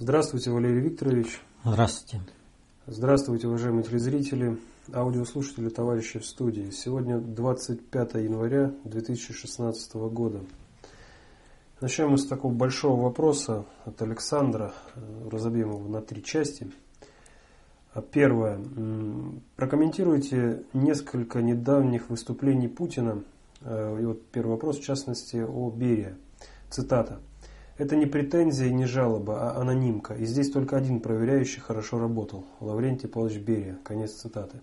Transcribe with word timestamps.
Здравствуйте, 0.00 0.52
Валерий 0.52 0.80
Викторович. 0.80 1.40
Здравствуйте. 1.64 2.24
Здравствуйте, 2.86 3.48
уважаемые 3.48 3.82
телезрители, 3.82 4.56
аудиослушатели, 4.92 5.70
товарищи 5.70 6.20
в 6.20 6.24
студии. 6.24 6.70
Сегодня 6.70 7.18
25 7.18 8.14
января 8.14 8.72
2016 8.84 9.94
года. 9.94 10.42
Начнем 11.80 12.10
мы 12.10 12.18
с 12.18 12.26
такого 12.28 12.52
большого 12.52 13.02
вопроса 13.02 13.64
от 13.86 14.00
Александра. 14.00 14.72
Разобьем 15.28 15.70
его 15.70 15.88
на 15.88 16.00
три 16.00 16.22
части. 16.22 16.70
Первое. 18.12 18.60
Прокомментируйте 19.56 20.62
несколько 20.74 21.42
недавних 21.42 22.08
выступлений 22.08 22.68
Путина. 22.68 23.24
И 23.62 24.04
вот 24.04 24.24
первый 24.26 24.52
вопрос, 24.52 24.78
в 24.78 24.84
частности, 24.84 25.38
о 25.38 25.70
Берия. 25.70 26.16
Цитата. 26.70 27.18
Это 27.78 27.94
не 27.94 28.06
претензия 28.06 28.66
и 28.66 28.72
не 28.72 28.86
жалоба, 28.86 29.52
а 29.52 29.60
анонимка. 29.60 30.14
И 30.14 30.26
здесь 30.26 30.50
только 30.50 30.76
один 30.76 30.98
проверяющий 30.98 31.60
хорошо 31.60 32.00
работал. 32.00 32.44
Лаврентий 32.58 33.08
Павлович 33.08 33.38
Берия. 33.38 33.78
Конец 33.84 34.14
цитаты. 34.14 34.60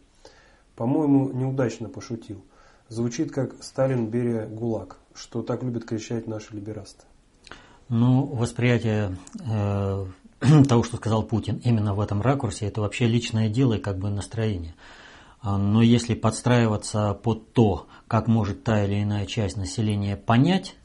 По-моему, 0.75 1.31
неудачно 1.31 1.87
пошутил. 1.87 2.43
Звучит 2.89 3.31
как 3.31 3.63
Сталин, 3.63 4.07
Берия, 4.07 4.45
ГУЛАГ, 4.45 4.97
что 5.13 5.41
так 5.41 5.63
любят 5.63 5.85
кричать 5.85 6.27
наши 6.27 6.53
либерасты. 6.53 7.05
Ну, 7.87 8.25
восприятие 8.25 9.17
э, 9.39 10.05
того, 10.67 10.83
что 10.83 10.97
сказал 10.97 11.23
Путин, 11.23 11.61
именно 11.63 11.95
в 11.95 12.01
этом 12.01 12.21
ракурсе, 12.21 12.65
это 12.65 12.81
вообще 12.81 13.07
личное 13.07 13.47
дело 13.47 13.75
и 13.75 13.79
как 13.79 13.97
бы 13.97 14.09
настроение. 14.09 14.75
А, 15.41 15.57
но 15.57 15.81
если 15.81 16.15
подстраиваться 16.15 17.13
под 17.13 17.53
то, 17.53 17.87
как 18.07 18.27
может 18.27 18.63
та 18.65 18.83
или 18.83 19.01
иная 19.01 19.25
часть 19.25 19.55
населения 19.55 20.17
понять 20.17 20.75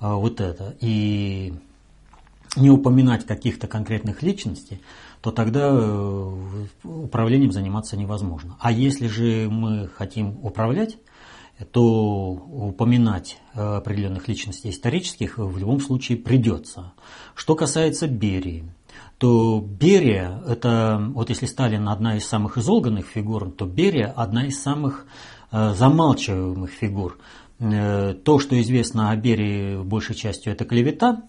э, 0.00 0.12
вот 0.12 0.40
это 0.40 0.76
и 0.80 1.54
не 2.56 2.70
упоминать 2.70 3.26
каких-то 3.26 3.66
конкретных 3.66 4.22
личностей, 4.22 4.82
то 5.20 5.30
тогда 5.30 5.70
э, 5.72 6.66
управлением 6.84 7.52
заниматься 7.52 7.96
невозможно. 7.96 8.56
А 8.60 8.70
если 8.70 9.06
же 9.06 9.48
мы 9.50 9.88
хотим 9.88 10.38
управлять, 10.44 10.98
то 11.70 11.82
упоминать 11.82 13.38
э, 13.54 13.60
определенных 13.60 14.28
личностей 14.28 14.70
исторических 14.70 15.38
в 15.38 15.56
любом 15.56 15.80
случае 15.80 16.18
придется. 16.18 16.92
Что 17.34 17.54
касается 17.54 18.06
Берии, 18.06 18.64
то 19.18 19.60
Берия, 19.60 20.42
это, 20.46 21.00
вот 21.14 21.30
если 21.30 21.46
Сталин 21.46 21.88
одна 21.88 22.16
из 22.16 22.26
самых 22.26 22.58
изолганных 22.58 23.06
фигур, 23.06 23.50
то 23.50 23.64
Берия 23.64 24.12
одна 24.14 24.46
из 24.46 24.60
самых 24.60 25.06
э, 25.52 25.74
замалчиваемых 25.74 26.70
фигур. 26.70 27.18
То, 27.58 28.40
что 28.40 28.60
известно 28.60 29.10
о 29.12 29.16
Берии 29.16 29.80
большей 29.80 30.16
частью, 30.16 30.52
это 30.52 30.64
клевета, 30.64 31.22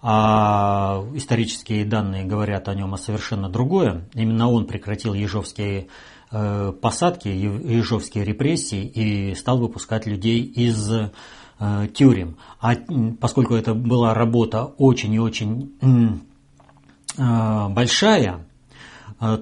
а 0.00 1.04
исторические 1.14 1.84
данные 1.84 2.24
говорят 2.24 2.68
о 2.68 2.74
нем 2.74 2.94
о 2.94 2.98
совершенно 2.98 3.48
другое. 3.48 4.08
Именно 4.14 4.50
он 4.50 4.66
прекратил 4.66 5.14
ежовские 5.14 5.88
э, 6.30 6.72
посадки, 6.80 7.28
ежовские 7.28 8.24
репрессии 8.24 8.84
и 8.84 9.34
стал 9.34 9.58
выпускать 9.58 10.06
людей 10.06 10.42
из 10.42 10.90
э, 10.90 11.10
тюрем. 11.94 12.36
А 12.60 12.74
поскольку 13.20 13.54
это 13.54 13.74
была 13.74 14.14
работа 14.14 14.64
очень 14.64 15.14
и 15.14 15.18
очень 15.18 15.74
э, 17.16 17.68
большая, 17.68 18.46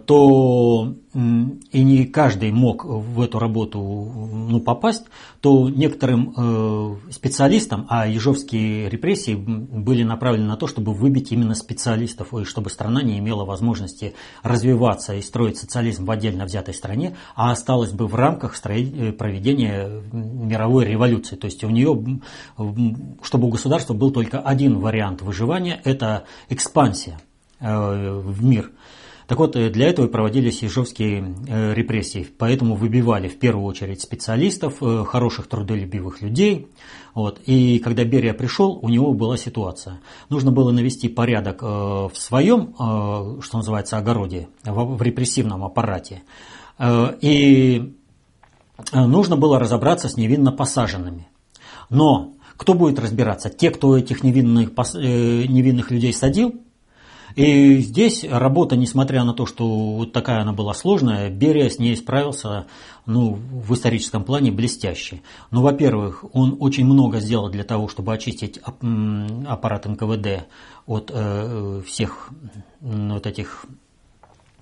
то 0.06 0.94
и 1.12 1.82
не 1.82 2.04
каждый 2.06 2.50
мог 2.52 2.84
в 2.84 3.20
эту 3.20 3.38
работу 3.38 3.78
ну, 3.80 4.60
попасть, 4.60 5.04
то 5.40 5.68
некоторым 5.68 6.34
э, 6.36 6.96
специалистам, 7.10 7.86
а 7.88 8.06
ежовские 8.06 8.88
репрессии 8.88 9.34
были 9.34 10.02
направлены 10.02 10.46
на 10.46 10.56
то, 10.56 10.66
чтобы 10.66 10.92
выбить 10.92 11.32
именно 11.32 11.54
специалистов, 11.54 12.34
и 12.34 12.44
чтобы 12.44 12.70
страна 12.70 13.02
не 13.02 13.18
имела 13.18 13.44
возможности 13.44 14.14
развиваться 14.42 15.14
и 15.14 15.22
строить 15.22 15.58
социализм 15.58 16.04
в 16.04 16.10
отдельно 16.10 16.44
взятой 16.44 16.74
стране, 16.74 17.16
а 17.34 17.50
осталась 17.50 17.92
бы 17.92 18.06
в 18.06 18.14
рамках 18.14 18.54
э, 18.64 19.12
проведения 19.12 20.02
мировой 20.12 20.84
революции. 20.86 21.36
То 21.36 21.46
есть 21.46 21.64
у 21.64 21.70
нее, 21.70 22.20
чтобы 23.22 23.46
у 23.46 23.50
государства 23.50 23.94
был 23.94 24.10
только 24.10 24.38
один 24.40 24.78
вариант 24.78 25.22
выживания, 25.22 25.80
это 25.84 26.24
экспансия 26.48 27.18
в 27.58 28.44
мир. 28.44 28.70
Так 29.26 29.38
вот, 29.38 29.56
э, 29.56 29.70
для 29.70 29.88
этого 29.88 30.06
и 30.06 30.08
проводились 30.08 30.62
ежовские 30.62 31.34
э, 31.48 31.74
репрессии. 31.74 32.26
Поэтому 32.38 32.76
выбивали 32.76 33.28
в 33.28 33.38
первую 33.38 33.66
очередь 33.66 34.00
специалистов, 34.00 34.76
э, 34.80 35.04
хороших 35.04 35.48
трудолюбивых 35.48 36.22
людей. 36.22 36.68
Вот. 37.14 37.40
И 37.46 37.80
когда 37.80 38.04
Берия 38.04 38.34
пришел, 38.34 38.78
у 38.80 38.88
него 38.88 39.12
была 39.14 39.36
ситуация. 39.36 40.00
Нужно 40.28 40.52
было 40.52 40.70
навести 40.70 41.08
порядок 41.08 41.62
в 41.62 42.12
своем, 42.14 42.74
что 42.76 43.56
называется, 43.56 43.96
огороде, 43.96 44.48
в 44.64 45.00
репрессивном 45.00 45.64
аппарате. 45.64 46.22
И 47.22 47.94
нужно 48.92 49.36
было 49.38 49.58
разобраться 49.58 50.10
с 50.10 50.18
невинно 50.18 50.52
посаженными. 50.52 51.26
Но 51.88 52.34
кто 52.58 52.74
будет 52.74 52.98
разбираться? 52.98 53.48
Те, 53.48 53.70
кто 53.70 53.96
этих 53.96 54.22
невинных, 54.22 54.76
невинных 54.94 55.90
людей 55.90 56.12
садил, 56.12 56.60
и 57.36 57.80
здесь 57.80 58.24
работа, 58.24 58.76
несмотря 58.76 59.22
на 59.22 59.34
то, 59.34 59.44
что 59.44 59.66
вот 59.68 60.12
такая 60.14 60.40
она 60.40 60.54
была 60.54 60.72
сложная, 60.72 61.28
Берия 61.28 61.68
с 61.68 61.78
ней 61.78 61.94
справился 61.94 62.66
ну, 63.04 63.34
в 63.34 63.74
историческом 63.74 64.24
плане 64.24 64.50
блестяще. 64.50 65.20
Ну, 65.50 65.60
во-первых, 65.60 66.24
он 66.32 66.56
очень 66.60 66.86
много 66.86 67.20
сделал 67.20 67.50
для 67.50 67.62
того, 67.62 67.88
чтобы 67.88 68.14
очистить 68.14 68.58
аппарат 68.58 69.84
НКВД 69.84 70.48
от 70.86 71.10
э, 71.12 71.82
всех 71.86 72.30
вот 72.80 73.26
этих 73.26 73.66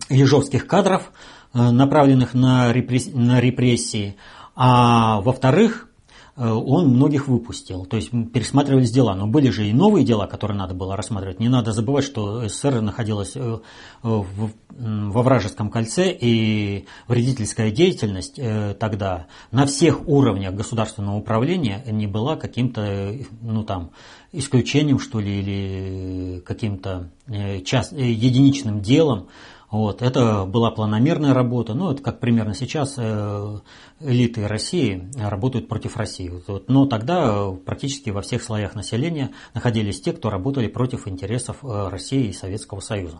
ежовских 0.09 0.67
кадров, 0.67 1.13
э, 1.53 1.71
направленных 1.71 2.35
на 2.35 2.73
репрессии. 2.73 4.17
А 4.57 5.21
во-вторых, 5.21 5.89
он 6.37 6.89
многих 6.89 7.29
выпустил. 7.29 7.85
То 7.87 7.97
есть 7.97 8.11
пересматривались 8.33 8.91
дела. 8.91 9.15
Но 9.15 9.27
были 9.27 9.51
же 9.51 9.69
и 9.69 9.73
новые 9.73 10.05
дела, 10.05 10.27
которые 10.27 10.59
надо 10.59 10.75
было 10.75 10.97
рассматривать. 10.97 11.39
Не 11.39 11.49
надо 11.49 11.73
забывать, 11.73 12.05
что 12.05 12.49
СССР 12.49 12.81
находилась 12.81 13.37
э, 13.37 13.59
во 14.03 15.23
вражеском 15.23 15.71
кольце, 15.71 16.11
и 16.11 16.87
вредительская 17.07 17.71
деятельность 17.71 18.39
э, 18.39 18.75
тогда 18.75 19.27
на 19.53 19.67
всех 19.67 20.09
уровнях 20.09 20.55
государственного 20.55 21.17
управления 21.17 21.85
не 21.87 22.09
была 22.09 22.37
каким-то 22.37 23.15
ну, 23.41 23.63
там, 23.63 23.91
исключением, 24.33 24.99
что 24.99 25.21
ли, 25.21 25.41
или 25.41 26.41
каким-то 26.41 27.11
единичным 27.29 28.81
делом. 28.81 29.29
Вот, 29.75 30.03
это 30.03 30.45
была 30.45 30.71
планомерная 30.71 31.35
работа. 31.35 31.75
Ну, 31.75 31.91
это 31.91 32.01
как 32.01 32.21
примерно 32.21 32.55
сейчас 32.55 32.95
э, 32.97 33.59
элиты 33.99 34.47
России 34.47 35.11
работают 35.19 35.67
против 35.67 35.97
России. 35.97 36.31
Вот, 36.47 36.69
но 36.69 36.87
тогда 36.87 37.51
практически 37.51 38.11
во 38.11 38.23
всех 38.23 38.45
слоях 38.45 38.77
населения 38.77 39.33
находились 39.53 40.01
те, 40.01 40.13
кто 40.13 40.31
работали 40.31 40.69
против 40.69 41.09
интересов 41.09 41.57
э, 41.65 41.89
России 41.89 42.29
и 42.29 42.33
Советского 42.33 42.79
Союза. 42.79 43.19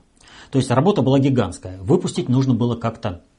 То 0.53 0.59
есть 0.59 0.71
работа 0.71 1.03
была 1.03 1.19
гигантская. 1.19 1.83
Выпустить 1.83 2.29
нужно 2.29 2.55
было 2.55 2.77
как-то 2.77 3.25
Э, 3.25 3.34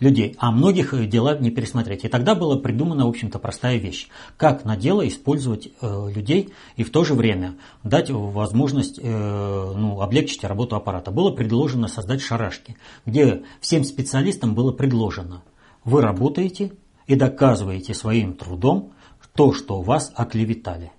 людей, 0.00 0.36
а 0.38 0.50
многих 0.50 0.92
э, 0.92 1.06
дела 1.06 1.38
не 1.38 1.50
пересмотреть. 1.50 2.04
И 2.04 2.08
тогда 2.08 2.34
была 2.34 2.56
придумана, 2.56 3.06
в 3.06 3.10
общем-то, 3.10 3.38
простая 3.38 3.76
вещь. 3.76 4.08
Как 4.36 4.64
на 4.64 4.76
дело 4.76 5.06
использовать 5.06 5.68
э, 5.80 6.08
людей 6.12 6.52
и 6.76 6.82
в 6.82 6.90
то 6.90 7.04
же 7.04 7.14
время 7.14 7.54
дать 7.84 8.10
возможность 8.10 9.00
ну, 9.02 10.00
облегчить 10.00 10.42
работу 10.44 10.76
аппарата. 10.76 11.10
Было 11.10 11.30
предложено 11.30 11.88
создать 11.88 12.22
шарашки, 12.22 12.76
где 13.04 13.42
всем 13.60 13.84
специалистам 13.84 14.54
было 14.54 14.72
предложено, 14.72 15.42
вы 15.84 16.00
работаете 16.00 16.72
и 17.06 17.14
доказываете 17.14 17.94
своим 17.94 18.34
трудом 18.34 18.92
то, 19.36 19.52
что 19.52 19.82
вас 19.82 20.12
оклеветали. 20.16 20.90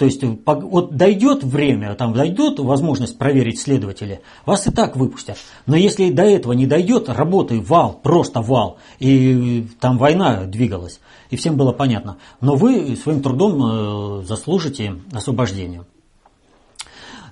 То 0.00 0.06
есть 0.06 0.22
вот 0.46 0.96
дойдет 0.96 1.44
время, 1.44 1.94
там 1.94 2.14
дойдет 2.14 2.58
возможность 2.58 3.18
проверить 3.18 3.60
следователя, 3.60 4.22
вас 4.46 4.66
и 4.66 4.70
так 4.70 4.96
выпустят. 4.96 5.36
Но 5.66 5.76
если 5.76 6.10
до 6.10 6.22
этого 6.22 6.54
не 6.54 6.66
дойдет, 6.66 7.10
работы 7.10 7.60
вал, 7.60 8.00
просто 8.02 8.40
вал, 8.40 8.78
и 8.98 9.66
там 9.78 9.98
война 9.98 10.44
двигалась, 10.44 11.00
и 11.28 11.36
всем 11.36 11.58
было 11.58 11.72
понятно. 11.72 12.16
Но 12.40 12.56
вы 12.56 12.96
своим 12.96 13.20
трудом 13.20 14.22
э, 14.22 14.24
заслужите 14.24 14.96
освобождение. 15.12 15.84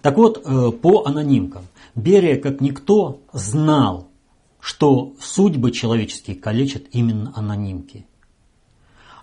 Так 0.02 0.18
вот, 0.18 0.42
э, 0.44 0.70
по 0.70 1.06
анонимкам. 1.06 1.62
Берия, 1.94 2.38
как 2.38 2.60
никто, 2.60 3.22
знал, 3.32 4.08
что 4.60 5.14
судьбы 5.22 5.70
человеческие 5.70 6.36
калечат 6.36 6.82
именно 6.92 7.32
анонимки. 7.34 8.04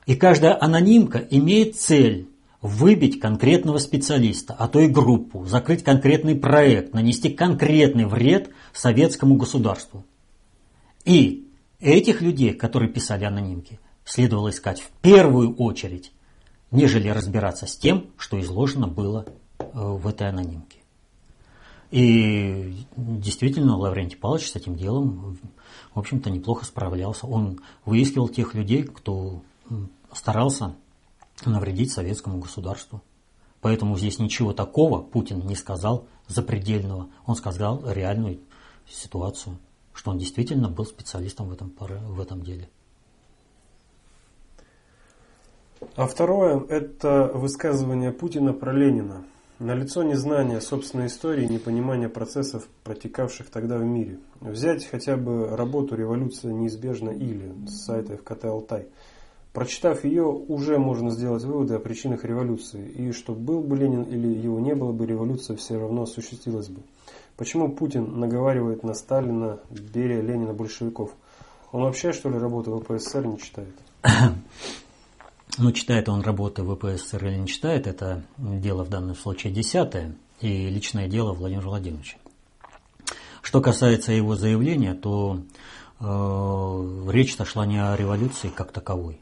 И 0.08 0.16
каждая 0.16 0.60
анонимка 0.60 1.20
имеет 1.20 1.76
цель 1.76 2.28
выбить 2.66 3.20
конкретного 3.20 3.78
специалиста, 3.78 4.56
а 4.58 4.68
то 4.68 4.80
и 4.80 4.88
группу, 4.88 5.46
закрыть 5.46 5.84
конкретный 5.84 6.36
проект, 6.36 6.94
нанести 6.94 7.30
конкретный 7.30 8.06
вред 8.06 8.50
советскому 8.74 9.36
государству. 9.36 10.04
И 11.06 11.48
этих 11.80 12.22
людей, 12.22 12.54
которые 12.54 12.92
писали 12.92 13.24
анонимки, 13.24 13.80
следовало 14.04 14.50
искать 14.50 14.82
в 14.82 14.90
первую 15.02 15.56
очередь, 15.56 16.12
нежели 16.72 17.08
разбираться 17.10 17.68
с 17.68 17.78
тем, 17.78 18.08
что 18.18 18.40
изложено 18.40 18.88
было 18.88 19.26
э, 19.60 19.64
в 19.74 20.08
этой 20.08 20.28
анонимке. 20.28 20.80
И 21.92 22.74
действительно, 22.98 23.78
Лаврентий 23.78 24.18
Павлович 24.18 24.50
с 24.50 24.56
этим 24.56 24.76
делом, 24.76 25.38
в 25.94 26.00
общем-то, 26.00 26.32
неплохо 26.32 26.66
справлялся. 26.66 27.28
Он 27.28 27.60
выискивал 27.86 28.28
тех 28.28 28.56
людей, 28.56 28.84
кто 28.84 29.44
старался 30.12 30.76
навредить 31.46 31.92
советскому 31.92 32.40
государству. 32.40 33.02
Поэтому 33.62 33.98
здесь 33.98 34.20
ничего 34.20 34.54
такого 34.54 35.02
Путин 35.02 35.46
не 35.46 35.56
сказал 35.56 36.08
запредельного. 36.28 37.10
Он 37.26 37.36
сказал 37.36 37.84
реальную 37.92 38.40
ситуацию, 38.88 39.58
что 39.94 40.12
он 40.12 40.18
действительно 40.18 40.70
был 40.70 40.86
специалистом 40.86 41.50
в 41.50 41.54
этом, 41.54 41.74
в 41.80 42.20
этом 42.20 42.44
деле. 42.44 42.70
А 45.96 46.08
второе– 46.08 46.64
это 46.70 47.32
высказывание 47.34 48.12
Путина 48.12 48.54
про 48.54 48.72
Ленина. 48.72 49.24
Налицо 49.60 50.04
незнание 50.04 50.60
собственной 50.60 51.08
истории 51.08 51.46
и 51.46 51.54
непонимание 51.54 52.10
процессов, 52.10 52.68
протекавших 52.84 53.50
тогда 53.50 53.78
в 53.78 53.84
мире. 53.84 54.20
Взять 54.42 54.86
хотя 54.86 55.16
бы 55.16 55.48
работу 55.56 55.96
«Революция 55.96 56.52
неизбежна» 56.54 57.12
или 57.12 57.54
с 57.66 57.86
сайта 57.86 58.18
ФКТ 58.18 58.46
«Алтай». 58.46 58.88
Прочитав 59.56 60.04
ее, 60.04 60.26
уже 60.26 60.78
можно 60.78 61.12
сделать 61.12 61.46
выводы 61.46 61.76
о 61.76 61.80
причинах 61.80 62.26
революции, 62.26 62.90
и 62.90 63.14
что 63.14 63.34
был 63.34 63.62
бы 63.62 63.78
Ленин 63.78 64.04
или 64.04 64.28
его 64.28 64.60
не 64.60 64.76
было 64.76 64.92
бы, 64.92 65.06
революция 65.06 65.56
все 65.56 65.80
равно 65.80 66.02
осуществилась 66.02 66.68
бы. 66.68 66.82
Почему 67.38 67.72
Путин 67.72 68.20
наговаривает 68.20 68.84
на 68.84 68.94
Сталина, 68.94 69.60
Берия, 69.70 70.20
Ленина, 70.20 70.52
большевиков? 70.52 71.12
Он 71.72 71.84
вообще, 71.84 72.12
что 72.12 72.30
ли, 72.30 72.38
работу 72.38 72.78
ВПСР 72.78 73.26
не 73.26 73.40
читает? 73.40 73.74
Ну, 75.58 75.72
читает 75.72 76.10
он 76.10 76.20
работы 76.20 76.64
ВПСР 76.64 77.28
или 77.28 77.38
не 77.38 77.48
читает, 77.48 77.88
это 77.88 78.24
дело 78.38 78.84
в 78.84 78.90
данном 78.90 79.16
случае 79.16 79.54
десятое 79.54 80.14
и 80.42 80.68
личное 80.68 81.08
дело 81.08 81.32
Владимира 81.32 81.70
Владимировича. 81.70 82.18
Что 83.42 83.62
касается 83.62 84.12
его 84.12 84.36
заявления, 84.36 84.96
то 84.96 85.40
э, 86.02 87.10
речь-то 87.10 87.46
шла 87.46 87.66
не 87.66 87.78
о 87.78 87.96
революции 87.96 88.50
как 88.50 88.74
таковой. 88.74 89.22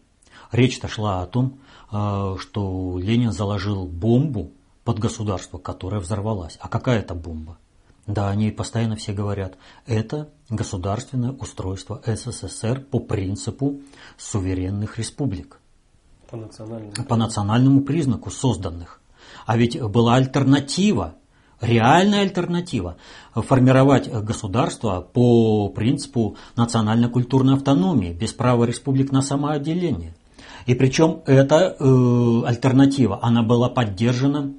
Речь-то 0.53 0.87
шла 0.87 1.23
о 1.23 1.25
том, 1.25 1.57
э, 1.91 2.35
что 2.39 2.99
Ленин 2.99 3.31
заложил 3.31 3.87
бомбу 3.87 4.51
под 4.83 4.99
государство, 4.99 5.57
которое 5.57 5.99
взорвалась. 5.99 6.57
А 6.61 6.69
какая 6.69 6.99
это 6.99 7.15
бомба? 7.15 7.57
Да, 8.05 8.29
они 8.29 8.51
постоянно 8.51 8.95
все 8.95 9.13
говорят, 9.13 9.57
это 9.87 10.29
государственное 10.49 11.31
устройство 11.31 12.01
СССР 12.05 12.81
по 12.81 12.99
принципу 12.99 13.79
суверенных 14.17 14.99
республик. 14.99 15.59
По 16.29 16.37
национальному, 16.37 16.93
по 17.07 17.15
национальному 17.15 17.81
признаку 17.81 18.29
созданных. 18.29 19.01
А 19.47 19.57
ведь 19.57 19.81
была 19.81 20.15
альтернатива, 20.15 21.15
реальная 21.61 22.21
альтернатива, 22.21 22.97
формировать 23.33 24.11
государство 24.11 25.01
по 25.01 25.69
принципу 25.69 26.35
национально-культурной 26.55 27.55
автономии, 27.55 28.13
без 28.13 28.33
права 28.33 28.65
республик 28.65 29.11
на 29.11 29.23
самоотделение. 29.23 30.13
И 30.65 30.75
причем 30.75 31.21
эта 31.25 31.75
э, 31.77 32.41
альтернатива, 32.45 33.19
она 33.21 33.43
была 33.43 33.69
поддержана, 33.69 34.53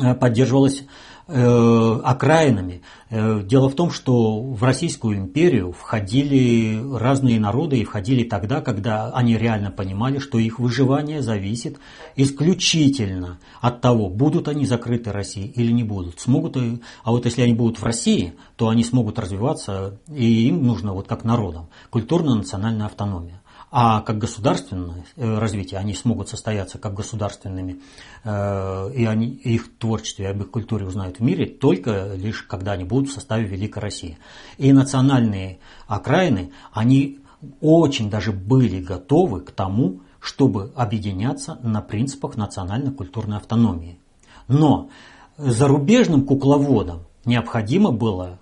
э, 0.00 0.14
поддерживалась 0.14 0.84
Э, 1.30 2.00
окраинами. 2.04 2.80
Э, 3.10 3.42
дело 3.44 3.68
в 3.68 3.74
том, 3.74 3.90
что 3.90 4.40
в 4.40 4.64
Российскую 4.64 5.18
империю 5.18 5.72
входили 5.72 6.82
разные 6.96 7.38
народы 7.38 7.76
и 7.76 7.84
входили 7.84 8.24
тогда, 8.24 8.62
когда 8.62 9.10
они 9.10 9.36
реально 9.36 9.70
понимали, 9.70 10.20
что 10.20 10.38
их 10.38 10.58
выживание 10.58 11.20
зависит 11.20 11.80
исключительно 12.16 13.40
от 13.60 13.82
того, 13.82 14.08
будут 14.08 14.48
они 14.48 14.64
закрыты 14.64 15.12
России 15.12 15.52
или 15.54 15.70
не 15.70 15.84
будут. 15.84 16.18
Смогут, 16.18 16.56
а 16.56 17.10
вот 17.10 17.26
если 17.26 17.42
они 17.42 17.52
будут 17.52 17.78
в 17.78 17.84
России, 17.84 18.32
то 18.56 18.70
они 18.70 18.82
смогут 18.82 19.18
развиваться, 19.18 20.00
и 20.10 20.48
им 20.48 20.62
нужно, 20.62 20.94
вот 20.94 21.08
как 21.08 21.24
народам, 21.24 21.68
культурно-национальная 21.90 22.86
автономия. 22.86 23.42
А 23.70 24.00
как 24.00 24.16
государственное 24.16 25.04
э, 25.16 25.38
развитие, 25.38 25.78
они 25.78 25.92
смогут 25.92 26.30
состояться 26.30 26.78
как 26.78 26.94
государственными, 26.94 27.80
э, 28.24 28.92
и 28.94 29.04
они, 29.04 29.26
их 29.26 29.76
творчестве, 29.76 30.30
об 30.30 30.40
их 30.40 30.50
культуре 30.50 30.86
узнают 30.86 31.18
в 31.18 31.22
мире 31.22 31.44
только 31.46 32.14
лишь 32.14 32.42
когда 32.42 32.72
они 32.72 32.84
будут 32.84 33.10
в 33.10 33.12
составе 33.12 33.46
Великой 33.46 33.80
России. 33.80 34.18
И 34.56 34.72
национальные 34.72 35.58
окраины, 35.86 36.52
они 36.72 37.18
очень 37.60 38.08
даже 38.08 38.32
были 38.32 38.80
готовы 38.80 39.42
к 39.42 39.50
тому, 39.50 40.00
чтобы 40.18 40.72
объединяться 40.74 41.58
на 41.62 41.82
принципах 41.82 42.36
национально-культурной 42.36 43.36
автономии. 43.36 44.00
Но 44.48 44.88
зарубежным 45.36 46.24
кукловодам 46.24 47.02
необходимо 47.24 47.92
было 47.92 48.38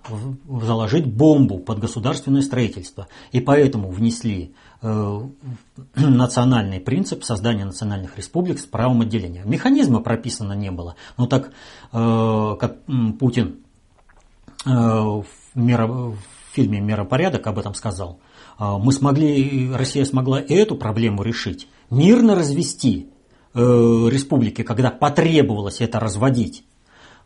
заложить 0.47 1.05
бомбу 1.05 1.59
под 1.59 1.79
государственное 1.79 2.41
строительство. 2.41 3.07
И 3.31 3.41
поэтому 3.41 3.89
внесли 3.89 4.55
национальный 5.95 6.79
принцип 6.79 7.23
создания 7.23 7.65
национальных 7.65 8.17
республик 8.17 8.59
с 8.59 8.65
правом 8.65 9.01
отделения. 9.01 9.43
Механизма 9.45 10.01
прописано 10.01 10.53
не 10.53 10.71
было. 10.71 10.95
Но 11.17 11.27
так 11.27 11.51
э, 11.91 12.55
как 12.59 12.77
Путин 13.19 13.57
э, 14.65 14.69
в, 14.69 15.25
миро, 15.55 15.87
в 15.87 16.17
фильме 16.53 16.79
«Миропорядок» 16.79 17.45
об 17.47 17.59
этом 17.59 17.73
сказал, 17.73 18.19
мы 18.59 18.91
смогли, 18.91 19.71
Россия 19.71 20.03
смогла 20.05 20.41
эту 20.41 20.75
проблему 20.75 21.21
решить, 21.21 21.67
мирно 21.91 22.33
развести 22.33 23.11
республики, 23.53 24.63
когда 24.63 24.89
потребовалось 24.89 25.81
это 25.81 25.99
разводить. 25.99 26.66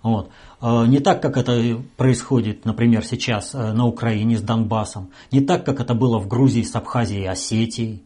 Вот. 0.03 0.30
А, 0.59 0.86
не 0.86 1.00
так, 1.00 1.21
как 1.21 1.38
это 1.38 1.81
происходит, 1.98 2.65
например, 2.65 3.06
сейчас 3.06 3.53
э, 3.53 3.71
на 3.74 3.86
Украине 3.86 4.38
с 4.38 4.42
Донбассом, 4.42 5.12
не 5.31 5.42
так, 5.42 5.65
как 5.65 5.80
это 5.80 5.94
было 5.94 6.19
в 6.19 6.27
Грузии 6.27 6.63
с 6.63 6.75
Абхазией 6.75 7.24
и 7.24 7.27
Осетией. 7.27 8.03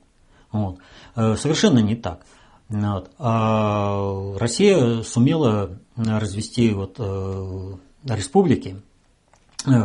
Вот. 0.51 0.77
Э, 1.15 1.35
совершенно 1.37 1.79
не 1.79 1.95
так. 1.95 2.25
Вот. 2.67 3.11
А 3.19 4.35
Россия 4.37 5.03
сумела 5.03 5.77
развести 5.95 6.73
вот, 6.73 6.95
э, 6.97 7.73
республики, 8.09 8.81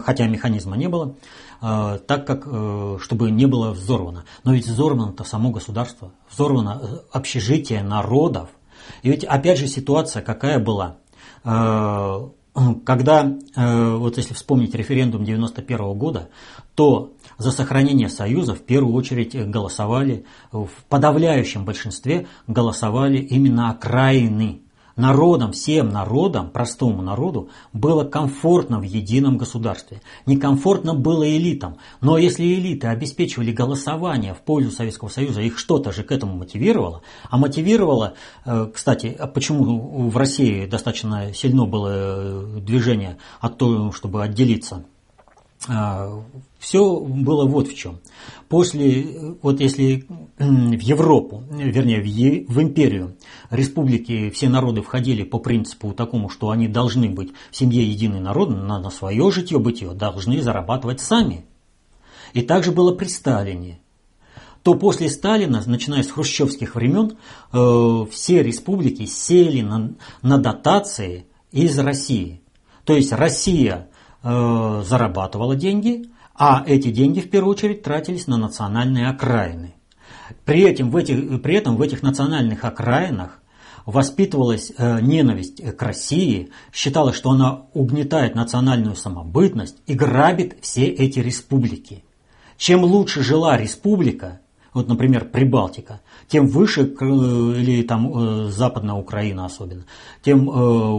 хотя 0.05 0.27
механизма 0.27 0.77
не 0.77 0.89
было, 0.89 1.15
так 1.61 2.27
как, 2.27 2.43
чтобы 3.01 3.31
не 3.31 3.47
было 3.47 3.71
взорвано. 3.71 4.25
Но 4.45 4.53
ведь 4.53 4.67
взорвано-то 4.67 5.25
само 5.25 5.51
государство, 5.51 6.11
взорвано 6.31 7.01
общежитие 7.13 7.83
народов. 7.83 8.51
И 9.03 9.09
ведь 9.09 9.25
опять 9.25 9.59
же 9.59 9.69
ситуация 9.69 10.23
какая 10.23 10.59
была– 10.59 10.97
Э, 11.10 11.10
когда, 12.85 13.37
э, 13.57 13.95
вот 13.97 14.17
если 14.17 14.35
вспомнить 14.35 14.75
референдум 14.75 15.25
91 15.25 15.95
года, 15.95 16.29
то 16.75 17.13
за 17.39 17.53
сохранение 17.53 18.09
Союза 18.09 18.55
в 18.55 18.61
первую 18.61 18.95
очередь 18.95 19.35
голосовали, 19.49 20.25
в 20.53 20.71
подавляющем 20.89 21.65
большинстве 21.65 22.27
голосовали 22.47 23.19
именно 23.19 23.71
окраины 23.71 24.61
Народам, 25.01 25.53
всем 25.53 25.89
народам, 25.89 26.51
простому 26.51 27.03
народу, 27.03 27.49
было 27.73 28.05
комфортно 28.05 28.79
в 28.79 28.83
едином 28.83 29.39
государстве. 29.39 30.03
Некомфортно 30.27 30.95
было 30.95 31.27
элитам. 31.29 31.79
Но 32.03 32.19
если 32.19 32.45
элиты 32.45 32.89
обеспечивали 32.89 33.51
голосование 33.51 34.35
в 34.35 34.43
пользу 34.43 34.71
Советского 34.71 35.09
Союза, 35.09 35.41
их 35.41 35.59
что-то 35.59 35.91
же 35.91 36.03
к 36.03 36.13
этому 36.13 36.37
мотивировало. 36.37 37.01
А 37.31 37.39
мотивировало, 37.39 38.15
э, 38.45 38.69
кстати, 38.73 39.17
а 39.19 39.27
почему 39.27 40.11
в 40.11 40.17
России 40.17 40.67
достаточно 40.67 41.33
сильно 41.33 41.65
было 41.65 41.89
э, 41.93 42.61
движение 42.61 43.17
от 43.41 43.57
того, 43.57 43.93
чтобы 43.93 44.23
отделиться 44.23 44.85
а, 45.69 46.23
все 46.61 47.01
было 47.01 47.47
вот 47.47 47.69
в 47.69 47.75
чем. 47.75 47.99
После, 48.49 49.35
вот 49.43 49.61
если 49.61 50.07
в 50.39 50.81
Европу, 50.81 51.43
вернее 51.51 52.01
в, 52.01 52.05
е, 52.05 52.45
в 52.47 52.61
империю, 52.61 53.17
республики, 53.49 54.29
все 54.31 54.49
народы 54.49 54.83
входили 54.83 55.25
по 55.25 55.39
принципу 55.39 55.93
такому, 55.95 56.29
что 56.29 56.51
они 56.51 56.69
должны 56.69 57.09
быть 57.09 57.33
в 57.51 57.57
семье 57.57 57.83
единый 57.83 58.21
народ, 58.21 58.51
на, 58.51 58.79
на 58.79 58.91
свое 58.91 59.31
житье-бытие 59.31 59.95
должны 59.95 60.43
зарабатывать 60.43 61.01
сами. 61.01 61.47
И 62.35 62.43
также 62.43 62.73
было 62.73 62.95
при 62.95 63.07
Сталине. 63.07 63.81
То 64.63 64.75
после 64.75 65.09
Сталина, 65.09 65.63
начиная 65.65 66.03
с 66.03 66.11
хрущевских 66.11 66.75
времен, 66.75 67.17
э, 67.53 68.07
все 68.13 68.43
республики 68.43 69.07
сели 69.07 69.63
на, 69.63 69.95
на 70.21 70.37
дотации 70.37 71.25
из 71.51 71.79
России. 71.79 72.43
То 72.85 72.95
есть 72.95 73.13
Россия 73.13 73.89
э, 74.23 74.83
зарабатывала 74.87 75.57
деньги, 75.57 76.11
а 76.35 76.65
эти 76.67 76.91
деньги 76.91 77.21
в 77.21 77.31
первую 77.31 77.53
очередь 77.53 77.83
тратились 77.83 78.27
на 78.27 78.37
национальные 78.37 79.09
окраины. 79.09 79.75
При, 80.45 80.63
этом 80.63 80.91
в 80.91 80.97
этих, 80.97 81.43
при 81.43 81.55
этом 81.55 81.77
в 81.77 81.83
этих 81.83 82.03
национальных 82.03 82.65
окраинах 82.65 83.41
воспитывалась 83.87 84.73
э, 84.77 85.01
ненависть 85.01 85.63
к 85.77 85.83
России, 85.83 86.51
считалось, 86.73 87.17
что 87.17 87.31
она 87.31 87.63
угнетает 87.73 88.35
национальную 88.35 88.97
самобытность 88.97 89.79
и 89.87 89.95
грабит 89.95 90.59
все 90.61 90.87
эти 90.87 91.19
республики. 91.19 92.05
Чем 92.57 92.85
лучше 92.85 93.23
жила 93.23 93.57
республика, 93.57 94.41
вот, 94.73 94.89
например, 94.89 95.25
Прибалтика, 95.25 96.01
тем 96.29 96.47
выше, 96.47 96.83
или 96.83 97.83
там 97.83 98.51
Западная 98.51 98.95
Украина 98.95 99.47
особенно, 99.47 99.85
тем 100.23 100.47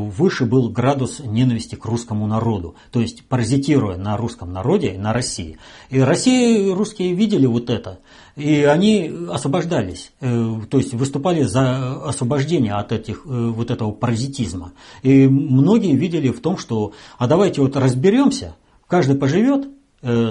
выше 0.09 0.45
был 0.45 0.69
градус 0.69 1.19
ненависти 1.19 1.75
к 1.75 1.85
русскому 1.85 2.27
народу, 2.27 2.75
то 2.91 2.99
есть 2.99 3.25
паразитируя 3.25 3.97
на 3.97 4.17
русском 4.17 4.51
народе, 4.51 4.97
на 4.97 5.13
России. 5.13 5.57
И 5.89 5.99
России 5.99 6.71
русские 6.71 7.13
видели 7.13 7.45
вот 7.45 7.69
это, 7.69 7.99
и 8.35 8.63
они 8.63 9.11
освобождались, 9.29 10.11
то 10.19 10.77
есть 10.77 10.93
выступали 10.93 11.43
за 11.43 12.07
освобождение 12.07 12.73
от 12.73 12.91
этих, 12.91 13.25
вот 13.25 13.71
этого 13.71 13.91
паразитизма. 13.91 14.73
И 15.01 15.27
многие 15.27 15.95
видели 15.95 16.29
в 16.29 16.41
том, 16.41 16.57
что 16.57 16.93
а 17.17 17.27
давайте 17.27 17.61
вот 17.61 17.75
разберемся, 17.77 18.55
каждый 18.87 19.15
поживет 19.15 19.69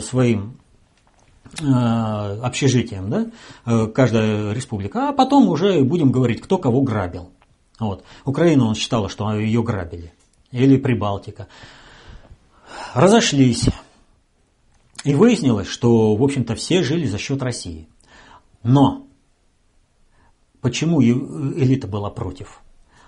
своим 0.03 0.55
Э, 0.55 0.60
общежитием, 1.59 3.11
да, 3.11 3.31
э, 3.67 3.87
каждая 3.89 4.53
республика, 4.53 5.09
а 5.09 5.13
потом 5.13 5.49
уже 5.49 5.83
будем 5.83 6.13
говорить, 6.13 6.41
кто 6.41 6.59
кого 6.59 6.83
грабил. 6.83 7.31
Вот. 7.79 8.05
Украина, 8.25 8.67
он 8.67 8.75
считала, 8.75 9.09
что 9.09 9.35
ее 9.35 9.63
грабили. 9.63 10.13
Или 10.53 10.77
Прибалтика. 10.77 11.49
Разошлись. 12.95 13.69
И 15.05 15.15
выяснилось, 15.15 15.67
что, 15.67 16.15
в 16.15 16.23
общем-то, 16.23 16.55
все 16.55 16.83
жили 16.83 17.07
за 17.07 17.19
счет 17.19 17.43
России. 17.43 17.89
Но 18.63 19.07
почему 20.61 21.03
элита 21.03 21.89
была 21.89 22.11
против? 22.11 22.61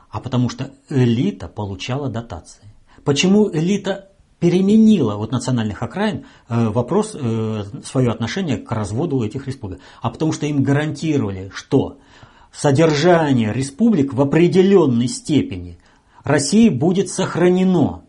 А 0.09 0.21
потому 0.21 0.49
что 0.49 0.73
элита 0.89 1.49
получала 1.49 2.09
дотации. 2.09 2.65
Почему 3.05 3.51
элита 3.53 4.12
переменила 4.43 5.15
вот 5.15 5.31
национальных 5.31 5.85
окраин 5.85 6.25
э, 6.49 6.69
вопрос, 6.71 7.13
э, 7.15 7.63
свое 7.85 8.11
отношение 8.11 8.57
к 8.57 8.73
разводу 8.73 9.23
этих 9.23 9.47
республик. 9.47 9.79
А 10.01 10.11
потому 10.11 10.33
что 10.33 10.47
им 10.47 10.65
гарантировали, 10.65 11.53
что 11.55 11.99
содержание 12.51 13.53
республик 13.53 14.13
в 14.13 14.21
определенной 14.21 15.07
степени 15.07 15.79
России 16.25 16.71
будет 16.71 17.09
сохранено. 17.09 18.03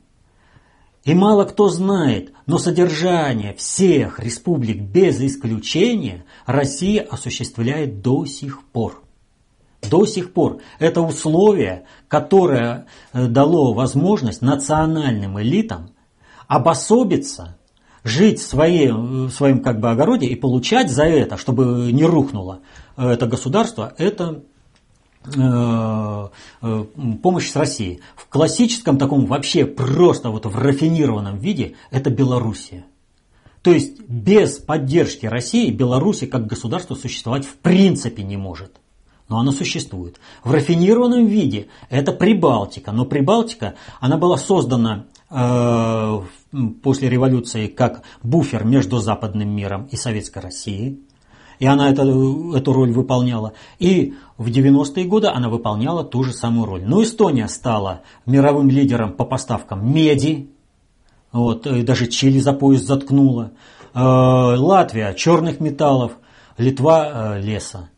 И 1.04 1.14
мало 1.14 1.46
кто 1.46 1.70
знает, 1.70 2.34
но 2.48 2.58
содержание 2.58 3.54
всех 3.54 4.20
республик 4.20 4.82
без 4.82 5.22
исключения 5.22 6.26
Россия 6.48 7.04
осуществляет 7.04 8.02
до 8.02 8.26
сих 8.26 8.64
пор. 8.64 9.04
До 9.88 10.08
сих 10.08 10.34
пор. 10.34 10.62
Это 10.80 11.02
условие, 11.02 11.84
которое 12.08 12.88
э, 13.12 13.28
дало 13.28 13.76
возможность 13.76 14.42
национальным 14.42 15.40
элитам 15.40 15.92
обособиться, 16.48 17.58
жить 18.04 18.40
в, 18.40 18.46
своей, 18.46 18.92
в 18.92 19.32
своем 19.32 19.62
как 19.62 19.80
бы 19.80 19.90
огороде 19.90 20.28
и 20.28 20.36
получать 20.36 20.92
за 20.92 21.06
это, 21.06 21.38
чтобы 21.38 21.92
не 21.92 22.04
рухнуло 22.04 22.60
это 22.98 23.26
государство, 23.28 23.94
это 23.98 24.44
э, 25.26 26.28
э, 26.62 26.86
помощь 27.22 27.50
с 27.50 27.56
Россией. 27.56 28.02
В 28.16 28.28
классическом 28.28 28.98
таком 28.98 29.26
вообще 29.26 29.66
просто 29.66 30.30
вот 30.30 30.46
в 30.46 30.58
рафинированном 30.58 31.38
виде 31.40 31.76
это 31.92 32.10
Белоруссия. 32.10 32.86
То 33.62 33.72
есть 33.72 34.02
без 34.02 34.58
поддержки 34.58 35.26
России 35.26 35.72
Беларусь 35.72 36.24
как 36.30 36.48
государство 36.48 36.96
существовать 36.96 37.46
в 37.46 37.56
принципе 37.56 38.24
не 38.24 38.36
может. 38.36 38.74
Но 39.30 39.40
она 39.40 39.54
существует. 39.54 40.20
В 40.44 40.52
рафинированном 40.52 41.26
виде 41.26 41.68
это 41.90 42.12
Прибалтика. 42.12 42.92
Но 42.92 43.06
Прибалтика, 43.06 43.76
она 44.02 44.18
была 44.18 44.38
создана 44.38 45.06
Э, 45.06 45.13
после 45.34 47.10
революции 47.10 47.68
как 47.68 48.04
буфер 48.22 48.66
между 48.66 49.00
западным 49.00 49.50
миром 49.50 49.88
и 49.92 49.96
советской 49.96 50.40
Россией. 50.40 51.02
И 51.58 51.66
она 51.66 51.90
это, 51.90 52.04
эту 52.04 52.74
роль 52.74 52.92
выполняла. 52.92 53.54
И 53.80 54.14
в 54.38 54.48
90-е 54.48 55.06
годы 55.06 55.28
она 55.28 55.50
выполняла 55.50 56.04
ту 56.04 56.24
же 56.24 56.34
самую 56.34 56.66
роль. 56.66 56.84
Но 56.86 57.02
Эстония 57.02 57.48
стала 57.48 58.02
мировым 58.26 58.70
лидером 58.70 59.14
по 59.14 59.26
поставкам 59.26 59.92
меди. 59.92 60.50
Вот, 61.32 61.66
и 61.66 61.82
даже 61.82 62.08
Чили 62.08 62.40
за 62.40 62.54
пояс 62.54 62.82
заткнула. 62.82 63.54
Э, 63.94 64.00
Латвия– 64.00 65.14
черных 65.16 65.60
металлов. 65.60 66.14
Литва– 66.58 67.38
леса. 67.40 67.90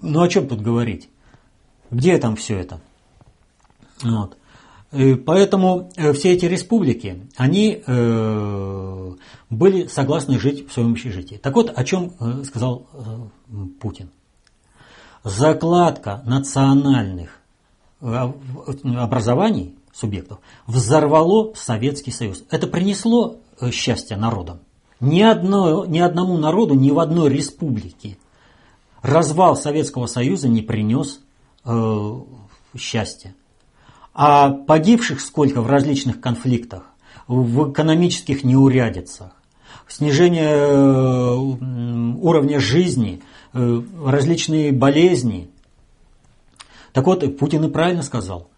Ну 0.00 0.22
о 0.22 0.28
чем 0.28 0.46
тут 0.46 0.60
говорить? 0.60 1.08
Где 1.90 2.18
там 2.18 2.36
все 2.36 2.58
это? 2.58 2.80
Вот. 4.02 4.36
Э, 4.92 5.16
поэтому 5.16 5.90
э, 5.96 6.12
все 6.12 6.32
эти 6.32 6.44
республики, 6.46 7.28
они 7.36 7.82
э, 7.84 9.12
были 9.50 9.86
согласны 9.86 10.38
жить 10.38 10.68
в 10.68 10.72
своем 10.72 10.92
общежитии. 10.92 11.36
Так 11.36 11.54
вот, 11.54 11.72
о 11.74 11.84
чем 11.84 12.12
сказал 12.44 12.86
Путин. 13.80 14.10
Закладка 15.24 16.22
национальных 16.24 17.40
образований 18.00 19.74
субъектов 19.92 20.38
взорвало 20.66 21.52
Советский 21.54 22.12
Союз. 22.12 22.44
Это 22.50 22.66
принесло 22.66 23.36
счастье 23.72 24.16
народам. 24.16 24.60
Ни, 25.00 25.22
одно, 25.22 25.84
ни 25.84 25.98
одному 25.98 26.38
народу, 26.38 26.74
ни 26.74 26.90
в 26.90 26.98
одной 26.98 27.30
республике 27.30 28.18
развал 29.02 29.56
Советского 29.56 30.06
Союза 30.06 30.48
не 30.48 30.62
принес 30.62 31.20
э, 31.64 32.20
счастья. 32.76 33.34
А 34.18 34.48
погибших 34.48 35.20
сколько 35.20 35.60
в 35.60 35.66
различных 35.66 36.22
конфликтах, 36.22 36.84
в 37.28 37.70
экономических 37.70 38.44
неурядицах, 38.44 39.32
снижение 39.88 40.56
э, 40.56 41.34
уровня 41.34 42.58
жизни, 42.58 43.20
э, 43.52 43.82
различные 44.02 44.72
болезни. 44.72 45.50
Так 46.94 47.04
вот, 47.04 47.36
Путин 47.36 47.66
и 47.66 47.68
правильно 47.68 48.02
сказал. 48.02 48.48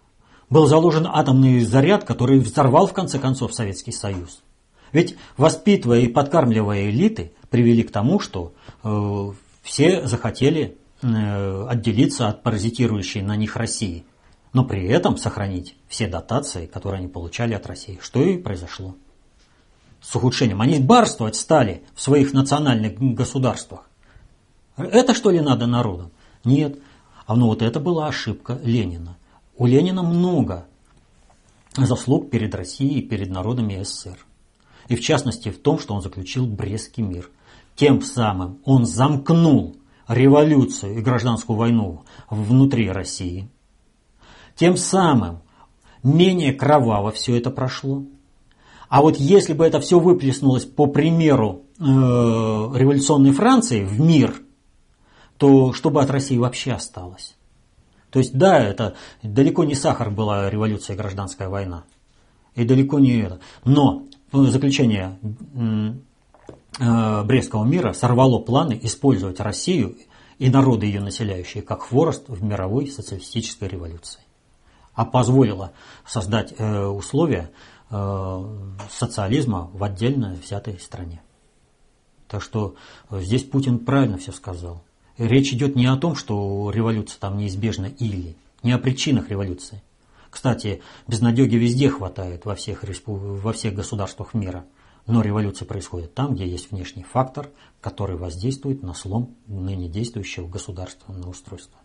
Был 0.48 0.68
заложен 0.68 1.08
атомный 1.12 1.64
заряд, 1.64 2.04
который 2.04 2.38
взорвал 2.38 2.86
в 2.86 2.92
конце 2.92 3.18
концов 3.18 3.52
Советский 3.52 3.90
Союз. 3.90 4.44
Ведь 4.92 5.16
воспитывая 5.36 6.02
и 6.02 6.06
подкармливая 6.06 6.88
элиты, 6.88 7.32
привели 7.50 7.82
к 7.82 7.90
тому, 7.90 8.20
что 8.20 8.52
э, 8.84 9.32
все 9.62 10.06
захотели 10.06 10.76
э, 11.02 11.66
отделиться 11.68 12.28
от 12.28 12.44
паразитирующей 12.44 13.22
на 13.22 13.34
них 13.34 13.56
России 13.56 14.04
но 14.52 14.64
при 14.64 14.86
этом 14.86 15.16
сохранить 15.16 15.76
все 15.88 16.06
дотации, 16.06 16.66
которые 16.66 17.00
они 17.00 17.08
получали 17.08 17.54
от 17.54 17.66
России. 17.66 17.98
Что 18.00 18.22
и 18.22 18.38
произошло. 18.38 18.94
С 20.00 20.14
ухудшением. 20.14 20.60
Они 20.60 20.78
барствовать 20.78 21.36
стали 21.36 21.82
в 21.94 22.00
своих 22.00 22.32
национальных 22.32 22.98
государствах. 22.98 23.88
Это 24.76 25.12
что 25.14 25.30
ли 25.30 25.40
надо 25.40 25.66
народам? 25.66 26.10
Нет. 26.44 26.78
А 27.26 27.34
ну 27.34 27.46
вот 27.46 27.62
это 27.62 27.80
была 27.80 28.06
ошибка 28.06 28.58
Ленина. 28.62 29.16
У 29.56 29.66
Ленина 29.66 30.02
много 30.02 30.66
заслуг 31.76 32.30
перед 32.30 32.54
Россией 32.54 33.00
и 33.00 33.06
перед 33.06 33.28
народами 33.28 33.82
СССР. 33.82 34.18
И 34.88 34.96
в 34.96 35.00
частности 35.00 35.50
в 35.50 35.60
том, 35.60 35.78
что 35.78 35.94
он 35.94 36.00
заключил 36.00 36.46
Брестский 36.46 37.02
мир. 37.02 37.30
Тем 37.74 38.00
самым 38.02 38.60
он 38.64 38.86
замкнул 38.86 39.76
революцию 40.06 40.98
и 40.98 41.02
гражданскую 41.02 41.56
войну 41.56 42.04
внутри 42.30 42.90
России– 42.90 43.50
тем 44.58 44.76
самым 44.76 45.38
менее 46.02 46.52
кроваво 46.52 47.12
все 47.12 47.38
это 47.38 47.50
прошло. 47.50 48.02
А 48.88 49.02
вот 49.02 49.16
если 49.16 49.52
бы 49.52 49.64
это 49.64 49.80
все 49.80 50.00
выплеснулось 50.00 50.64
по 50.64 50.86
примеру 50.86 51.62
э, 51.78 51.84
революционной 51.84 53.32
Франции 53.32 53.84
в 53.84 54.00
мир, 54.00 54.34
то 55.36 55.72
что 55.72 55.90
бы 55.90 56.02
от 56.02 56.10
России 56.10 56.36
вообще 56.36 56.72
осталось? 56.72 57.36
То 58.10 58.18
есть 58.18 58.36
да, 58.36 58.58
это 58.58 58.94
далеко 59.22 59.64
не 59.64 59.74
сахар 59.74 60.10
была 60.10 60.50
революция 60.50 60.94
и 60.94 60.96
гражданская 60.96 61.48
война. 61.48 61.84
И 62.56 62.64
далеко 62.64 62.98
не 62.98 63.20
это. 63.20 63.38
Но 63.64 64.04
заключение 64.32 65.18
э, 66.80 67.24
Брестского 67.24 67.64
мира 67.64 67.92
сорвало 67.92 68.40
планы 68.40 68.78
использовать 68.82 69.38
Россию 69.38 69.96
и 70.38 70.50
народы 70.50 70.86
ее 70.86 71.00
населяющие 71.00 71.62
как 71.62 71.82
хворост 71.82 72.24
в 72.28 72.42
мировой 72.42 72.88
социалистической 72.88 73.68
революции 73.68 74.20
а 74.98 75.04
позволила 75.04 75.70
создать 76.04 76.54
э, 76.58 76.86
условия 76.86 77.52
э, 77.88 78.44
социализма 78.90 79.70
в 79.72 79.84
отдельно 79.84 80.36
взятой 80.42 80.76
стране. 80.80 81.22
Так 82.26 82.42
что 82.42 82.74
э, 83.08 83.20
здесь 83.20 83.44
Путин 83.44 83.78
правильно 83.78 84.18
все 84.18 84.32
сказал. 84.32 84.82
Речь 85.16 85.52
идет 85.52 85.76
не 85.76 85.86
о 85.86 85.96
том, 85.96 86.16
что 86.16 86.72
революция 86.72 87.20
там 87.20 87.36
неизбежна 87.36 87.86
или, 87.86 88.36
не 88.64 88.72
о 88.72 88.78
причинах 88.78 89.28
революции. 89.28 89.84
Кстати, 90.30 90.82
безнадеги 91.06 91.54
везде 91.54 91.90
хватает 91.90 92.44
во 92.44 92.56
всех, 92.56 92.82
во 93.06 93.52
всех 93.52 93.74
государствах 93.74 94.34
мира. 94.34 94.64
Но 95.06 95.22
революция 95.22 95.64
происходит 95.64 96.12
там, 96.14 96.34
где 96.34 96.44
есть 96.44 96.72
внешний 96.72 97.04
фактор, 97.04 97.50
который 97.80 98.16
воздействует 98.16 98.82
на 98.82 98.94
слом 98.94 99.36
ныне 99.46 99.88
действующего 99.88 100.48
государственного 100.48 101.30
устройства. 101.30 101.78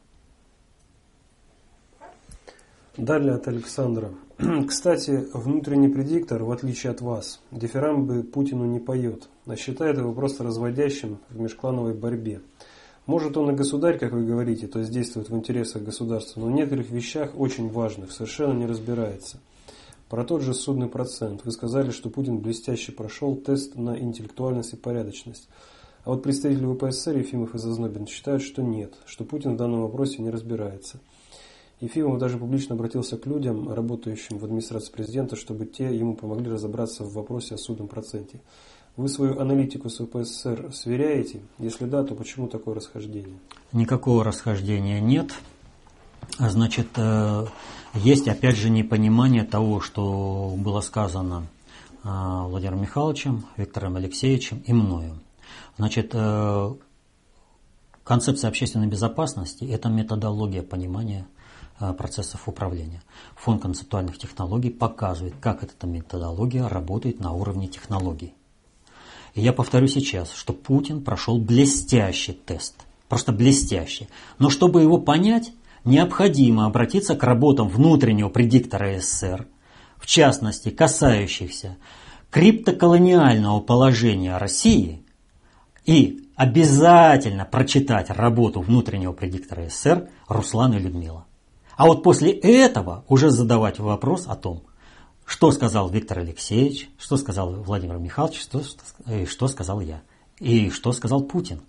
Далее 2.98 3.34
от 3.34 3.48
Александра. 3.48 4.12
Кстати, 4.68 5.28
внутренний 5.34 5.88
предиктор, 5.88 6.44
в 6.44 6.52
отличие 6.52 6.92
от 6.92 7.02
вас, 7.02 7.42
дифирамбы 7.50 8.22
Путину 8.22 8.66
не 8.66 8.80
поет, 8.80 9.30
а 9.48 9.56
считает 9.56 9.98
его 9.98 10.14
просто 10.14 10.44
разводящим 10.44 11.18
в 11.32 11.40
межклановой 11.40 11.96
борьбе. 11.96 12.42
Может 13.08 13.36
он 13.36 13.50
и 13.50 13.56
государь, 13.56 13.98
как 13.98 14.12
вы 14.12 14.24
говорите, 14.24 14.68
то 14.68 14.78
есть 14.78 14.92
действует 14.92 15.32
в 15.32 15.36
интересах 15.36 15.82
государства, 15.82 16.40
но 16.40 16.46
в 16.46 16.52
некоторых 16.52 16.92
вещах 16.92 17.32
очень 17.36 17.68
важных 17.68 18.12
совершенно 18.12 18.54
не 18.54 18.68
разбирается. 18.68 19.40
Про 20.08 20.24
тот 20.24 20.44
же 20.44 20.54
судный 20.54 20.88
процент. 20.88 21.44
Вы 21.46 21.52
сказали, 21.52 21.90
что 21.90 22.12
Путин 22.12 22.38
блестяще 22.38 22.92
прошел 22.92 23.36
тест 23.36 23.76
на 23.76 23.98
интеллектуальность 23.98 24.74
и 24.74 24.78
порядочность. 24.78 25.50
А 26.04 26.12
вот 26.12 26.22
представители 26.22 26.72
ВПСР 26.72 27.18
Ефимов 27.18 27.56
и 27.56 27.58
Зазнобин 27.58 28.06
считают, 28.06 28.44
что 28.44 28.62
нет, 28.62 28.94
что 29.08 29.24
Путин 29.24 29.56
в 29.56 29.58
данном 29.58 29.82
вопросе 29.82 30.22
не 30.22 30.30
разбирается. 30.30 31.00
Ефимов 31.84 32.18
даже 32.18 32.38
публично 32.38 32.76
обратился 32.76 33.18
к 33.18 33.26
людям, 33.26 33.70
работающим 33.70 34.38
в 34.38 34.46
администрации 34.46 34.90
президента, 34.90 35.36
чтобы 35.36 35.66
те 35.66 35.94
ему 35.94 36.16
помогли 36.16 36.50
разобраться 36.50 37.04
в 37.04 37.12
вопросе 37.14 37.56
о 37.56 37.58
судном 37.58 37.90
проценте. 37.90 38.40
Вы 38.96 39.10
свою 39.10 39.38
аналитику 39.40 39.90
с 39.90 39.98
ВПСР 39.98 40.72
сверяете? 40.74 41.42
Если 41.60 41.86
да, 41.86 42.04
то 42.04 42.16
почему 42.16 42.48
такое 42.48 42.76
расхождение? 42.76 43.38
Никакого 43.74 44.24
расхождения 44.24 45.02
нет. 45.02 45.34
А 46.38 46.50
значит, 46.50 46.88
э, 46.96 47.48
есть 47.96 48.30
опять 48.30 48.56
же 48.56 48.70
непонимание 48.70 49.44
того, 49.44 49.82
что 49.82 50.54
было 50.58 50.80
сказано 50.80 51.48
э, 52.06 52.08
Владимиром 52.08 52.82
Михайловичем, 52.82 53.46
Виктором 53.58 53.98
Алексеевичем 53.98 54.64
и 54.66 54.72
мною. 54.72 55.20
Значит, 55.78 56.12
э, 56.14 56.74
концепция 58.06 58.48
общественной 58.48 58.88
безопасности– 58.88 59.66
это 59.70 59.90
методология 59.90 60.64
понимания 60.64 61.28
процессов 61.98 62.48
управления. 62.48 63.02
Фонд 63.36 63.62
концептуальных 63.62 64.18
технологий 64.18 64.70
показывает, 64.70 65.36
как 65.40 65.64
эта 65.64 65.88
методология 65.88 66.68
работает 66.68 67.20
на 67.20 67.34
уровне 67.34 67.68
технологий. 67.68 68.34
И 69.34 69.42
я 69.42 69.54
повторю 69.54 69.88
сейчас, 69.88 70.32
что 70.32 70.54
Путин 70.54 71.04
прошел 71.04 71.40
блестящий 71.40 72.34
тест. 72.34 72.76
Просто 73.10 73.32
блестящий. 73.32 74.08
Но 74.40 74.50
чтобы 74.50 74.82
его 74.82 74.98
понять, 74.98 75.52
необходимо 75.86 76.66
обратиться 76.66 77.16
к 77.16 77.24
работам 77.24 77.68
внутреннего 77.68 78.30
предиктора 78.30 79.00
СССР, 79.00 79.48
в 79.98 80.06
частности, 80.06 80.70
касающихся 80.70 81.78
криптоколониального 82.30 83.60
положения 83.60 84.38
России, 84.38 85.04
и 85.86 86.28
обязательно 86.36 87.46
прочитать 87.46 88.10
работу 88.10 88.62
внутреннего 88.62 89.14
предиктора 89.14 89.70
СССР 89.70 90.10
Руслана 90.28 90.76
и 90.76 90.80
Людмила. 90.80 91.26
А 91.76 91.86
вот 91.86 92.04
после 92.04 92.32
этого 92.32 93.04
уже 93.08 93.32
задавать 93.32 93.80
вопрос 93.80 94.28
о 94.28 94.36
том, 94.36 94.64
что 95.26 95.52
сказал 95.52 95.90
Виктор 95.90 96.20
Алексеевич, 96.20 96.90
что 96.98 97.18
сказал 97.18 97.54
Владимир 97.54 97.98
Михайлович, 97.98 98.42
что, 98.42 98.62
что, 98.64 99.26
что 99.26 99.48
сказал 99.48 99.80
я. 99.80 100.02
И 100.40 100.70
что 100.70 100.92
сказал 100.92 101.22
Путин, 101.24 101.62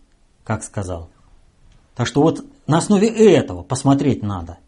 как 0.42 0.62
сказал. 0.64 1.10
Так 1.94 2.06
что 2.06 2.22
вот 2.22 2.44
на 2.66 2.78
основе 2.78 3.08
этого 3.08 3.62
посмотреть 3.62 4.22
надо. 4.22 4.58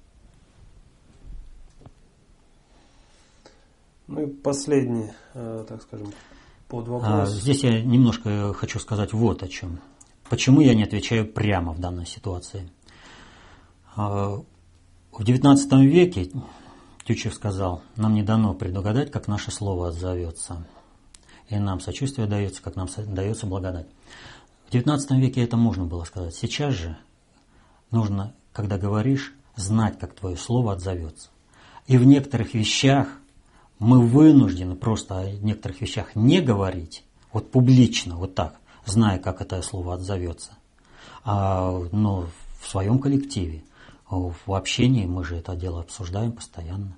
Ну 4.06 4.22
и 4.22 4.26
последний, 4.26 5.10
э, 5.34 5.64
так 5.68 5.82
скажем, 5.82 6.12
под 6.68 6.86
вопрос. 6.86 7.10
А, 7.10 7.26
здесь 7.26 7.64
я 7.64 7.82
немножко 7.82 8.54
хочу 8.54 8.78
сказать 8.78 9.12
вот 9.12 9.42
о 9.42 9.48
чем. 9.48 9.80
Почему 10.30 10.60
я 10.60 10.74
не 10.74 10.84
отвечаю 10.84 11.26
прямо 11.26 11.72
в 11.72 11.80
данной 11.80 12.06
ситуации? 12.06 12.70
В 15.16 15.22
XIX 15.22 15.82
веке 15.86 16.30
Тютчев 17.06 17.32
сказал, 17.32 17.82
нам 17.96 18.12
не 18.12 18.22
дано 18.22 18.52
предугадать, 18.52 19.10
как 19.10 19.28
наше 19.28 19.50
слово 19.50 19.88
отзовется. 19.88 20.66
И 21.48 21.58
нам 21.58 21.80
сочувствие 21.80 22.26
дается, 22.26 22.60
как 22.60 22.76
нам 22.76 22.86
дается 23.06 23.46
благодать. 23.46 23.86
В 24.68 24.74
XIX 24.74 25.18
веке 25.18 25.42
это 25.42 25.56
можно 25.56 25.86
было 25.86 26.04
сказать. 26.04 26.34
Сейчас 26.34 26.74
же 26.74 26.98
нужно, 27.90 28.34
когда 28.52 28.76
говоришь, 28.76 29.32
знать, 29.54 29.98
как 29.98 30.12
твое 30.12 30.36
слово 30.36 30.74
отзовется. 30.74 31.30
И 31.86 31.96
в 31.96 32.04
некоторых 32.04 32.52
вещах 32.52 33.08
мы 33.78 34.02
вынуждены 34.06 34.76
просто 34.76 35.20
о 35.20 35.30
некоторых 35.30 35.80
вещах 35.80 36.14
не 36.14 36.42
говорить, 36.42 37.04
вот 37.32 37.50
публично, 37.50 38.16
вот 38.16 38.34
так, 38.34 38.56
зная, 38.84 39.18
как 39.18 39.40
это 39.40 39.62
слово 39.62 39.94
отзовется, 39.94 40.58
а, 41.24 41.88
но 41.90 42.26
в 42.60 42.68
своем 42.68 42.98
коллективе– 42.98 43.64
в 44.08 44.52
общении, 44.52 45.06
мы 45.06 45.24
же 45.24 45.36
это 45.36 45.56
дело 45.56 45.80
обсуждаем 45.80 46.32
постоянно. 46.32 46.96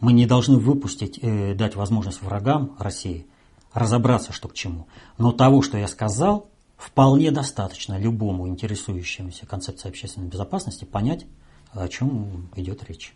Мы 0.00 0.12
не 0.12 0.26
должны 0.26 0.58
выпустить, 0.58 1.18
э, 1.22 1.54
дать 1.54 1.76
возможность 1.76 2.22
врагам 2.22 2.76
России 2.78 3.26
разобраться, 3.72 4.32
что 4.32 4.48
к 4.48 4.54
чему. 4.54 4.86
Но 5.18 5.32
того, 5.32 5.62
что 5.62 5.78
я 5.78 5.88
сказал, 5.88 6.48
вполне 6.76 7.30
достаточно 7.30 7.98
любому 7.98 8.48
интересующемуся 8.48 9.46
концепцией 9.46 9.90
общественной 9.90 10.28
безопасности 10.28 10.84
понять, 10.84 11.26
о 11.72 11.88
чем 11.88 12.48
идет 12.56 12.84
речь. 12.84 13.14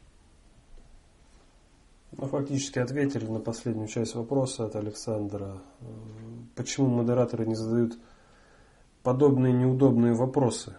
Ну, 2.17 2.27
фактически 2.27 2.79
ответили 2.79 3.27
на 3.27 3.39
последнюю 3.39 3.87
часть 3.89 4.15
вопроса 4.15 4.65
от 4.65 4.77
Александра. 4.77 5.59
Почему 6.55 6.89
модераторы 6.89 7.47
не 7.47 7.55
задают 7.55 7.99
подобные 9.03 9.53
неудобные 9.53 10.15
вопросы? 10.15 10.75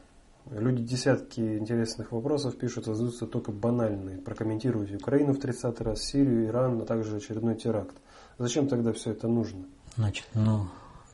Люди 0.52 0.82
десятки 0.82 1.58
интересных 1.58 2.12
вопросов 2.12 2.58
пишут, 2.58 2.88
а 2.88 2.96
задаются 2.96 3.28
только 3.28 3.52
банальные. 3.52 4.18
Прокомментируйте 4.18 4.96
Украину 4.96 5.34
в 5.34 5.40
30 5.40 5.82
раз, 5.82 6.02
Сирию, 6.02 6.48
Иран, 6.48 6.82
а 6.82 6.86
также 6.86 7.18
очередной 7.18 7.56
теракт. 7.56 7.96
Зачем 8.40 8.68
тогда 8.68 8.92
все 8.94 9.12
это 9.12 9.28
нужно? 9.28 9.66
Значит, 9.96 10.26
ну... 10.34 10.68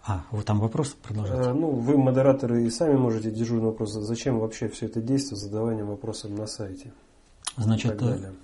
А, 0.08 0.24
вот 0.30 0.46
там 0.46 0.60
вопрос 0.60 0.96
продолжается? 1.02 1.50
Э, 1.50 1.54
ну, 1.54 1.72
вы, 1.72 1.98
модераторы, 1.98 2.64
и 2.64 2.70
сами 2.70 2.96
можете 2.96 3.32
дежурный 3.32 3.66
вопрос. 3.66 3.94
Зачем 3.94 4.40
вообще 4.40 4.70
все 4.70 4.86
это 4.86 5.02
действие 5.02 5.38
задаванием 5.38 5.88
вопросов 5.88 6.30
на 6.30 6.46
сайте? 6.46 6.94
Значит, 7.58 8.02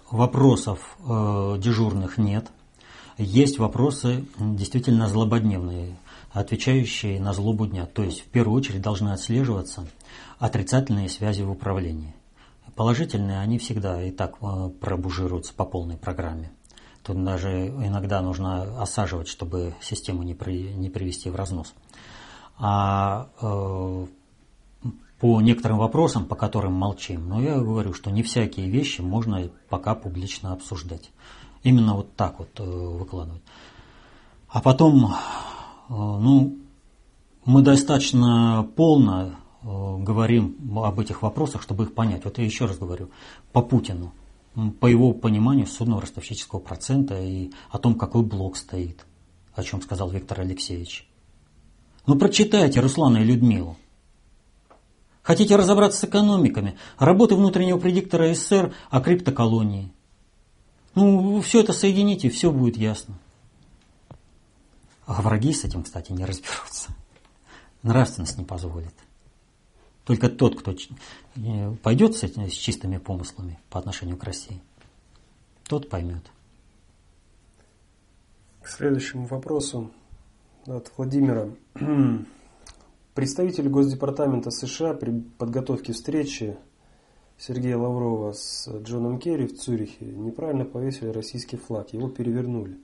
вопросов 0.10 0.98
э, 1.08 1.58
дежурных 1.60 2.18
нет. 2.18 2.48
Есть 3.18 3.60
вопросы 3.60 4.26
действительно 4.40 5.08
злободневные, 5.08 5.96
отвечающие 6.32 7.20
на 7.20 7.34
злобу 7.34 7.68
дня. 7.68 7.86
То 7.86 8.04
есть, 8.04 8.22
в 8.22 8.26
первую 8.26 8.58
очередь, 8.58 8.82
должны 8.82 9.10
отслеживаться 9.10 9.86
отрицательные 10.42 11.08
связи 11.08 11.44
в 11.44 11.52
управлении. 11.52 12.16
Положительные 12.76 13.40
они 13.40 13.60
всегда 13.60 14.02
и 14.02 14.10
так 14.10 14.38
э, 14.42 14.70
пробужируются 14.82 15.54
по 15.54 15.66
полной 15.66 15.98
программе. 15.98 16.52
Тут 17.04 17.24
даже 17.24 17.68
иногда 17.68 18.22
нужно 18.22 18.82
осаживать, 18.82 19.28
чтобы 19.28 19.76
систему 19.82 20.24
не, 20.24 20.34
при, 20.34 20.74
не 20.74 20.90
привести 20.90 21.30
в 21.30 21.36
разнос. 21.36 21.76
А 22.58 23.30
э, 23.40 24.08
по 25.20 25.42
некоторым 25.42 25.78
вопросам, 25.78 26.26
по 26.26 26.36
которым 26.36 26.74
молчим, 26.74 27.30
но 27.30 27.40
я 27.40 27.60
говорю, 27.60 27.94
что 27.94 28.10
не 28.10 28.24
всякие 28.24 28.68
вещи 28.68 29.02
можно 29.02 29.48
пока 29.70 29.94
публично 29.94 30.54
обсуждать. 30.54 31.12
Именно 31.62 31.94
вот 31.94 32.16
так 32.16 32.40
вот 32.40 32.60
э, 32.60 32.64
выкладывать. 32.64 33.44
А 34.50 34.60
потом, 34.60 35.06
э, 35.06 35.14
ну, 35.90 36.58
мы 37.46 37.62
достаточно 37.62 38.68
полно 38.76 39.36
говорим 39.64 40.80
об 40.80 41.00
этих 41.00 41.22
вопросах, 41.22 41.62
чтобы 41.62 41.86
их 41.86 41.94
понять. 41.94 42.26
Вот 42.26 42.38
я 42.38 42.46
еще 42.46 42.66
раз 42.66 42.78
говорю, 42.78 43.10
по 43.52 43.62
Путину, 43.62 44.14
по 44.80 44.88
его 44.88 45.14
пониманию 45.14 45.68
судного 45.68 46.02
ростовщического 46.02 46.60
процента 46.60 47.20
и 47.22 47.52
о 47.70 47.78
том, 47.78 47.96
какой 47.96 48.24
блок 48.24 48.58
стоит, 48.58 49.06
о 49.54 49.64
чем 49.64 49.82
сказал 49.82 50.10
Виктор 50.10 50.42
Алексеевич. 50.42 51.08
Ну 52.08 52.16
прочитайте 52.16 52.80
Руслана 52.80 53.18
и 53.18 53.24
Людмилу. 53.24 53.78
Хотите 55.22 55.56
разобраться 55.56 56.00
с 56.00 56.04
экономиками? 56.04 56.78
Работы 56.98 57.36
внутреннего 57.36 57.78
предиктора 57.78 58.34
СССР 58.34 58.74
о 58.90 59.02
криптоколонии. 59.02 59.92
Ну, 60.96 61.40
все 61.42 61.62
это 61.62 61.74
соедините, 61.74 62.30
все 62.30 62.52
будет 62.52 62.76
ясно. 62.76 63.14
А 65.06 65.22
враги 65.22 65.54
с 65.54 65.64
этим, 65.64 65.84
кстати, 65.84 66.12
не 66.12 66.26
разберутся. 66.26 66.90
Нравственность 67.84 68.38
не 68.38 68.44
позволит. 68.44 68.94
Только 70.06 70.30
тот, 70.30 70.60
кто 70.60 70.76
пойдет 71.84 72.16
с, 72.16 72.24
этими, 72.24 72.48
с 72.48 72.54
чистыми 72.54 72.98
помыслами 72.98 73.60
по 73.70 73.80
отношению 73.80 74.18
к 74.18 74.24
России, 74.24 74.62
тот 75.68 75.90
поймет. 75.90 76.24
К 78.62 78.68
следующему 78.68 79.26
вопросу 79.28 79.92
от 80.66 80.92
Владимира. 80.98 81.50
Представитель 83.14 83.70
Госдепартамента 83.70 84.52
США 84.52 84.94
при 84.94 85.22
подготовке 85.38 85.94
встречи 85.94 86.58
Сергея 87.38 87.78
Лаврова 87.78 88.34
с 88.34 88.70
Джоном 88.84 89.20
Керри 89.20 89.48
в 89.48 89.58
Цюрихе 89.58 90.06
неправильно 90.06 90.64
повесили 90.64 91.10
российский 91.10 91.58
флаг, 91.58 91.92
его 91.94 92.08
перевернули. 92.08 92.78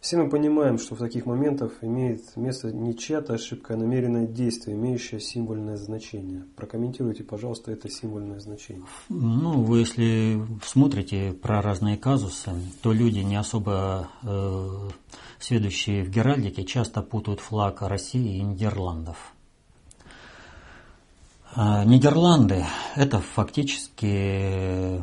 Все 0.00 0.16
мы 0.16 0.30
понимаем, 0.30 0.78
что 0.78 0.94
в 0.94 0.98
таких 0.98 1.26
моментах 1.26 1.72
имеет 1.82 2.34
место 2.34 2.72
не 2.72 2.96
чья-то 2.96 3.34
ошибка, 3.34 3.74
а 3.74 3.76
намеренное 3.76 4.26
действие, 4.26 4.74
имеющее 4.74 5.20
символьное 5.20 5.76
значение. 5.76 6.46
Прокомментируйте, 6.56 7.22
пожалуйста, 7.22 7.70
это 7.70 7.90
символьное 7.90 8.40
значение. 8.40 8.86
Ну, 9.10 9.62
вы 9.62 9.80
если 9.80 10.40
смотрите 10.64 11.34
про 11.34 11.60
разные 11.60 11.98
казусы, 11.98 12.50
то 12.80 12.94
люди 12.94 13.18
не 13.18 13.36
особо 13.36 14.08
э, 14.22 14.88
сведущие 15.38 16.02
в 16.02 16.08
геральдике 16.08 16.64
часто 16.64 17.02
путают 17.02 17.40
флаг 17.40 17.82
России 17.82 18.38
и 18.38 18.42
Нидерландов. 18.42 19.34
А 21.54 21.84
Нидерланды– 21.84 22.64
это 22.96 23.18
фактически 23.20 25.02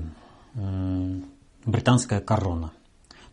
британская 1.65 2.19
корона. 2.19 2.71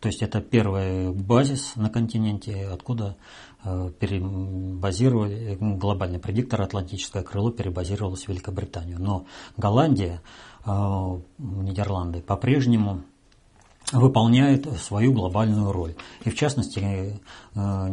То 0.05 0.09
есть 0.09 0.21
это 0.21 0.43
первый 0.43 1.13
базис 1.13 1.77
на 1.77 1.89
континенте, 1.89 2.67
откуда 2.67 3.17
э, 3.65 3.91
перебазировали, 3.99 5.57
глобальный 5.59 6.19
предиктор 6.19 6.61
Атлантическое 6.61 7.23
крыло 7.23 7.51
перебазировалось 7.51 8.25
в 8.25 8.29
Великобританию. 8.29 9.01
Но 9.01 9.25
Голландия, 9.57 10.21
э, 10.67 10.71
Нидерланды 11.39 12.21
по-прежнему 12.21 13.05
выполняет 13.93 14.71
свою 14.79 15.15
глобальную 15.15 15.73
роль. 15.73 15.95
И 16.25 16.29
в 16.29 16.35
частности, 16.35 17.19
э, 17.55 17.89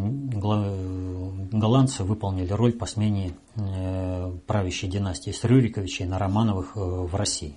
голландцы 1.53 2.03
выполнили 2.03 2.51
роль 2.51 2.73
по 2.73 2.85
смене 2.85 3.37
правящей 4.47 4.89
династии 4.89 5.31
с 5.31 5.45
Рюриковичей 5.45 6.05
на 6.05 6.19
Романовых 6.19 6.75
в 6.75 7.15
России. 7.15 7.55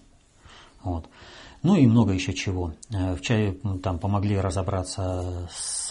Вот. 0.84 1.08
Ну 1.64 1.76
и 1.76 1.86
много 1.86 2.12
еще 2.12 2.34
чего. 2.34 2.74
Э, 2.90 3.16
в 3.16 3.22
чае 3.22 3.56
там 3.82 3.98
помогли 3.98 4.38
разобраться 4.38 5.48
с 5.50 5.90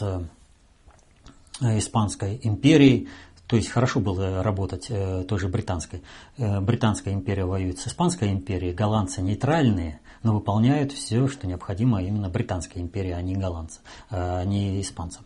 э, 1.61 1.79
Испанской 1.79 2.39
империей, 2.43 3.09
то 3.47 3.55
есть 3.55 3.69
хорошо 3.69 3.99
было 3.99 4.43
работать 4.43 4.85
э, 4.89 5.23
той 5.27 5.39
же 5.39 5.47
британской. 5.47 6.03
Британская 6.37 7.13
империя 7.13 7.45
воюет 7.45 7.79
с 7.79 7.87
Испанской 7.87 8.31
империей, 8.31 8.73
голландцы 8.73 9.23
нейтральные, 9.23 9.99
но 10.21 10.35
выполняют 10.35 10.91
все, 10.91 11.27
что 11.27 11.47
необходимо 11.47 12.03
именно 12.03 12.29
Британской 12.29 12.79
империи, 12.79 13.11
а 13.11 13.21
не 13.23 13.35
голландцам, 13.35 13.81
а 14.11 14.43
не 14.45 14.79
испанцам. 14.79 15.25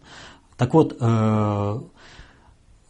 Так 0.55 0.73
вот, 0.73 0.97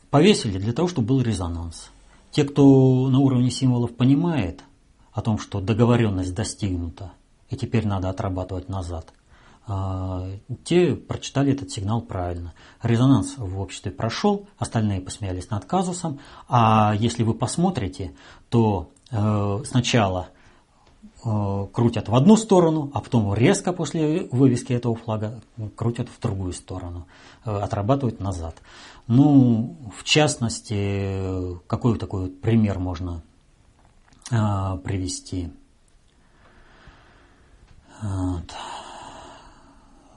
повесили 0.09 0.57
для 0.59 0.73
того, 0.73 0.87
чтобы 0.87 1.07
был 1.07 1.21
резонанс. 1.21 1.89
Те, 2.31 2.43
кто 2.43 3.09
на 3.09 3.19
уровне 3.19 3.49
символов 3.49 3.95
понимает 3.95 4.63
о 5.11 5.21
том, 5.21 5.37
что 5.39 5.59
договоренность 5.59 6.33
достигнута, 6.33 7.11
и 7.49 7.55
теперь 7.55 7.87
надо 7.87 8.09
отрабатывать 8.09 8.69
назад. 8.69 9.13
А, 9.69 10.25
те 10.63 10.95
прочитали 10.95 11.51
этот 11.51 11.71
сигнал 11.71 12.01
правильно. 12.01 12.53
Резонанс 12.81 13.37
в 13.37 13.59
обществе 13.59 13.91
прошел, 13.91 14.47
остальные 14.57 15.01
посмеялись 15.01 15.49
над 15.49 15.65
казусом. 15.65 16.19
А 16.47 16.95
если 16.97 17.23
вы 17.23 17.33
посмотрите, 17.33 18.13
то 18.49 18.89
э, 19.11 19.63
сначала 19.65 20.29
э, 21.25 21.67
крутят 21.73 22.07
в 22.07 22.15
одну 22.15 22.37
сторону, 22.37 22.89
а 22.93 23.01
потом 23.01 23.33
резко 23.33 23.73
после 23.73 24.29
вывески 24.31 24.71
этого 24.71 24.95
флага 24.95 25.41
крутят 25.75 26.07
в 26.07 26.21
другую 26.21 26.53
сторону, 26.53 27.05
э, 27.43 27.51
отрабатывают 27.53 28.21
назад. 28.21 28.55
Ну, 29.07 29.75
в 29.97 30.05
частности, 30.05 31.59
какой 31.67 31.97
такой 31.97 32.29
пример 32.29 32.79
можно 32.79 33.21
привести? 34.29 35.49
Вот. 38.01 38.53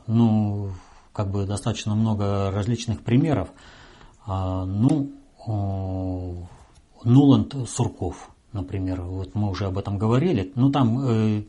Ну, 0.06 0.72
как 1.12 1.30
бы 1.30 1.46
достаточно 1.46 1.94
много 1.94 2.50
различных 2.50 3.02
примеров. 3.02 3.48
А, 4.26 4.64
ну, 4.64 5.12
Нуланд 7.04 7.54
Сурков, 7.68 8.30
например, 8.52 9.02
вот 9.02 9.34
мы 9.34 9.50
уже 9.50 9.66
об 9.66 9.78
этом 9.78 9.98
говорили, 9.98 10.52
но 10.54 10.70
там 10.70 10.98
э, 11.00 11.42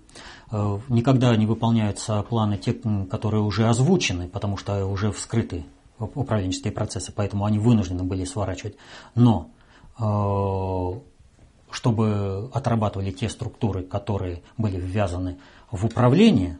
э, 0.51 0.79
никогда 0.89 1.35
не 1.35 1.45
выполняются 1.45 2.23
планы 2.23 2.57
те, 2.57 2.73
которые 3.09 3.41
уже 3.41 3.67
озвучены, 3.67 4.27
потому 4.27 4.57
что 4.57 4.85
уже 4.85 5.11
вскрыты 5.11 5.65
управленческие 5.99 6.73
процессы, 6.73 7.11
поэтому 7.11 7.45
они 7.45 7.59
вынуждены 7.59 8.03
были 8.03 8.25
сворачивать. 8.25 8.75
Но 9.15 9.51
э, 9.99 10.99
чтобы 11.71 12.49
отрабатывали 12.53 13.11
те 13.11 13.29
структуры, 13.29 13.83
которые 13.83 14.41
были 14.57 14.77
ввязаны 14.77 15.37
в 15.60 15.60
управление 15.71 16.57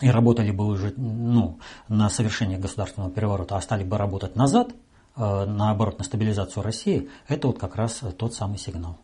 и 0.00 0.10
работали 0.10 0.50
бы 0.50 0.66
уже 0.66 0.92
ну, 0.96 1.58
на 1.88 2.08
совершение 2.10 2.58
государственного 2.58 3.10
переворота, 3.10 3.56
а 3.56 3.60
стали 3.60 3.84
бы 3.84 3.98
работать 3.98 4.36
назад, 4.36 4.70
э, 5.16 5.44
наоборот, 5.44 5.98
на 5.98 6.04
стабилизацию 6.04 6.62
России, 6.62 7.08
это 7.28 7.48
вот 7.48 7.58
как 7.58 7.76
раз 7.76 8.02
тот 8.16 8.34
самый 8.34 8.58
сигнал. 8.58 8.98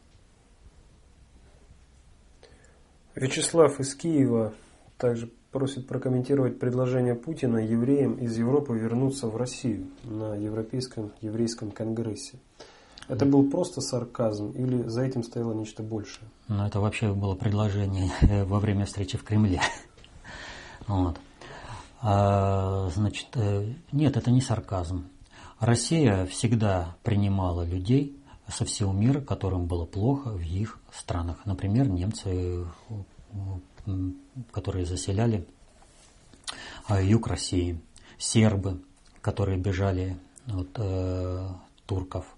Вячеслав 3.15 3.81
из 3.81 3.95
Киева 3.95 4.55
также 4.97 5.31
просит 5.51 5.87
прокомментировать 5.87 6.59
предложение 6.59 7.15
Путина 7.15 7.59
евреям 7.59 8.15
из 8.15 8.37
Европы 8.37 8.77
вернуться 8.79 9.29
в 9.29 9.37
Россию 9.37 9.89
на 10.05 10.35
Европейском 10.35 11.13
еврейском 11.21 11.71
конгрессе. 11.71 12.39
Это 13.09 13.25
был 13.25 13.49
просто 13.49 13.81
сарказм 13.81 14.51
или 14.51 14.83
за 14.83 15.03
этим 15.03 15.23
стояло 15.23 15.55
нечто 15.55 15.83
большее? 15.83 16.29
Ну, 16.49 16.67
это 16.67 16.79
вообще 16.79 17.13
было 17.15 17.35
предложение 17.35 18.11
э, 18.21 18.45
во 18.45 18.61
время 18.61 18.85
встречи 18.85 19.17
в 19.17 19.25
Кремле. 19.25 19.61
Вот. 20.87 21.19
А, 22.01 22.89
значит, 22.95 23.27
э, 23.35 23.75
нет, 23.93 24.17
это 24.17 24.31
не 24.31 24.41
сарказм. 24.41 25.07
Россия 25.61 26.25
всегда 26.25 26.97
принимала 27.03 27.63
людей 27.63 28.17
со 28.49 28.65
всего 28.65 28.93
мира, 28.93 29.21
которым 29.21 29.67
было 29.67 29.85
плохо 29.85 30.31
в 30.31 30.41
их 30.41 30.79
странах. 30.91 31.45
Например, 31.45 31.87
немцы, 31.87 32.65
которые 34.51 34.87
заселяли 34.87 35.47
юг 36.89 37.27
России, 37.27 37.79
сербы, 38.17 38.81
которые 39.21 39.59
бежали 39.59 40.17
от 40.47 40.71
э, 40.77 41.49
турков– 41.85 42.25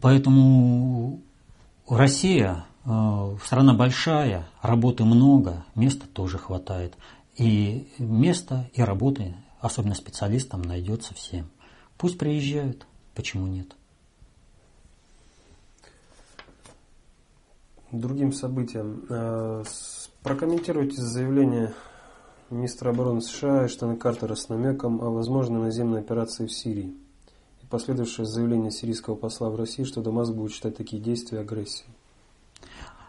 поэтому 0.00 1.20
Россия 1.88 2.66
э, 2.84 3.36
страна 3.44 3.74
большая, 3.74 4.46
работы 4.60 5.04
много, 5.04 5.64
места 5.74 6.06
тоже 6.06 6.38
хватает. 6.38 6.96
И 7.36 7.88
место, 7.98 8.68
и 8.74 8.82
работы, 8.82 9.34
особенно 9.60 9.94
специалистам, 9.94 10.62
найдется 10.62 11.14
всем. 11.14 11.48
Пусть 11.96 12.18
приезжают, 12.18 12.86
почему 13.14 13.46
нет? 13.46 13.74
Другим 17.90 18.32
событиям. 18.32 19.04
Э, 19.08 19.64
прокомментируйте 20.22 21.00
заявление 21.00 21.72
министра 22.50 22.90
обороны 22.90 23.22
США 23.22 23.66
Эштона 23.66 23.96
Картера 23.96 24.34
с 24.34 24.50
намеком 24.50 25.00
о 25.00 25.10
возможной 25.10 25.60
наземной 25.60 26.00
операции 26.00 26.46
в 26.46 26.52
Сирии 26.52 26.94
последовавшее 27.70 28.26
заявление 28.26 28.70
сирийского 28.70 29.14
посла 29.14 29.50
в 29.50 29.56
России, 29.56 29.84
что 29.84 30.02
Дамаск 30.02 30.32
будет 30.32 30.52
считать 30.52 30.76
такие 30.76 31.00
действия 31.00 31.40
агрессией. 31.40 31.88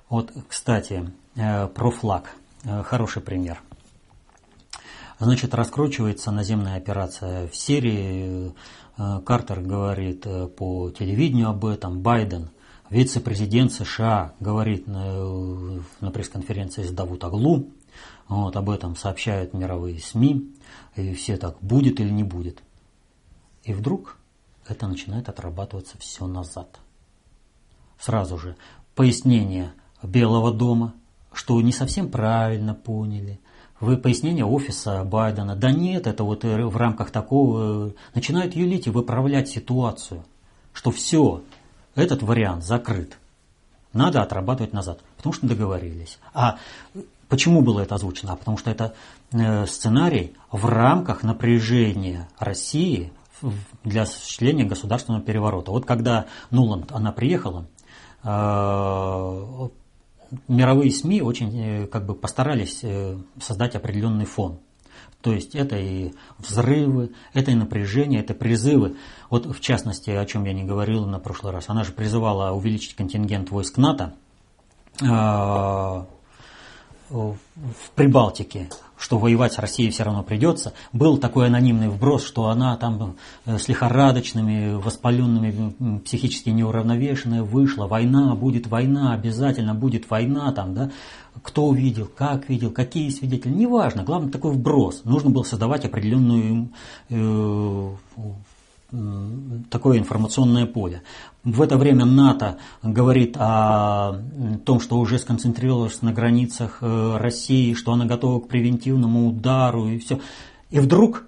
Вот, 0.09 0.31
кстати, 0.47 1.11
э, 1.35 1.67
про 1.67 1.91
флаг. 1.91 2.35
Э, 2.63 2.83
хороший 2.83 3.21
пример. 3.21 3.61
Значит, 5.19 5.53
раскручивается 5.53 6.31
наземная 6.31 6.77
операция 6.77 7.47
в 7.47 7.55
Сирии. 7.55 8.53
Э, 8.97 9.21
Картер 9.25 9.61
говорит 9.61 10.25
по 10.55 10.89
телевидению 10.91 11.49
об 11.49 11.65
этом. 11.65 12.01
Байден, 12.01 12.49
вице-президент 12.89 13.71
США, 13.71 14.33
говорит 14.39 14.87
на, 14.87 15.81
на 16.01 16.11
пресс-конференции 16.11 16.83
с 16.83 16.91
Давут 16.91 17.23
Аглу. 17.23 17.69
Вот, 18.27 18.55
об 18.55 18.69
этом 18.69 18.95
сообщают 18.95 19.53
мировые 19.53 19.99
СМИ. 19.99 20.55
И 20.95 21.13
все 21.13 21.37
так, 21.37 21.57
будет 21.61 21.99
или 21.99 22.09
не 22.09 22.23
будет. 22.23 22.63
И 23.63 23.73
вдруг 23.73 24.18
это 24.71 24.87
начинает 24.87 25.29
отрабатываться 25.29 25.97
все 25.97 26.27
назад. 26.27 26.79
Сразу 27.99 28.37
же 28.37 28.55
пояснение 28.95 29.73
Белого 30.01 30.53
дома, 30.53 30.93
что 31.33 31.59
не 31.61 31.71
совсем 31.71 32.09
правильно 32.09 32.73
поняли. 32.73 33.39
Вы 33.79 33.97
пояснение 33.97 34.45
офиса 34.45 35.03
Байдена. 35.03 35.55
Да 35.55 35.71
нет, 35.71 36.07
это 36.07 36.23
вот 36.23 36.43
э, 36.43 36.65
в 36.65 36.75
рамках 36.75 37.11
такого 37.11 37.89
э, 37.89 37.91
начинают 38.13 38.55
юлить 38.55 38.87
и 38.87 38.89
выправлять 38.89 39.49
ситуацию, 39.49 40.25
что 40.73 40.91
все, 40.91 41.43
этот 41.95 42.21
вариант 42.21 42.63
закрыт. 42.65 43.17
Надо 43.93 44.21
отрабатывать 44.21 44.73
назад, 44.73 45.01
потому 45.17 45.33
что 45.33 45.47
договорились. 45.47 46.19
А 46.33 46.57
почему 47.27 47.61
было 47.61 47.81
это 47.81 47.95
озвучено? 47.95 48.33
А 48.33 48.35
потому 48.35 48.57
что 48.57 48.69
это 48.69 48.93
э, 49.31 49.65
сценарий 49.65 50.33
в 50.51 50.65
рамках 50.65 51.23
напряжения 51.23 52.27
России 52.37 53.11
для 53.83 54.03
осуществления 54.03 54.65
государственного 54.65 55.23
переворота. 55.23 55.71
Вот 55.71 55.85
когда 55.85 56.25
Нуланд, 56.51 56.91
она 56.91 57.11
приехала, 57.11 57.67
э, 58.23 59.69
мировые 60.47 60.91
СМИ 60.91 61.21
очень 61.21 61.59
э, 61.59 61.87
как 61.87 62.05
бы 62.05 62.15
постарались 62.15 62.79
э, 62.83 63.17
создать 63.41 63.75
определенный 63.75 64.25
фон. 64.25 64.59
То 65.21 65.33
есть 65.33 65.53
это 65.53 65.77
и 65.77 66.13
взрывы, 66.37 67.11
это 67.33 67.51
и 67.51 67.55
напряжение, 67.55 68.21
это 68.21 68.33
призывы. 68.33 68.95
Вот 69.29 69.45
в 69.45 69.59
частности, 69.59 70.11
о 70.11 70.25
чем 70.25 70.45
я 70.45 70.53
не 70.53 70.63
говорил 70.63 71.05
на 71.05 71.19
прошлый 71.19 71.51
раз, 71.51 71.65
она 71.67 71.83
же 71.83 71.91
призывала 71.91 72.51
увеличить 72.51 72.95
контингент 72.95 73.49
войск 73.49 73.77
НАТО 73.77 74.15
в 77.09 77.37
Прибалтике, 77.95 78.69
что 78.97 79.17
воевать 79.17 79.53
с 79.53 79.59
Россией 79.59 79.89
все 79.91 80.03
равно 80.03 80.23
придется, 80.23 80.73
был 80.93 81.17
такой 81.17 81.47
анонимный 81.47 81.89
вброс, 81.89 82.23
что 82.23 82.47
она 82.49 82.75
там 82.77 83.15
э, 83.45 83.57
с 83.57 83.67
лихорадочными, 83.67 84.75
воспаленными, 84.75 85.99
психически 85.99 86.49
неуравновешенная 86.49 87.43
вышла, 87.43 87.87
война, 87.87 88.35
будет 88.35 88.67
война, 88.67 89.13
обязательно 89.13 89.73
будет 89.73 90.09
война 90.09 90.51
там, 90.51 90.73
да, 90.73 90.91
кто 91.41 91.71
видел, 91.73 92.09
как 92.13 92.49
видел, 92.49 92.71
какие 92.71 93.09
свидетели, 93.09 93.53
неважно, 93.53 94.03
главное 94.03 94.31
такой 94.31 94.53
вброс. 94.53 95.01
Нужно 95.05 95.29
было 95.29 95.43
создавать 95.43 95.85
определенную 95.85 96.69
э, 97.09 97.95
такое 99.69 99.99
информационное 99.99 100.65
поле. 100.65 101.03
В 101.43 101.61
это 101.61 101.77
время 101.77 102.05
НАТО 102.05 102.57
говорит 102.81 103.35
о 103.37 104.21
том, 104.65 104.79
что 104.79 104.97
уже 104.97 105.19
сконцентрировалась 105.19 106.01
на 106.01 106.11
границах 106.11 106.79
э, 106.81 107.17
России, 107.17 107.73
что 107.73 107.93
она 107.93 108.05
готова 108.05 108.39
к 108.39 108.47
превентивному 108.47 109.29
удару 109.29 109.87
и 109.87 109.99
все. 109.99 110.19
И 110.71 110.79
вдруг, 110.79 111.25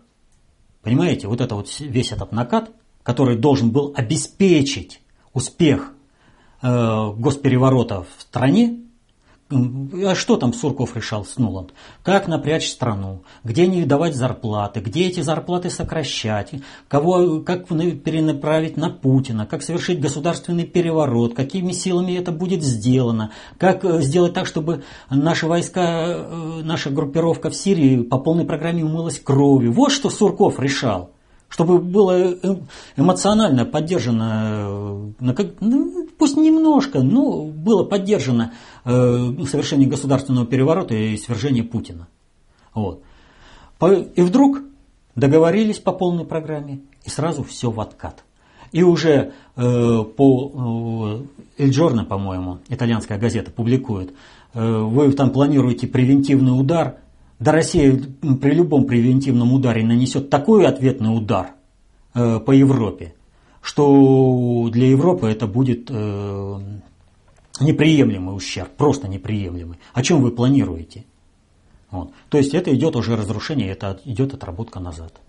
понимаете, 0.81 1.27
вот 1.27 1.39
это 1.39 1.55
вот 1.55 1.69
весь 1.79 2.11
этот 2.11 2.31
накат, 2.31 2.71
который 3.03 3.37
должен 3.37 3.71
был 3.71 3.93
обеспечить 3.95 5.01
успех 5.33 5.93
э, 6.61 7.11
госпереворота 7.17 8.03
в 8.03 8.21
стране, 8.21 8.79
а 9.51 10.15
что 10.15 10.37
там 10.37 10.53
Сурков 10.53 10.95
решал 10.95 11.25
с 11.25 11.37
Нуланд? 11.37 11.73
Как 12.03 12.27
напрячь 12.27 12.69
страну? 12.69 13.23
Где 13.43 13.67
не 13.67 13.85
давать 13.85 14.15
зарплаты? 14.15 14.79
Где 14.79 15.07
эти 15.07 15.21
зарплаты 15.21 15.69
сокращать? 15.69 16.51
Кого, 16.87 17.41
как 17.41 17.67
перенаправить 17.67 18.77
на 18.77 18.89
Путина? 18.89 19.45
Как 19.45 19.63
совершить 19.63 19.99
государственный 19.99 20.65
переворот? 20.65 21.35
Какими 21.35 21.71
силами 21.71 22.13
это 22.13 22.31
будет 22.31 22.63
сделано? 22.63 23.31
Как 23.57 23.83
э, 23.83 24.01
сделать 24.01 24.33
так, 24.33 24.45
чтобы 24.45 24.83
наши 25.09 25.47
войска, 25.47 26.05
э, 26.05 26.61
наша 26.63 26.89
группировка 26.89 27.49
в 27.49 27.55
Сирии 27.55 28.01
по 28.01 28.17
полной 28.17 28.45
программе 28.45 28.83
умылась 28.83 29.19
кровью? 29.19 29.73
Вот 29.73 29.91
что 29.91 30.09
Сурков 30.09 30.59
решал 30.59 31.11
чтобы 31.51 31.79
было 31.79 32.33
эмоционально 32.95 33.65
поддержано, 33.65 35.11
э, 35.19 35.45
ну, 35.59 36.07
пусть 36.17 36.37
немножко, 36.37 37.01
но 37.01 37.43
было 37.43 37.83
поддержано 37.83 38.53
э, 38.85 39.33
совершение 39.49 39.89
государственного 39.89 40.47
переворота 40.47 40.95
и 40.95 41.17
свержение 41.17 41.63
Путина. 41.63 42.07
Вот. 42.73 43.03
И 44.15 44.21
вдруг 44.21 44.61
договорились 45.15 45.79
по 45.79 45.91
полной 45.91 46.23
программе, 46.23 46.79
и 47.03 47.09
сразу 47.09 47.43
все 47.43 47.69
в 47.69 47.81
откат. 47.81 48.23
И 48.71 48.81
уже 48.81 49.33
э, 49.57 50.03
по 50.17 51.25
э, 51.57 51.63
Эль 51.63 52.05
по-моему, 52.05 52.59
итальянская 52.69 53.19
газета 53.19 53.51
публикует, 53.51 54.13
э, 54.53 54.79
вы 54.79 55.11
там 55.11 55.31
планируете 55.31 55.85
превентивный 55.85 56.57
удар– 56.57 56.95
да 57.41 57.51
Россия 57.51 57.99
при 58.39 58.51
любом 58.51 58.85
превентивном 58.85 59.51
ударе 59.51 59.83
нанесет 59.83 60.29
такой 60.29 60.67
ответный 60.67 61.07
удар 61.07 61.55
э, 62.13 62.39
по 62.39 62.51
Европе, 62.51 63.15
что 63.63 64.69
для 64.71 64.87
Европы 64.87 65.27
это 65.27 65.47
будет 65.47 65.89
э, 65.89 66.59
неприемлемый 67.59 68.35
ущерб, 68.35 68.69
просто 68.77 69.07
неприемлемый. 69.07 69.79
О 69.91 70.03
чем 70.03 70.21
вы 70.21 70.31
планируете? 70.31 71.05
Вот. 71.89 72.11
То 72.29 72.37
есть 72.37 72.53
это 72.53 72.73
идет 72.75 72.95
уже 72.95 73.15
разрушение, 73.15 73.71
это 73.71 73.99
идет 74.05 74.35
отработка 74.35 74.79
назад. 74.79 75.19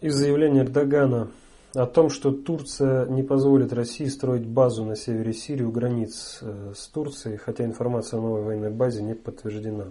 Из 0.00 0.12
заявления 0.12 0.62
Эрдогана 0.62 1.28
о 1.74 1.86
том, 1.86 2.10
что 2.10 2.30
Турция 2.30 3.06
не 3.06 3.22
позволит 3.22 3.72
России 3.72 4.06
строить 4.06 4.46
базу 4.46 4.84
на 4.84 4.96
севере 4.96 5.32
Сирии 5.32 5.64
у 5.64 5.72
границ 5.72 6.38
э, 6.40 6.72
с 6.76 6.86
Турцией, 6.88 7.36
хотя 7.36 7.64
информация 7.64 8.18
о 8.18 8.22
новой 8.22 8.42
военной 8.42 8.70
базе 8.70 9.02
не 9.02 9.14
подтверждена. 9.14 9.86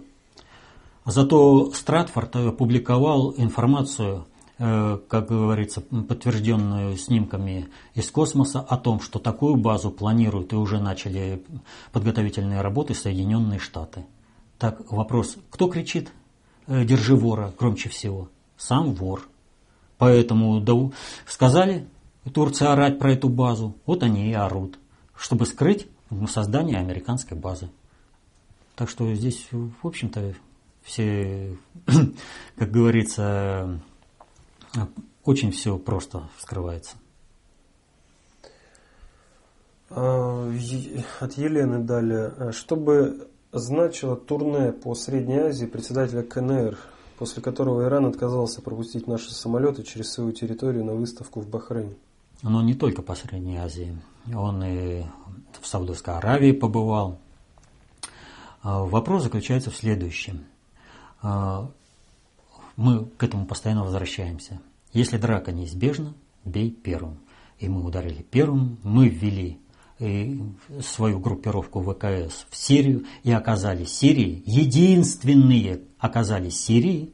Зато 1.04 1.70
Стратфорд 1.72 2.34
опубликовал 2.36 3.34
информацию, 3.36 4.24
э, 4.58 4.98
как 5.08 5.28
говорится, 5.28 5.82
подтвержденную 5.82 6.96
снимками 6.96 7.68
из 7.94 8.10
космоса 8.10 8.60
о 8.60 8.78
том, 8.78 9.00
что 9.00 9.18
такую 9.18 9.56
базу 9.56 9.90
планируют 9.90 10.52
и 10.54 10.56
уже 10.56 10.80
начали 10.80 11.44
подготовительные 11.92 12.62
работы 12.62 12.94
Соединенные 12.94 13.58
Штаты. 13.58 14.06
Так, 14.58 14.90
вопрос, 14.90 15.36
кто 15.50 15.68
кричит 15.68 16.10
э, 16.66 16.84
«держи 16.84 17.14
вора» 17.14 17.52
громче 17.58 17.90
всего? 17.90 18.28
Сам 18.56 18.94
вор– 18.94 19.28
Поэтому 19.98 20.60
да, 20.60 20.74
сказали 21.26 21.86
Турция 22.32 22.72
орать 22.72 22.98
про 22.98 23.12
эту 23.12 23.28
базу, 23.28 23.76
вот 23.86 24.02
они 24.02 24.30
и 24.30 24.34
орут, 24.34 24.78
чтобы 25.16 25.46
скрыть 25.46 25.86
создание 26.28 26.78
американской 26.78 27.36
базы. 27.36 27.70
Так 28.76 28.88
что 28.88 29.12
здесь, 29.14 29.48
в 29.52 29.86
общем-то, 29.86 30.34
все, 30.82 31.56
как 32.56 32.70
говорится, 32.70 33.80
очень 35.24 35.52
все 35.52 35.78
просто 35.78 36.28
скрывается. 36.38 36.96
А, 39.90 40.52
от 41.20 41.32
Елены 41.34 41.78
далее. 41.80 42.52
Что 42.52 42.74
бы 42.76 43.28
значило 43.52 44.16
турне 44.16 44.72
по 44.72 44.94
Средней 44.94 45.38
Азии 45.38 45.66
председателя 45.66 46.22
КНР 46.22 46.76
после 47.18 47.42
которого 47.42 47.84
Иран 47.84 48.06
отказался 48.06 48.62
пропустить 48.62 49.06
наши 49.06 49.32
самолеты 49.32 49.82
через 49.82 50.12
свою 50.12 50.32
территорию 50.32 50.84
на 50.84 50.94
выставку 50.94 51.40
в 51.40 51.48
Бахрейне. 51.48 51.94
Но 52.42 52.62
не 52.62 52.74
только 52.74 53.02
по 53.02 53.14
Средней 53.14 53.56
Азии. 53.56 53.96
Он 54.34 54.62
и 54.64 55.04
в 55.60 55.66
Саудовской 55.66 56.14
Аравии 56.14 56.52
побывал. 56.52 57.18
А, 58.62 58.84
вопрос 58.84 59.22
заключается 59.22 59.70
в 59.70 59.76
следующем. 59.76 60.44
А, 61.22 61.70
мы 62.76 63.06
к 63.06 63.22
этому 63.22 63.46
постоянно 63.46 63.84
возвращаемся. 63.84 64.60
Если 64.92 65.16
драка 65.16 65.52
неизбежна, 65.52 66.14
бей 66.44 66.70
первым. 66.70 67.18
И 67.58 67.68
мы 67.68 67.84
ударили 67.84 68.22
первым, 68.22 68.78
мы 68.82 69.08
ввели 69.08 69.58
свою 70.82 71.18
группировку 71.18 71.80
ВКС 71.80 72.46
в 72.50 72.56
Сирию 72.56 73.04
и 73.22 73.32
оказали 73.32 73.84
Сирии, 73.84 74.42
единственные 74.46 75.82
оказали 75.98 76.50
Сирии 76.50 77.12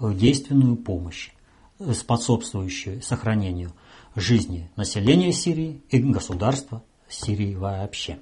э, 0.00 0.12
действенную 0.12 0.76
помощь, 0.76 1.30
э, 1.78 1.92
способствующую 1.92 3.02
сохранению 3.02 3.72
жизни 4.14 4.70
населения 4.76 5.32
Сирии 5.32 5.82
и 5.90 5.98
государства 5.98 6.82
Сирии 7.08 7.54
вообще. 7.54 8.18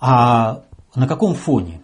А 0.00 0.64
на 0.94 1.06
каком 1.06 1.34
фоне? 1.34 1.80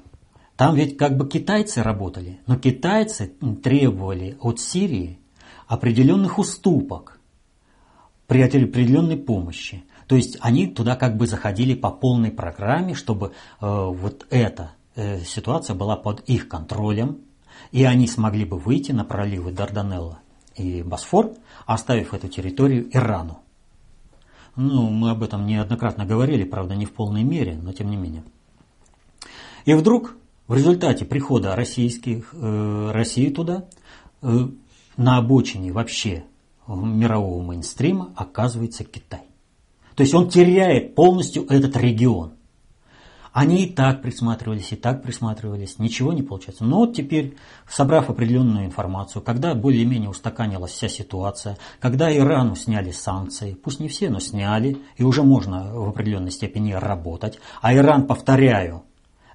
Там 0.57 0.75
ведь 0.75 0.97
как 0.97 1.17
бы 1.17 1.29
китайцы 1.29 1.83
работали, 1.83 2.41
но 2.47 2.57
китайцы 2.57 3.33
требовали 3.63 4.37
от 4.41 4.61
Сирии 4.61 5.19
определенных 5.67 6.39
уступок 6.39 7.19
при 8.27 8.43
определенной 8.43 9.17
помощи. 9.17 9.85
То 10.07 10.17
есть 10.17 10.39
они 10.41 10.67
туда 10.67 10.97
как 10.97 11.17
бы 11.17 11.27
заходили 11.27 11.75
по 11.75 11.91
полной 11.91 12.31
программе, 12.31 12.95
чтобы 12.95 13.29
э, 13.29 13.67
вот 13.67 14.27
это 14.31 14.73
Э, 14.95 15.21
ситуация 15.21 15.75
была 15.75 15.97
под 15.97 16.21
их 16.29 16.49
контролем, 16.49 17.23
и 17.71 17.85
они 17.85 18.07
смогли 18.07 18.45
бы 18.45 18.59
выйти 18.59 18.93
на 18.93 19.05
проливы 19.05 19.53
Дарданелла 19.53 20.19
и 20.55 20.83
Босфор, 20.83 21.33
оставив 21.65 22.13
эту 22.13 22.29
территорию 22.29 22.95
Ирану. 22.95 23.39
Ну, 24.55 24.91
мы 24.91 25.11
об 25.11 25.23
этом 25.23 25.47
неоднократно 25.47 26.05
говорили, 26.05 26.45
правда, 26.45 26.75
не 26.75 26.85
в 26.85 26.93
полной 26.93 27.23
мере, 27.23 27.59
но 27.61 27.73
тем 27.73 27.91
не 27.91 27.97
менее. 27.97 28.23
И 29.65 29.73
вдруг 29.73 30.15
в 30.47 30.55
результате 30.55 31.07
прихода 31.07 31.57
российских, 31.57 32.35
э, 32.35 32.91
России 32.93 33.31
туда 33.31 33.65
э, 34.21 34.49
на 34.99 35.17
обочине 35.17 35.73
вообще 35.73 36.25
мирового 36.67 37.43
мейнстрима 37.43 38.13
оказывается 38.15 38.85
Китай. 38.85 39.32
То 39.95 40.03
есть 40.03 40.15
он 40.15 40.29
теряет 40.29 40.95
полностью 40.95 41.47
этот 41.49 41.77
регион– 41.77 42.33
они 43.33 43.65
и 43.65 43.73
так 43.73 44.03
присматривались, 44.03 44.73
и 44.73 44.77
так 44.77 45.03
присматривались, 45.03 45.79
ничего 45.79 46.13
не 46.13 46.23
получается. 46.23 46.65
Но 46.65 46.81
вот 46.81 46.95
теперь, 46.95 47.35
собрав 47.67 48.11
определенную 48.11 48.67
информацию, 48.67 49.23
когда 49.23 49.55
более-менее 49.55 50.11
устаканилась 50.11 50.73
вся 50.73 50.89
ситуация, 50.89 51.57
когда 51.81 52.15
Ирану 52.15 52.55
сняли 52.57 52.91
санкции, 52.91 53.55
пусть 53.55 53.81
не 53.81 53.89
все, 53.89 54.11
но 54.11 54.21
сняли, 54.21 54.83
и 54.97 55.03
уже 55.03 55.23
можно 55.23 55.75
в 55.75 55.89
определенной 55.89 56.31
степени 56.31 56.73
работать, 56.73 57.39
а 57.63 57.75
Иран, 57.75 58.07
повторяю, 58.07 58.83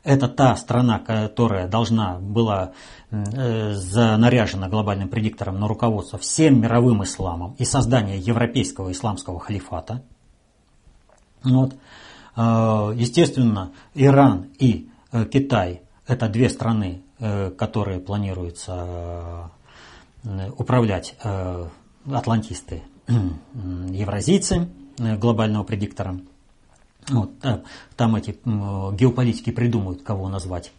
это 0.03 0.27
та 0.27 0.55
страна, 0.55 0.99
которая 0.99 1.67
должна 1.67 2.19
была 2.19 2.73
э, 3.09 3.73
занаряжена 3.73 4.69
глобальным 4.69 5.09
предиктором 5.09 5.59
на 5.59 5.67
руководство 5.67 6.19
всем 6.19 6.61
мировым 6.61 7.03
исламом 7.03 7.55
и 7.57 7.65
создание 7.65 8.19
европейского 8.19 8.91
исламского 8.91 9.39
халифата. 9.39 10.03
Вот. 11.43 11.75
Э, 12.35 12.93
естественно, 12.95 13.71
Иран 13.93 14.47
и 14.59 14.89
э, 15.11 15.25
Китай– 15.25 15.81
это 16.07 16.29
две 16.29 16.49
страны 16.49 17.03
которые 17.57 17.99
планируется 17.99 19.49
управлять 20.57 21.15
атлантисты, 22.05 22.83
евразийцы 23.07 24.69
глобального 24.97 25.63
предиктора. 25.63 26.19
Вот, 27.09 27.31
там 27.95 28.15
эти 28.17 28.37
геополитики 28.45 29.49
придумают, 29.49 30.03
кого 30.03 30.29
назвать 30.29 30.71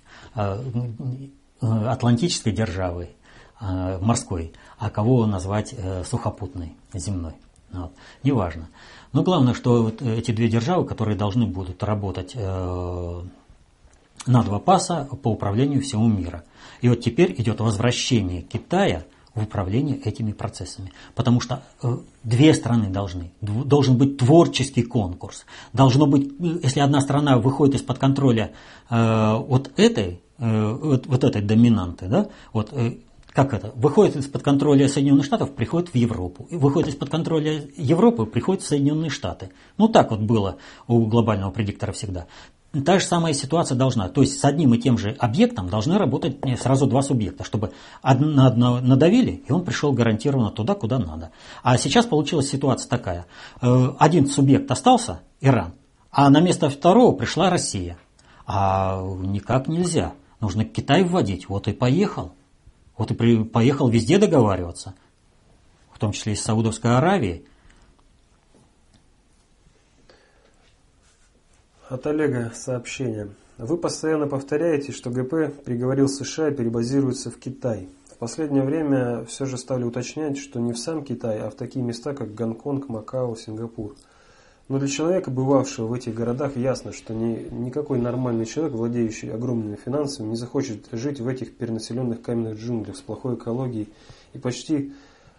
атлантической 1.60 2.52
державой, 2.52 3.16
морской, 3.60 4.52
а 4.78 4.90
кого 4.90 5.26
назвать 5.26 5.74
сухопутной, 6.04 6.76
земной. 6.94 7.34
Вот. 7.72 7.92
Неважно. 8.22 8.68
Но 9.12 9.22
главное, 9.22 9.54
что 9.54 9.82
вот 9.82 10.02
эти 10.02 10.30
две 10.30 10.48
державы, 10.48 10.86
которые 10.86 11.16
должны 11.16 11.46
будут 11.46 11.82
работать 11.82 12.32
э, 12.34 13.22
на 14.26 14.42
два 14.42 14.58
паса 14.58 15.08
по 15.22 15.28
управлению 15.28 15.82
всего 15.82 16.06
мира. 16.06 16.44
И 16.80 16.88
вот 16.88 17.00
теперь 17.00 17.34
идет 17.40 17.60
возвращение 17.60 18.42
Китая 18.42 19.04
в 19.34 19.42
управление 19.42 19.96
этими 19.96 20.32
процессами. 20.32 20.92
Потому 21.14 21.40
что 21.40 21.62
э, 21.82 21.98
две 22.24 22.54
страны 22.54 22.88
должны. 22.88 23.30
Должен 23.40 23.96
быть 23.96 24.18
творческий 24.18 24.82
конкурс. 24.82 25.46
Должно 25.72 26.06
быть, 26.06 26.28
э, 26.40 26.60
если 26.62 26.80
одна 26.80 27.00
страна 27.00 27.38
выходит 27.38 27.76
из-под 27.76 27.98
контроля 27.98 28.52
э, 28.90 29.34
вот 29.36 29.70
этой, 29.76 30.20
вот, 30.38 31.06
вот 31.08 31.24
этой 31.24 31.42
доминанты, 31.42 32.06
да, 32.06 32.28
вот 32.52 32.72
как 33.38 33.54
это, 33.54 33.70
выходит 33.76 34.16
из-под 34.16 34.42
контроля 34.42 34.88
Соединенных 34.88 35.24
Штатов, 35.24 35.54
приходит 35.54 35.90
в 35.90 35.94
Европу. 35.94 36.48
И 36.50 36.56
выходит 36.56 36.88
из-под 36.88 37.08
контроля 37.08 37.62
Европы, 37.76 38.26
приходит 38.26 38.64
в 38.64 38.66
Соединенные 38.66 39.10
Штаты. 39.10 39.50
Ну 39.76 39.86
так 39.86 40.10
вот 40.10 40.18
было 40.18 40.56
у 40.88 41.06
глобального 41.06 41.52
предиктора 41.52 41.92
всегда. 41.92 42.26
Та 42.84 42.98
же 42.98 43.04
самая 43.04 43.34
ситуация 43.34 43.76
должна. 43.76 44.08
То 44.08 44.22
есть 44.22 44.40
с 44.40 44.44
одним 44.44 44.74
и 44.74 44.78
тем 44.78 44.98
же 44.98 45.14
объектом 45.20 45.68
должны 45.68 45.98
работать 45.98 46.38
сразу 46.60 46.88
два 46.88 47.00
субъекта, 47.00 47.44
чтобы 47.44 47.70
на 48.02 48.48
одно 48.48 48.80
надавили, 48.80 49.44
и 49.46 49.52
он 49.52 49.64
пришел 49.64 49.92
гарантированно 49.92 50.50
туда, 50.50 50.74
куда 50.74 50.98
надо. 50.98 51.30
А 51.62 51.78
сейчас 51.78 52.06
получилась 52.06 52.48
ситуация 52.48 52.90
такая. 52.90 53.26
Э, 53.62 53.92
один 54.00 54.26
субъект 54.26 54.68
остался, 54.68 55.20
Иран, 55.40 55.74
а 56.10 56.28
на 56.28 56.40
место 56.40 56.70
второго 56.70 57.14
пришла 57.14 57.50
Россия. 57.50 57.98
А 58.48 59.00
никак 59.00 59.68
нельзя. 59.68 60.14
Нужно 60.40 60.64
Китай 60.64 61.04
вводить. 61.04 61.48
Вот 61.48 61.68
и 61.68 61.72
поехал. 61.72 62.32
Вот 62.98 63.12
и 63.12 63.44
поехал 63.44 63.88
везде 63.88 64.18
договариваться, 64.18 64.94
в 65.92 65.98
том 65.98 66.12
числе 66.12 66.32
и 66.32 66.36
с 66.36 66.42
Саудовской 66.42 66.96
Аравией. 66.96 67.46
От 71.88 72.06
Олега 72.06 72.52
сообщение. 72.54 73.30
Вы 73.56 73.78
постоянно 73.78 74.26
повторяете, 74.26 74.92
что 74.92 75.10
ГП 75.10 75.64
приговорил 75.64 76.08
США 76.08 76.48
и 76.48 76.54
перебазируется 76.54 77.30
в 77.30 77.38
Китай. 77.38 77.88
В 78.10 78.18
последнее 78.18 78.64
время 78.64 79.24
все 79.24 79.46
же 79.46 79.56
стали 79.56 79.84
уточнять, 79.84 80.36
что 80.36 80.58
не 80.58 80.72
в 80.72 80.78
сам 80.78 81.04
Китай, 81.04 81.38
а 81.38 81.50
в 81.50 81.54
такие 81.54 81.84
места, 81.84 82.14
как 82.14 82.34
Гонконг, 82.34 82.88
Макао, 82.88 83.36
Сингапур– 83.36 83.94
но 84.68 84.78
для 84.78 84.88
человека, 84.88 85.30
бывавшего 85.30 85.86
в 85.86 85.92
этих 85.94 86.14
городах, 86.14 86.56
ясно, 86.56 86.92
что 86.92 87.14
ни, 87.14 87.48
никакой 87.50 87.98
нормальный 87.98 88.44
человек, 88.44 88.74
владеющий 88.74 89.32
огромными 89.32 89.76
финансами, 89.76 90.28
не 90.28 90.36
захочет 90.36 90.88
жить 90.92 91.20
в 91.20 91.28
этих 91.28 91.56
перенаселенных 91.56 92.20
каменных 92.20 92.58
джунглях 92.58 92.96
с 92.96 93.00
плохой 93.00 93.36
экологией 93.36 93.88
и 94.34 94.38
почти 94.38 94.92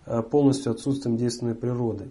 а, 0.08 0.24
полностью 0.24 0.72
отсутствием 0.72 1.16
действенной 1.16 1.54
природы. 1.54 2.10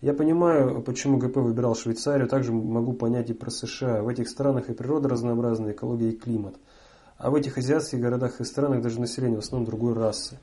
Я 0.00 0.14
понимаю, 0.14 0.82
почему 0.82 1.18
ГП 1.18 1.36
выбирал 1.36 1.76
Швейцарию, 1.76 2.28
также 2.28 2.52
могу 2.52 2.92
понять 2.92 3.30
и 3.30 3.34
про 3.34 3.50
США. 3.50 4.02
В 4.02 4.08
этих 4.08 4.28
странах 4.28 4.68
и 4.68 4.72
природа 4.72 5.08
разнообразная, 5.08 5.72
экология 5.72 6.10
и 6.10 6.16
климат. 6.16 6.56
А 7.18 7.30
в 7.30 7.36
этих 7.36 7.58
азиатских 7.58 8.00
городах 8.00 8.40
и 8.40 8.44
странах 8.44 8.82
даже 8.82 9.00
население 9.00 9.40
в 9.40 9.44
основном 9.44 9.66
другой 9.66 9.94
расы. 9.94 10.38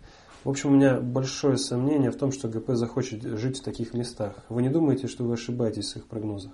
В 0.45 0.49
общем, 0.49 0.69
у 0.69 0.75
меня 0.75 0.99
большое 0.99 1.57
сомнение 1.57 2.11
в 2.11 2.17
том, 2.17 2.31
что 2.31 2.47
ГП 2.47 2.73
захочет 2.73 3.23
жить 3.23 3.57
в 3.59 3.63
таких 3.63 3.95
местах. 3.95 4.35
Вы 4.47 4.61
не 4.61 4.69
думаете, 4.69 5.07
что 5.07 5.23
вы 5.23 5.33
ошибаетесь 5.33 5.85
в 5.85 5.89
своих 5.89 6.05
прогнозах? 6.05 6.51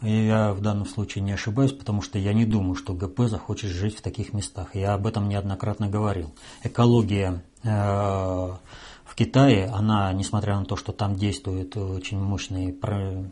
Я 0.00 0.54
в 0.54 0.62
данном 0.62 0.86
случае 0.86 1.22
не 1.22 1.32
ошибаюсь, 1.32 1.72
потому 1.72 2.00
что 2.00 2.18
я 2.18 2.32
не 2.32 2.46
думаю, 2.46 2.76
что 2.76 2.94
ГП 2.94 3.28
захочет 3.28 3.68
жить 3.68 3.98
в 3.98 4.00
таких 4.00 4.32
местах. 4.32 4.74
Я 4.74 4.94
об 4.94 5.06
этом 5.06 5.28
неоднократно 5.28 5.86
говорил. 5.86 6.34
Экология 6.62 7.42
э, 7.62 7.68
в 7.68 9.14
Китае, 9.14 9.66
она, 9.66 10.10
несмотря 10.14 10.58
на 10.58 10.64
то, 10.64 10.76
что 10.76 10.92
там 10.92 11.14
действуют 11.14 11.76
очень 11.76 12.18
мощные 12.18 12.72
про 12.72 13.22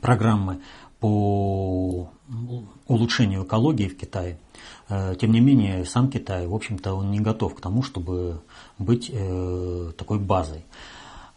программы 0.00 0.60
по 1.00 2.10
улучшению 2.86 3.44
экологии 3.44 3.88
в 3.88 3.96
Китае, 3.96 4.38
э, 4.88 5.14
тем 5.20 5.32
не 5.32 5.40
менее, 5.40 5.84
сам 5.84 6.10
Китай, 6.10 6.46
в 6.46 6.54
общем-то, 6.54 6.94
он 6.94 7.10
не 7.10 7.20
готов 7.20 7.54
к 7.54 7.60
тому, 7.60 7.82
чтобы 7.82 8.42
быть 8.78 9.10
э, 9.12 9.92
такой 9.96 10.18
базой. 10.18 10.64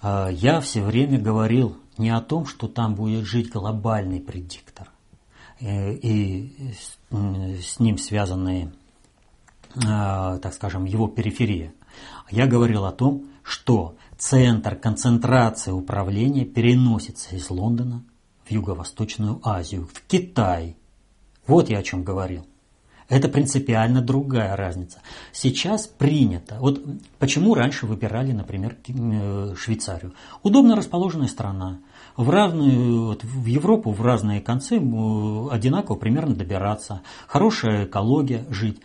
Э, 0.02 0.30
я 0.32 0.62
все 0.62 0.82
время 0.82 1.20
говорил 1.20 1.78
не 1.98 2.10
о 2.10 2.22
том, 2.22 2.46
что 2.46 2.68
там 2.68 2.96
будет 2.96 3.26
жить 3.26 3.52
глобальный 3.52 4.20
предиктор 4.20 4.90
и 5.60 6.74
с, 7.12 7.80
ним 7.80 8.00
связанные, 8.00 8.72
так 9.76 10.54
скажем, 10.56 10.86
его 10.86 11.08
периферия. 11.08 11.72
Я 12.32 12.48
говорил 12.48 12.86
о 12.86 12.92
том, 12.92 13.26
что 13.44 13.94
центр 14.18 14.76
концентрации 14.76 15.70
управления 15.70 16.46
переносится 16.46 17.36
из 17.36 17.52
Лондона 17.52 18.04
Юго-Восточную 18.52 19.40
Азию, 19.44 19.88
в 19.92 20.02
Китай. 20.08 20.76
Вот 21.48 21.70
я 21.70 21.80
о 21.80 21.84
чем 21.84 22.04
говорил. 22.04 22.46
Это 23.12 23.28
принципиально 23.28 24.02
другая 24.02 24.56
разница. 24.56 25.02
Сейчас 25.34 25.86
принято. 25.86 26.56
Вот 26.62 26.82
почему 27.20 27.56
раньше 27.56 27.86
выбирали, 27.86 28.32
например, 28.32 28.78
э, 28.88 29.54
Швейцарию? 29.58 30.14
Удобно 30.44 30.78
расположенная 30.78 31.28
страна. 31.28 31.80
В, 32.16 32.30
разную, 32.30 33.08
вот, 33.08 33.26
в 33.26 33.46
Европу 33.48 33.92
в 33.92 34.02
разные 34.02 34.40
концы 34.40 34.76
одинаково 34.76 35.98
примерно 35.98 36.36
добираться. 36.36 37.02
Хорошая 37.28 37.84
экология, 37.84 38.46
жить. 38.50 38.80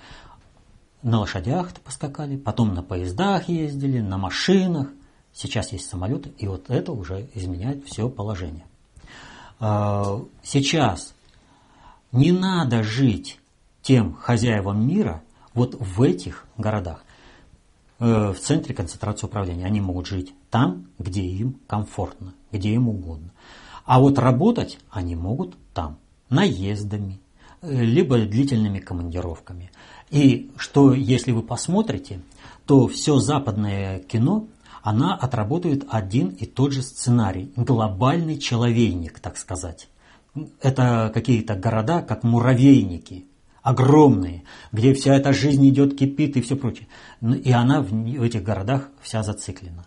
На 1.02 1.20
лошадях 1.20 1.72
поскакали, 1.84 2.36
потом 2.36 2.74
на 2.74 2.82
поездах 2.82 3.48
ездили, 3.48 4.00
на 4.00 4.18
машинах. 4.18 4.88
Сейчас 5.32 5.70
есть 5.70 5.88
самолеты, 5.88 6.32
и 6.36 6.48
вот 6.48 6.68
это 6.68 6.90
уже 6.90 7.28
изменяет 7.34 7.86
все 7.86 8.08
положение. 8.08 8.64
А, 9.58 10.22
сейчас 10.42 11.14
не 12.12 12.32
надо 12.32 12.82
жить 12.82 13.38
тем 13.82 14.14
хозяевам 14.14 14.86
мира 14.86 15.22
вот 15.54 15.76
в 15.78 16.02
этих 16.02 16.44
городах, 16.58 17.04
э, 17.98 18.32
в 18.32 18.38
центре 18.38 18.74
концентрации 18.74 19.26
управления. 19.26 19.64
Они 19.64 19.80
могут 19.80 20.06
жить 20.06 20.34
там, 20.50 20.86
где 20.98 21.22
им 21.22 21.58
комфортно, 21.66 22.34
где 22.52 22.74
им 22.74 22.88
угодно. 22.88 23.30
А 23.84 24.00
вот 24.00 24.18
работать 24.18 24.78
они 24.90 25.14
могут 25.14 25.56
там, 25.72 25.98
наездами, 26.28 27.20
э, 27.62 27.84
либо 27.84 28.18
длительными 28.18 28.80
командировками. 28.80 29.70
И 30.10 30.50
что, 30.56 30.92
если 30.92 31.32
вы 31.32 31.42
посмотрите, 31.42 32.20
то 32.66 32.88
все 32.88 33.18
западное 33.18 34.00
кино, 34.00 34.46
она 34.86 35.16
отработает 35.16 35.84
один 35.88 36.28
и 36.28 36.46
тот 36.46 36.70
же 36.70 36.80
сценарий. 36.80 37.52
Глобальный 37.56 38.38
человейник, 38.38 39.18
так 39.18 39.36
сказать. 39.36 39.88
Это 40.60 41.10
какие-то 41.12 41.56
города, 41.56 42.02
как 42.02 42.22
муравейники, 42.22 43.26
огромные, 43.62 44.44
где 44.70 44.94
вся 44.94 45.16
эта 45.16 45.32
жизнь 45.32 45.68
идет, 45.68 45.98
кипит 45.98 46.36
и 46.36 46.40
все 46.40 46.54
прочее. 46.54 46.86
Ну, 47.20 47.34
и 47.34 47.50
она 47.50 47.82
в, 47.82 48.22
этих 48.22 48.44
городах 48.44 48.90
вся 49.00 49.24
зациклена. 49.24 49.84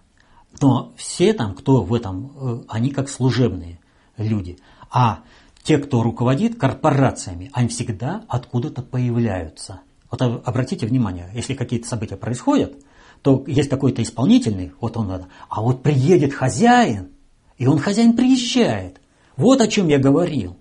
Но 0.59 0.91
все 0.97 1.31
там, 1.31 1.55
кто 1.55 1.81
в 1.81 1.93
этом, 1.93 2.33
э, 2.35 2.63
они 2.67 2.89
как 2.89 3.07
служебные 3.07 3.79
люди. 4.17 4.59
А 4.91 5.19
те, 5.63 5.77
кто 5.77 6.03
руководит 6.03 6.59
корпорациями, 6.59 7.51
они 7.53 7.69
всегда 7.69 8.25
откуда-то 8.27 8.81
появляются. 8.81 9.79
Вот 10.11 10.21
обратите 10.21 10.85
внимание, 10.87 11.31
если 11.33 11.53
какие-то 11.53 11.87
события 11.87 12.17
происходят, 12.17 12.73
то 13.21 13.43
есть 13.47 13.69
какой-то 13.69 14.01
исполнительный, 14.01 14.71
вот 14.79 14.97
он 14.97 15.07
надо, 15.07 15.27
а 15.49 15.61
вот 15.61 15.83
приедет 15.83 16.33
хозяин, 16.33 17.09
и 17.57 17.67
он 17.67 17.79
хозяин 17.79 18.15
приезжает. 18.15 19.01
Вот 19.35 19.61
о 19.61 19.67
чем 19.67 19.87
я 19.87 19.99
говорил. 19.99 20.57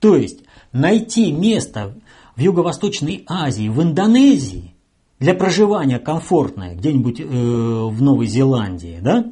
То 0.00 0.16
есть 0.16 0.40
найти 0.72 1.32
место 1.32 1.94
в 2.36 2.40
Юго-Восточной 2.40 3.24
Азии, 3.26 3.68
в 3.68 3.82
Индонезии, 3.82 4.74
для 5.18 5.34
проживания 5.34 5.98
комфортное, 5.98 6.74
где-нибудь 6.74 7.20
э, 7.20 7.24
в 7.24 8.00
Новой 8.00 8.26
Зеландии, 8.26 8.98
да, 9.02 9.26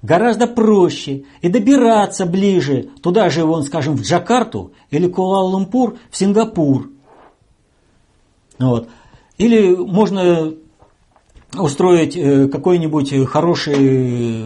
гораздо 0.00 0.46
проще 0.46 1.24
и 1.40 1.48
добираться 1.48 2.26
ближе, 2.26 2.88
туда 3.02 3.30
же, 3.30 3.44
вон, 3.44 3.62
скажем, 3.62 3.96
в 3.96 4.02
Джакарту 4.02 4.72
или 4.90 5.06
Куала-Лумпур, 5.06 5.98
в 6.10 6.16
Сингапур. 6.16 6.90
Вот. 8.58 8.88
Или 9.38 9.74
можно 9.74 10.54
устроить 11.54 12.16
э, 12.16 12.48
какой-нибудь 12.48 13.26
хороший 13.26 14.40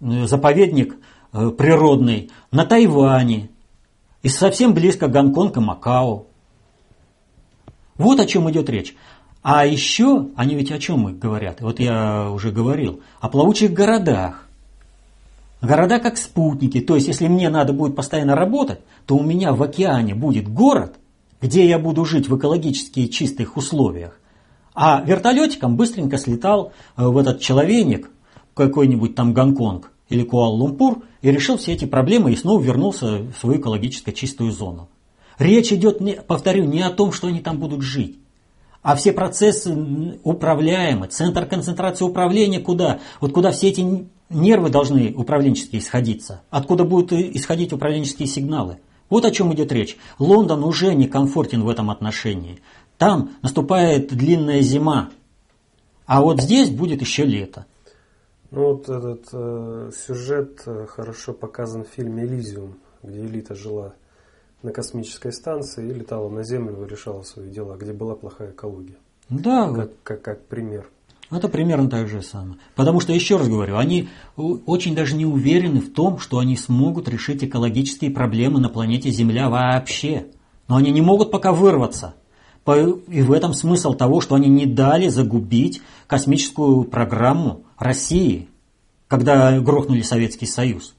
э, 0.00 0.26
заповедник 0.26 0.96
э, 1.32 1.50
природный 1.50 2.30
на 2.50 2.64
Тайване 2.64 3.50
и 4.22 4.28
совсем 4.28 4.74
близко 4.74 5.08
Гонконг 5.08 5.56
и 5.56 5.60
Макао. 5.60 6.26
Вот 7.96 8.20
о 8.20 8.26
чем 8.26 8.50
идет 8.50 8.70
речь. 8.70 8.94
А 9.42 9.64
еще, 9.66 10.28
они 10.36 10.54
ведь 10.54 10.72
о 10.72 10.78
чем 10.78 11.18
говорят? 11.18 11.60
Вот 11.60 11.80
я 11.80 12.30
уже 12.30 12.50
говорил, 12.50 13.00
о 13.20 13.28
плавучих 13.28 13.72
городах. 13.72 14.46
Города 15.60 15.98
как 15.98 16.16
спутники. 16.18 16.80
То 16.80 16.94
есть, 16.94 17.08
если 17.08 17.26
мне 17.26 17.48
надо 17.48 17.72
будет 17.72 17.96
постоянно 17.96 18.36
работать, 18.36 18.80
то 19.06 19.16
у 19.16 19.22
меня 19.22 19.52
в 19.52 19.62
океане 19.62 20.14
будет 20.14 20.48
город, 20.48 20.96
где 21.40 21.66
я 21.66 21.78
буду 21.78 22.04
жить 22.04 22.28
в 22.28 22.36
экологически 22.36 23.06
чистых 23.06 23.56
условиях. 23.56 24.20
А 24.80 25.02
вертолетиком 25.04 25.76
быстренько 25.76 26.18
слетал 26.18 26.72
э, 26.96 27.04
в 27.04 27.18
этот 27.18 27.40
человейник, 27.40 28.12
какой-нибудь 28.54 29.16
там 29.16 29.34
Гонконг 29.34 29.90
или 30.08 30.22
Куала-Лумпур, 30.22 31.02
и 31.20 31.32
решил 31.32 31.56
все 31.56 31.72
эти 31.72 31.84
проблемы 31.84 32.32
и 32.32 32.36
снова 32.36 32.62
вернулся 32.62 33.22
в 33.22 33.34
свою 33.40 33.58
экологически 33.58 34.12
чистую 34.12 34.52
зону. 34.52 34.88
Речь 35.36 35.72
идет, 35.72 35.98
повторю, 36.28 36.64
не 36.66 36.80
о 36.82 36.90
том, 36.90 37.10
что 37.10 37.26
они 37.26 37.40
там 37.40 37.58
будут 37.58 37.82
жить. 37.82 38.20
А 38.80 38.94
все 38.94 39.12
процессы 39.12 39.76
управляемы. 40.22 41.08
Центр 41.08 41.44
концентрации 41.46 42.04
управления 42.04 42.60
куда? 42.60 43.00
Вот 43.20 43.32
куда 43.32 43.50
все 43.50 43.70
эти 43.70 44.06
нервы 44.30 44.70
должны 44.70 45.12
управленческие 45.12 45.82
сходиться. 45.82 46.42
Откуда 46.50 46.84
будут 46.84 47.12
исходить 47.12 47.72
управленческие 47.72 48.28
сигналы. 48.28 48.78
Вот 49.10 49.24
о 49.24 49.32
чем 49.32 49.52
идет 49.54 49.72
речь. 49.72 49.96
Лондон 50.20 50.62
уже 50.62 50.94
некомфортен 50.94 51.62
в 51.62 51.68
этом 51.68 51.90
отношении. 51.90 52.60
Там 52.98 53.30
наступает 53.42 54.08
длинная 54.08 54.60
зима. 54.60 55.10
А 56.04 56.20
вот 56.20 56.40
здесь 56.40 56.70
будет 56.70 57.00
еще 57.00 57.24
лето. 57.24 57.66
Ну 58.50 58.72
вот 58.72 58.88
этот 58.88 59.28
э, 59.32 59.90
сюжет 59.94 60.62
э, 60.66 60.86
хорошо 60.88 61.32
показан 61.32 61.84
в 61.84 61.88
фильме 61.88 62.24
«Элизиум», 62.24 62.78
где 63.02 63.20
элита 63.20 63.54
жила 63.54 63.92
на 64.62 64.72
космической 64.72 65.32
станции 65.32 65.88
и 65.88 65.92
летала 65.92 66.28
на 66.28 66.42
Землю 66.44 66.84
решала 66.86 67.22
свои 67.22 67.50
дела, 67.50 67.76
где 67.76 67.92
была 67.92 68.14
плохая 68.14 68.50
экология. 68.50 68.96
Да. 69.28 69.72
Как, 69.72 69.90
как, 70.02 70.22
как 70.22 70.46
пример. 70.46 70.88
Это 71.30 71.48
примерно 71.48 71.90
так 71.90 72.08
же 72.08 72.22
самое. 72.22 72.58
Потому 72.74 73.00
что, 73.00 73.12
еще 73.12 73.36
раз 73.36 73.48
говорю, 73.48 73.76
они 73.76 74.08
очень 74.36 74.94
даже 74.94 75.14
не 75.14 75.26
уверены 75.26 75.80
в 75.80 75.92
том, 75.92 76.18
что 76.18 76.38
они 76.38 76.56
смогут 76.56 77.06
решить 77.06 77.44
экологические 77.44 78.10
проблемы 78.10 78.60
на 78.60 78.70
планете 78.70 79.10
Земля 79.10 79.50
вообще. 79.50 80.28
Но 80.68 80.76
они 80.76 80.90
не 80.90 81.02
могут 81.02 81.30
пока 81.30 81.52
вырваться. 81.52 82.14
И 82.76 83.22
в 83.22 83.32
этом 83.32 83.54
смысл 83.54 83.94
того, 83.94 84.20
что 84.20 84.34
они 84.34 84.48
не 84.48 84.66
дали 84.66 85.08
загубить 85.08 85.80
космическую 86.06 86.84
программу 86.84 87.62
России, 87.78 88.48
когда 89.06 89.58
грохнули 89.60 90.02
Советский 90.02 90.46
Союз. 90.46 90.94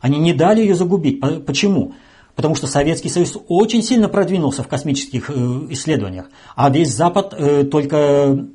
Они 0.00 0.18
не 0.18 0.32
дали 0.32 0.60
ее 0.60 0.74
загубить. 0.74 1.20
Почему? 1.46 1.94
Потому 2.34 2.56
что 2.56 2.66
Советский 2.66 3.08
Союз 3.08 3.36
очень 3.48 3.82
сильно 3.82 4.08
продвинулся 4.08 4.62
в 4.62 4.68
космических 4.68 5.30
э, 5.30 5.66
исследованиях, 5.70 6.26
а 6.56 6.68
весь 6.68 6.92
Запад 6.92 7.32
э, 7.36 7.64
только 7.64 8.46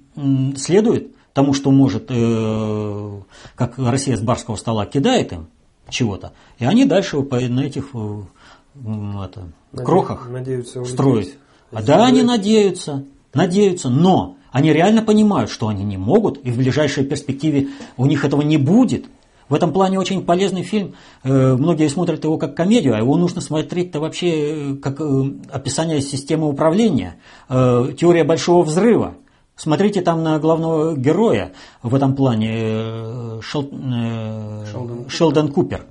следует 0.57 1.15
тому, 1.33 1.53
что 1.53 1.71
может, 1.71 2.07
э, 2.09 3.21
как 3.55 3.77
Россия 3.77 4.17
с 4.17 4.19
барского 4.19 4.57
стола 4.57 4.85
кидает 4.85 5.31
им 5.31 5.47
чего-то, 5.89 6.33
и 6.57 6.65
они 6.65 6.85
дальше 6.85 7.17
на 7.21 7.61
этих 7.61 7.89
это, 8.75 9.47
крохах 9.73 10.29
надеются 10.29 10.83
строят. 10.83 11.29
А 11.71 11.81
да, 11.81 12.05
они 12.05 12.23
надеются, 12.23 13.03
надеются, 13.33 13.89
но 13.89 14.35
они 14.51 14.73
реально 14.73 15.01
понимают, 15.01 15.51
что 15.51 15.67
они 15.67 15.83
не 15.83 15.97
могут, 15.97 16.37
и 16.43 16.51
в 16.51 16.57
ближайшей 16.57 17.05
перспективе 17.05 17.69
у 17.97 18.05
них 18.05 18.25
этого 18.25 18.41
не 18.41 18.57
будет– 18.57 19.05
в 19.49 19.55
этом 19.55 19.73
плане 19.73 19.99
очень 19.99 20.23
полезный 20.23 20.61
фильм. 20.61 20.93
Э, 21.23 21.55
многие 21.55 21.89
смотрят 21.89 22.23
его 22.23 22.37
как 22.37 22.55
комедию, 22.55 22.93
а 22.93 22.99
его 22.99 23.17
нужно 23.17 23.41
смотреть-то 23.41 23.99
вообще 23.99 24.73
э, 24.73 24.75
как 24.75 25.01
э, 25.01 25.23
описание 25.51 26.01
системы 26.01 26.47
управления, 26.47 27.15
теория 27.49 28.23
большого 28.23 28.63
взрыва. 28.63 29.15
Смотрите 29.55 30.01
там 30.01 30.23
на 30.23 30.39
главного 30.39 30.95
героя 30.95 31.51
в 31.81 31.93
этом 31.95 32.15
плане 32.15 33.41
Шел... 33.41 33.69
Шелдон. 34.71 35.09
Шелдон 35.09 35.51
Купер, 35.51 35.85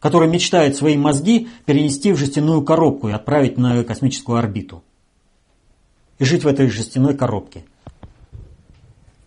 который 0.00 0.28
мечтает 0.28 0.76
свои 0.76 0.96
мозги 0.96 1.48
перенести 1.66 2.12
в 2.12 2.16
жестяную 2.16 2.62
коробку 2.62 3.08
и 3.08 3.12
отправить 3.12 3.58
на 3.58 3.82
космическую 3.84 4.38
орбиту. 4.38 4.82
И 6.18 6.24
жить 6.24 6.44
в 6.44 6.48
этой 6.48 6.68
жестяной 6.68 7.14
коробке. 7.14 7.64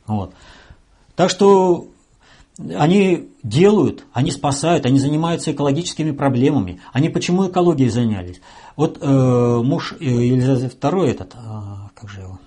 Вот. 0.08 0.34
Так 1.16 1.30
что 1.30 1.88
они 2.58 3.30
делают, 3.44 4.06
они 4.14 4.32
спасают, 4.32 4.86
они 4.86 5.00
занимаются 5.00 5.52
экологическими 5.52 6.12
проблемами. 6.12 6.82
Они 6.92 7.10
почему 7.10 7.48
экологией 7.50 7.90
занялись? 7.90 8.42
Вот 8.76 8.98
э, 9.02 9.62
муж 9.64 9.96
э, 10.00 10.04
Елизаветы 10.04 10.76
II, 10.76 11.08
этот, 11.08 11.34
э, 11.34 11.38
как 11.96 12.10
же 12.10 12.22
его, 12.22 12.40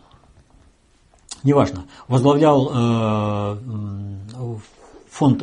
неважно, 1.42 1.84
возглавлял 2.08 2.70
э, 2.72 3.58
фонд 5.10 5.42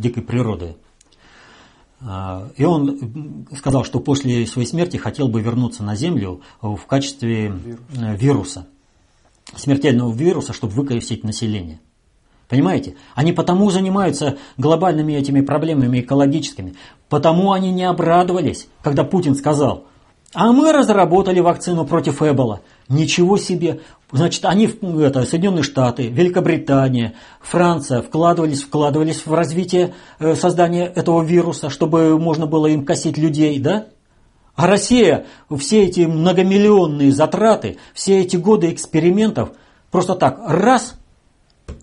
дикой 0.00 0.22
природы. 0.22 0.76
Э, 2.00 2.48
и 2.56 2.64
он 2.64 3.46
сказал, 3.56 3.84
что 3.84 4.00
после 4.00 4.46
своей 4.46 4.66
смерти 4.66 4.96
хотел 4.96 5.28
бы 5.28 5.40
вернуться 5.40 5.82
на 5.82 5.94
Землю 5.96 6.40
в 6.60 6.80
качестве 6.86 7.46
э, 7.46 8.16
вируса, 8.16 8.66
смертельного 9.56 10.12
вируса, 10.12 10.52
чтобы 10.52 10.72
выкосить 10.74 11.24
население. 11.24 11.80
Понимаете? 12.50 12.96
Они 13.14 13.32
потому 13.32 13.70
занимаются 13.70 14.36
глобальными 14.56 15.12
этими 15.12 15.40
проблемами 15.40 16.00
экологическими. 16.00 16.74
Потому 17.08 17.52
они 17.52 17.70
не 17.70 17.84
обрадовались, 17.84 18.66
когда 18.82 19.04
Путин 19.04 19.36
сказал, 19.36 19.84
а 20.32 20.52
мы 20.52 20.72
разработали 20.72 21.40
вакцину 21.40 21.84
против 21.84 22.22
Эбола. 22.22 22.60
Ничего 22.88 23.36
себе! 23.36 23.80
Значит, 24.12 24.44
они, 24.44 24.66
это, 25.00 25.24
Соединенные 25.24 25.64
Штаты, 25.64 26.08
Великобритания, 26.08 27.14
Франция 27.40 28.02
вкладывались, 28.02 28.62
вкладывались 28.62 29.26
в 29.26 29.34
развитие 29.34 29.94
э, 30.18 30.34
создания 30.36 30.86
этого 30.86 31.22
вируса, 31.22 31.68
чтобы 31.68 32.18
можно 32.18 32.46
было 32.46 32.66
им 32.66 32.84
косить 32.84 33.18
людей, 33.18 33.58
да? 33.58 33.86
А 34.54 34.66
Россия 34.66 35.26
все 35.58 35.84
эти 35.84 36.00
многомиллионные 36.02 37.12
затраты, 37.12 37.78
все 37.94 38.20
эти 38.20 38.36
годы 38.36 38.72
экспериментов 38.72 39.50
просто 39.90 40.14
так 40.14 40.40
раз 40.46 40.96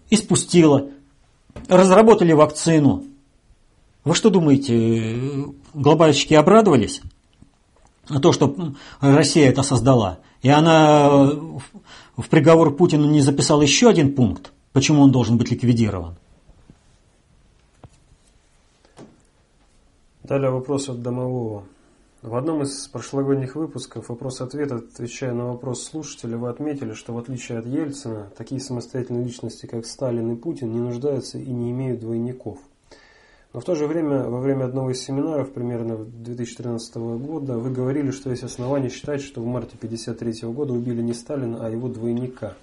и 0.09 0.15
спустила. 0.15 0.87
Разработали 1.67 2.33
вакцину. 2.33 3.03
Вы 4.03 4.15
что 4.15 4.29
думаете, 4.29 5.17
глобальщики 5.73 6.33
обрадовались? 6.33 7.01
На 8.09 8.19
То, 8.19 8.31
что 8.31 8.73
Россия 9.01 9.49
это 9.49 9.63
создала. 9.63 10.19
И 10.41 10.49
она 10.49 11.31
в 12.17 12.29
приговор 12.29 12.75
Путину 12.75 13.07
не 13.07 13.21
записала 13.21 13.61
еще 13.61 13.89
один 13.89 14.15
пункт, 14.15 14.51
почему 14.73 15.01
он 15.01 15.11
должен 15.11 15.37
быть 15.37 15.51
ликвидирован. 15.51 16.15
Далее 20.23 20.49
вопрос 20.49 20.89
от 20.89 21.01
домового. 21.01 21.63
В 22.21 22.35
одном 22.35 22.63
из 22.63 22.87
прошлогодних 22.87 23.55
выпусков 23.55 24.09
вопрос-ответ, 24.09 24.71
отвечая 24.71 25.33
на 25.33 25.45
вопрос 25.45 25.83
слушателя, 25.83 26.37
вы 26.37 26.49
отметили, 26.49 26.93
что 26.93 27.13
в 27.13 27.17
отличие 27.17 27.59
от 27.59 27.65
Ельцина, 27.65 28.29
такие 28.35 28.59
самостоятельные 28.59 29.23
личности, 29.23 29.67
как 29.67 29.85
Сталин 29.85 30.33
и 30.33 30.35
Путин, 30.35 30.73
не 30.73 30.79
нуждаются 30.79 31.37
и 31.37 31.49
не 31.49 31.71
имеют 31.71 32.01
двойников. 32.01 32.57
Но 33.53 33.59
в 33.59 33.63
то 33.63 33.75
же 33.75 33.87
время, 33.87 34.23
во 34.23 34.39
время 34.39 34.65
одного 34.65 34.91
из 34.91 35.01
семинаров, 35.01 35.53
примерно 35.53 35.97
2013 35.97 36.95
года, 36.95 37.57
вы 37.57 37.71
говорили, 37.71 38.11
что 38.11 38.29
есть 38.29 38.43
основания 38.43 38.89
считать, 38.89 39.21
что 39.21 39.41
в 39.41 39.45
марте 39.45 39.75
1953 39.77 40.49
года 40.49 40.73
убили 40.73 41.01
не 41.01 41.13
Сталина, 41.13 41.65
а 41.65 41.69
его 41.69 41.87
двойника. 41.87 42.55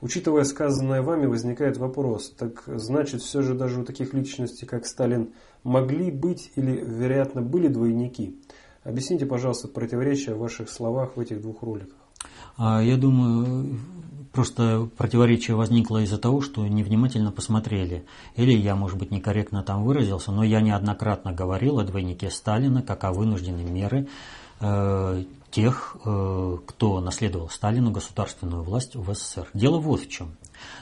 Учитывая 0.00 0.44
сказанное 0.44 1.02
вами, 1.02 1.26
возникает 1.26 1.76
вопрос, 1.76 2.30
так 2.30 2.62
значит, 2.66 3.20
все 3.20 3.42
же 3.42 3.54
даже 3.54 3.80
у 3.80 3.84
таких 3.84 4.14
личностей, 4.14 4.64
как 4.64 4.86
Сталин, 4.86 5.34
могли 5.62 6.10
быть 6.10 6.50
или, 6.56 6.82
вероятно, 6.82 7.42
были 7.42 7.68
двойники– 7.68 8.40
Объясните, 8.82 9.26
пожалуйста, 9.26 9.68
противоречия 9.68 10.34
в 10.34 10.38
ваших 10.38 10.70
словах 10.70 11.16
в 11.16 11.20
этих 11.20 11.42
двух 11.42 11.62
роликах. 11.62 11.96
А, 12.56 12.82
я 12.82 12.96
думаю, 12.96 13.78
просто 14.32 14.88
противоречие 14.96 15.56
возникло 15.56 16.02
из-за 16.02 16.18
того, 16.18 16.40
что 16.40 16.66
невнимательно 16.66 17.32
посмотрели. 17.32 18.04
Или 18.36 18.52
я, 18.52 18.76
может 18.76 18.98
быть, 18.98 19.10
некорректно 19.10 19.62
там 19.62 19.84
выразился, 19.84 20.32
но 20.32 20.44
я 20.44 20.60
неоднократно 20.60 21.32
говорил 21.32 21.78
о 21.78 21.84
двойнике 21.84 22.30
Сталина 22.30 22.82
как 22.82 23.04
о 23.04 23.12
вынужденной 23.12 23.64
меры 23.64 24.08
э, 24.60 25.24
тех, 25.50 25.96
э, 26.04 26.58
кто 26.66 27.00
наследовал 27.00 27.48
Сталину 27.48 27.90
государственную 27.90 28.62
власть 28.62 28.94
в 28.94 29.12
СССР. 29.12 29.48
Дело 29.54 29.78
вот 29.78 30.02
в 30.02 30.08
чем. 30.08 30.36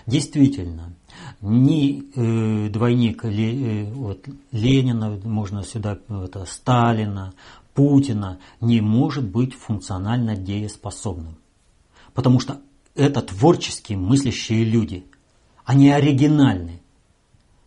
Действительно, 0.06 0.92
ни 1.40 2.04
э, 2.14 2.68
двойник 2.68 3.24
Ле, 3.24 3.84
э, 3.84 3.92
вот, 3.92 4.26
Ленина, 4.52 5.18
можно 5.24 5.62
сюда 5.62 5.98
это, 6.08 6.44
Сталина, 6.46 7.32
Путина 7.74 8.38
не 8.60 8.80
может 8.80 9.24
быть 9.24 9.54
функционально 9.54 10.36
дееспособным. 10.36 11.36
Потому 12.12 12.40
что 12.40 12.60
это 12.98 13.22
творческие 13.22 13.96
мыслящие 13.96 14.64
люди. 14.64 15.04
Они 15.64 15.90
оригинальны. 15.90 16.82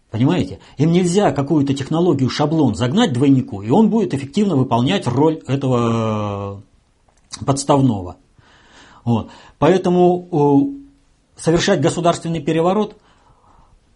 Понимаете? 0.10 0.60
Им 0.78 0.92
нельзя 0.92 1.32
какую-то 1.32 1.74
технологию, 1.74 2.30
шаблон 2.30 2.76
загнать 2.76 3.14
двойнику, 3.14 3.62
и 3.62 3.70
он 3.70 3.90
будет 3.90 4.14
эффективно 4.14 4.58
выполнять 4.58 5.08
роль 5.08 5.42
этого 5.48 6.62
подставного. 7.46 8.18
Вот. 9.06 9.30
Поэтому 9.58 10.76
совершать 11.38 11.82
государственный 11.82 12.42
переворот, 12.42 12.98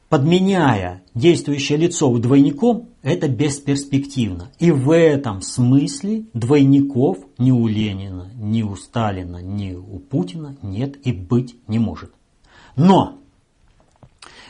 подменяя 0.10 1.04
действующее 1.14 1.78
лицо 1.78 2.16
двойником, 2.18 2.90
это 3.02 3.28
бесперспективно. 3.28 4.52
И 4.60 4.72
в 4.72 4.92
этом 4.92 5.42
смысле 5.42 6.26
двойников 6.34 7.20
ни 7.38 7.52
у 7.52 7.68
Ленина, 7.68 8.30
ни 8.36 8.62
у 8.62 8.76
Сталина, 8.76 9.38
ни 9.38 9.74
у 9.74 10.00
Путина 10.00 10.58
нет 10.62 10.96
и 11.06 11.12
быть 11.12 11.56
не 11.68 11.80
может. 11.80 12.12
Но 12.76 13.20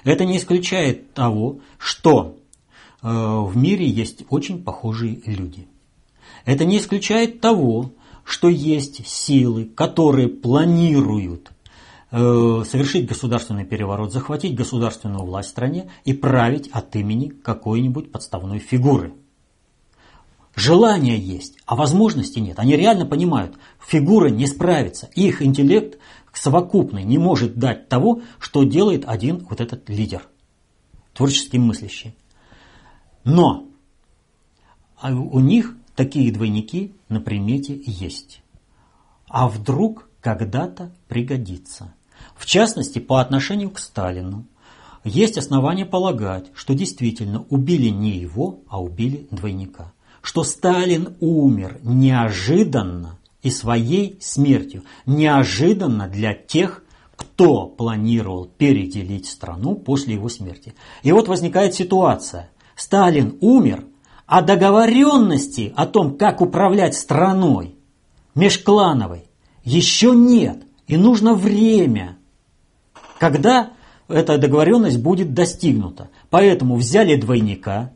это 0.03 0.25
не 0.25 0.37
исключает 0.37 1.13
того, 1.13 1.59
что 1.77 2.37
э, 3.01 3.07
в 3.07 3.55
мире 3.55 3.87
есть 3.87 4.23
очень 4.29 4.63
похожие 4.63 5.21
люди. 5.25 5.67
Это 6.45 6.65
не 6.65 6.77
исключает 6.77 7.41
того, 7.41 7.91
что 8.23 8.49
есть 8.49 9.07
силы, 9.07 9.65
которые 9.65 10.27
планируют 10.27 11.51
совершить 12.11 13.07
государственный 13.07 13.65
переворот, 13.65 14.11
захватить 14.11 14.55
государственную 14.55 15.23
власть 15.23 15.49
в 15.49 15.51
стране 15.51 15.89
и 16.03 16.13
править 16.13 16.69
от 16.69 16.95
имени 16.95 17.29
какой-нибудь 17.29 18.11
подставной 18.11 18.59
фигуры. 18.59 19.13
Желание 20.55 21.19
есть, 21.19 21.57
а 21.65 21.75
возможности 21.75 22.39
нет. 22.39 22.59
Они 22.59 22.75
реально 22.77 23.05
понимают, 23.05 23.57
фигура 23.85 24.29
не 24.29 24.47
справится. 24.47 25.09
Их 25.13 25.41
интеллект 25.41 25.99
совокупный 26.31 27.03
не 27.03 27.17
может 27.17 27.55
дать 27.55 27.89
того, 27.89 28.21
что 28.39 28.63
делает 28.63 29.03
один 29.05 29.45
вот 29.49 29.59
этот 29.59 29.89
лидер, 29.89 30.21
творчески 31.13 31.57
мыслящий. 31.57 32.15
Но 33.25 33.65
а 34.97 35.11
у 35.11 35.39
них 35.39 35.75
Такие 35.95 36.31
двойники 36.31 36.93
на 37.07 37.21
примете 37.21 37.81
есть. 37.85 38.41
А 39.27 39.47
вдруг 39.47 40.09
когда-то 40.25 40.91
пригодится. 41.07 41.93
В 42.35 42.47
частности, 42.47 42.97
по 42.97 43.21
отношению 43.21 43.69
к 43.69 43.77
Сталину. 43.77 44.47
Есть 45.03 45.37
основания 45.37 45.85
полагать, 45.85 46.47
что 46.55 46.73
действительно 46.73 47.45
убили 47.51 47.89
не 47.89 48.17
его, 48.17 48.61
а 48.67 48.81
убили 48.81 49.27
двойника. 49.29 49.93
Что 50.23 50.43
Сталин 50.43 51.15
умер 51.19 51.79
неожиданно 51.83 53.19
и 53.43 53.51
своей 53.51 54.17
смертью. 54.19 54.83
Неожиданно 55.05 56.07
для 56.07 56.33
тех, 56.33 56.83
кто 57.15 57.67
планировал 57.67 58.45
переделить 58.45 59.27
страну 59.27 59.75
после 59.75 60.15
его 60.15 60.27
смерти. 60.27 60.73
И 61.03 61.11
вот 61.11 61.27
возникает 61.27 61.75
ситуация. 61.75 62.49
Сталин 62.75 63.37
умер, 63.41 63.85
а 64.25 64.41
договоренности 64.41 65.71
о 65.75 65.85
том, 65.85 66.17
как 66.17 66.41
управлять 66.41 66.95
страной, 66.95 67.75
межклановой, 68.33 69.25
еще 69.65 70.11
нет. 70.15 70.63
И 70.87 70.95
нужно 70.95 71.33
время, 71.33 72.17
когда 73.19 73.71
эта 74.07 74.37
договоренность 74.37 74.99
будет 74.99 75.33
достигнута. 75.33 76.09
Поэтому 76.29 76.75
взяли 76.75 77.15
двойника, 77.15 77.91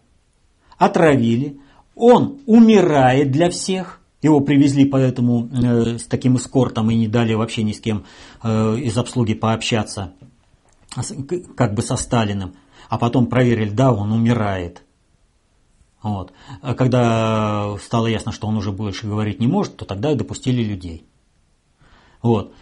отравили, 0.78 1.60
он 1.96 2.40
умирает 2.46 3.32
для 3.32 3.50
всех, 3.50 4.02
его 4.22 4.42
привезли 4.42 4.86
поэтому 4.86 5.48
э, 5.48 5.98
с 5.98 6.06
таким 6.08 6.36
эскортом 6.36 6.90
и 6.90 6.96
не 6.96 7.08
дали 7.08 7.34
вообще 7.34 7.64
ни 7.64 7.72
с 7.72 7.80
кем 7.80 8.06
э, 8.44 8.78
из 8.80 8.98
обслуги 8.98 9.34
пообщаться, 9.34 10.14
как 11.56 11.74
бы 11.74 11.82
со 11.82 11.96
Сталиным. 11.96 12.56
А 12.90 12.98
потом 12.98 13.28
проверили, 13.28 13.70
да, 13.70 13.94
он 13.94 14.12
умирает. 14.12 14.82
Вот. 16.02 16.34
А 16.62 16.74
когда 16.74 17.78
стало 17.84 18.08
ясно, 18.08 18.32
что 18.32 18.48
он 18.48 18.58
уже 18.58 18.72
больше 18.72 19.06
говорить 19.06 19.40
не 19.40 19.48
может, 19.48 19.78
то 19.78 19.86
тогда 19.86 20.16
допустили 20.16 20.64
людей. 20.64 21.06
Вот. 22.22 22.54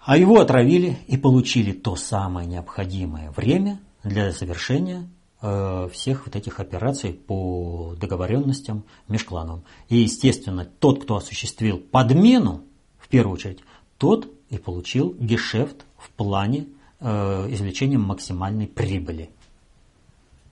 А 0.00 0.16
его 0.18 0.40
отравили 0.40 0.98
и 1.06 1.16
получили 1.16 1.72
то 1.72 1.96
самое 1.96 2.46
необходимое 2.46 3.30
время 3.30 3.80
для 4.02 4.32
завершения 4.32 5.08
э, 5.40 5.88
всех 5.92 6.26
вот 6.26 6.36
этих 6.36 6.60
операций 6.60 7.12
по 7.14 7.94
договоренностям 7.98 8.84
межклановым. 9.08 9.64
И, 9.88 9.96
естественно, 9.96 10.64
тот, 10.64 11.02
кто 11.02 11.16
осуществил 11.16 11.78
подмену, 11.78 12.64
в 12.98 13.08
первую 13.08 13.34
очередь, 13.34 13.60
тот 13.96 14.28
и 14.50 14.58
получил 14.58 15.14
гешефт 15.18 15.86
в 15.96 16.10
плане 16.10 16.66
э, 17.00 17.48
извлечения 17.50 17.98
максимальной 17.98 18.66
прибыли. 18.66 19.30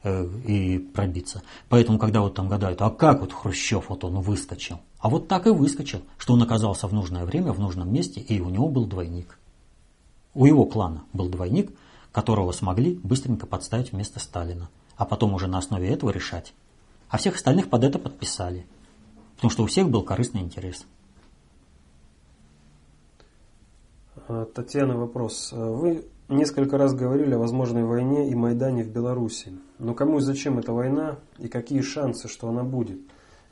Э, 0.04 0.26
и 0.46 0.78
пробиться. 0.78 1.42
Поэтому, 1.68 1.96
когда 1.96 2.22
вот 2.22 2.34
там 2.34 2.48
гадают, 2.48 2.82
а 2.82 2.90
как 2.90 3.20
вот 3.20 3.32
Хрущев 3.32 3.88
вот 3.88 4.02
он 4.02 4.20
выскочил? 4.20 4.80
А 5.02 5.08
вот 5.08 5.26
так 5.26 5.48
и 5.48 5.50
выскочил, 5.50 6.02
что 6.16 6.32
он 6.34 6.42
оказался 6.42 6.86
в 6.86 6.94
нужное 6.94 7.24
время, 7.24 7.52
в 7.52 7.58
нужном 7.58 7.92
месте, 7.92 8.20
и 8.20 8.40
у 8.40 8.48
него 8.48 8.68
был 8.68 8.86
двойник. 8.86 9.36
У 10.32 10.46
его 10.46 10.64
клана 10.64 11.02
был 11.12 11.28
двойник, 11.28 11.72
которого 12.12 12.52
смогли 12.52 13.00
быстренько 13.02 13.46
подставить 13.46 13.90
вместо 13.90 14.20
Сталина. 14.20 14.70
А 14.96 15.04
потом 15.04 15.34
уже 15.34 15.48
на 15.48 15.58
основе 15.58 15.88
этого 15.88 16.10
решать. 16.10 16.54
А 17.08 17.18
всех 17.18 17.34
остальных 17.34 17.68
под 17.68 17.82
это 17.82 17.98
подписали. 17.98 18.64
Потому 19.34 19.50
что 19.50 19.64
у 19.64 19.66
всех 19.66 19.90
был 19.90 20.04
корыстный 20.04 20.40
интерес. 20.40 20.86
А, 24.28 24.44
Татьяна, 24.44 24.96
вопрос. 24.96 25.52
А 25.52 25.68
вы 25.68 26.04
Несколько 26.32 26.78
раз 26.78 26.94
говорили 26.94 27.34
о 27.34 27.38
возможной 27.38 27.84
войне 27.84 28.30
и 28.30 28.34
Майдане 28.34 28.84
в 28.84 28.88
Беларуси. 28.88 29.52
Но 29.78 29.92
кому 29.92 30.16
и 30.16 30.22
зачем 30.22 30.58
эта 30.58 30.72
война 30.72 31.18
и 31.38 31.48
какие 31.48 31.82
шансы, 31.82 32.26
что 32.26 32.48
она 32.48 32.62
будет? 32.62 33.00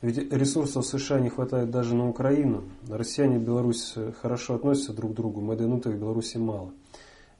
Ведь 0.01 0.17
ресурсов 0.33 0.85
США 0.85 1.19
не 1.19 1.29
хватает 1.29 1.69
даже 1.69 1.93
на 1.93 2.09
Украину. 2.09 2.63
Россияне 2.89 3.35
и 3.35 3.39
Беларусь 3.39 3.93
хорошо 4.21 4.55
относятся 4.55 4.93
друг 4.93 5.11
к 5.11 5.15
другу, 5.15 5.41
майданутых 5.41 5.93
в 5.93 5.99
Беларуси 5.99 6.37
мало. 6.37 6.71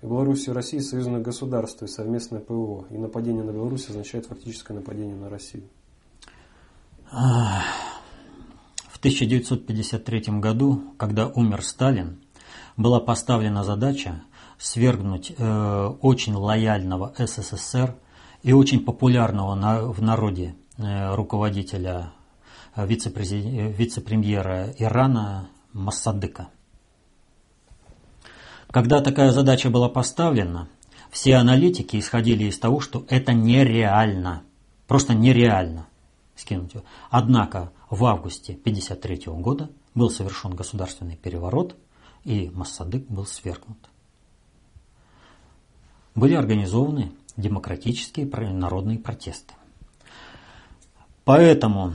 В 0.01 0.09
Беларуси 0.09 0.49
и 0.49 0.53
России 0.53 0.80
союзное 0.80 1.22
государство 1.22 1.86
и 1.86 1.88
совместное 1.88 2.39
ПВО. 2.39 2.86
И 2.91 2.97
нападение 2.97 3.43
на 3.43 3.51
Беларусь 3.51 3.89
означает 3.89 4.28
фактическое 4.28 4.78
нападение 4.78 5.16
на 5.16 5.30
Россию. 5.30 5.64
В 7.12 8.97
1953 8.99 10.39
году, 10.39 10.93
когда 10.97 11.28
умер 11.28 11.64
Сталин, 11.64 12.22
была 12.78 12.99
поставлена 12.99 13.64
задача 13.64 14.24
свергнуть 14.57 15.34
э, 15.38 15.86
очень 16.01 16.36
лояльного 16.36 17.14
СССР 17.18 17.95
и 18.43 18.53
очень 18.53 18.86
популярного 18.86 19.55
на, 19.55 19.82
в 19.82 20.01
народе 20.01 20.55
э, 20.78 21.16
руководителя, 21.16 22.12
э, 22.76 22.86
вице-премьера 22.88 24.74
Ирана 24.78 25.49
Массадыка. 25.74 26.49
Когда 28.69 29.01
такая 29.01 29.32
задача 29.32 29.69
была 29.69 29.89
поставлена, 29.89 30.69
все 31.09 31.36
аналитики 31.36 31.97
исходили 31.97 32.45
из 32.45 32.57
того, 32.57 32.80
что 32.80 33.05
это 33.09 33.34
нереально, 33.34 34.43
просто 34.88 35.13
нереально 35.13 35.88
скинуть 36.36 36.74
его. 36.74 36.84
Однако 37.09 37.72
в 37.89 38.05
августе 38.05 38.53
1953 38.53 39.34
года 39.41 39.69
был 39.93 40.09
совершен 40.09 40.55
государственный 40.55 41.17
переворот, 41.17 41.76
и 42.24 42.49
Массадык 42.53 43.05
был 43.07 43.26
свергнут 43.26 43.91
были 46.15 46.34
организованы 46.36 47.11
демократические 47.38 48.26
народные 48.28 48.99
протесты. 48.99 49.53
Поэтому 51.24 51.93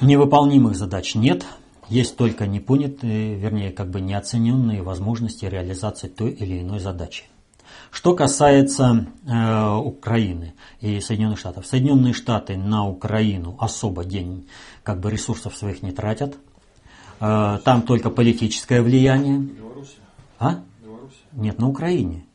невыполнимых 0.00 0.76
задач 0.76 1.14
нет, 1.14 1.44
есть 1.88 2.16
только 2.16 2.46
непонятые, 2.46 3.34
вернее, 3.36 3.72
как 3.72 3.90
бы 3.90 4.00
неоцененные 4.00 4.82
возможности 4.82 5.44
реализации 5.44 6.08
той 6.08 6.30
или 6.30 6.60
иной 6.60 6.80
задачи. 6.80 7.24
Что 7.90 8.14
касается 8.14 9.06
э, 9.26 9.74
Украины 9.76 10.54
и 10.80 11.00
Соединенных 11.00 11.38
Штатов. 11.38 11.66
Соединенные 11.66 12.12
Штаты 12.12 12.56
на 12.56 12.86
Украину 12.86 13.56
особо 13.60 14.04
день 14.04 14.48
как 14.82 15.00
бы 15.00 15.10
ресурсов 15.10 15.56
своих 15.56 15.82
не 15.82 15.92
тратят. 15.92 16.36
Э, 17.20 17.58
там 17.64 17.82
только 17.82 18.10
политическое 18.10 18.82
влияние. 18.82 19.38
Беларусь? 19.38 19.96
А? 20.38 20.60
Беларусь? 20.84 21.22
Нет, 21.32 21.58
на 21.58 21.68
Украине. 21.68 22.26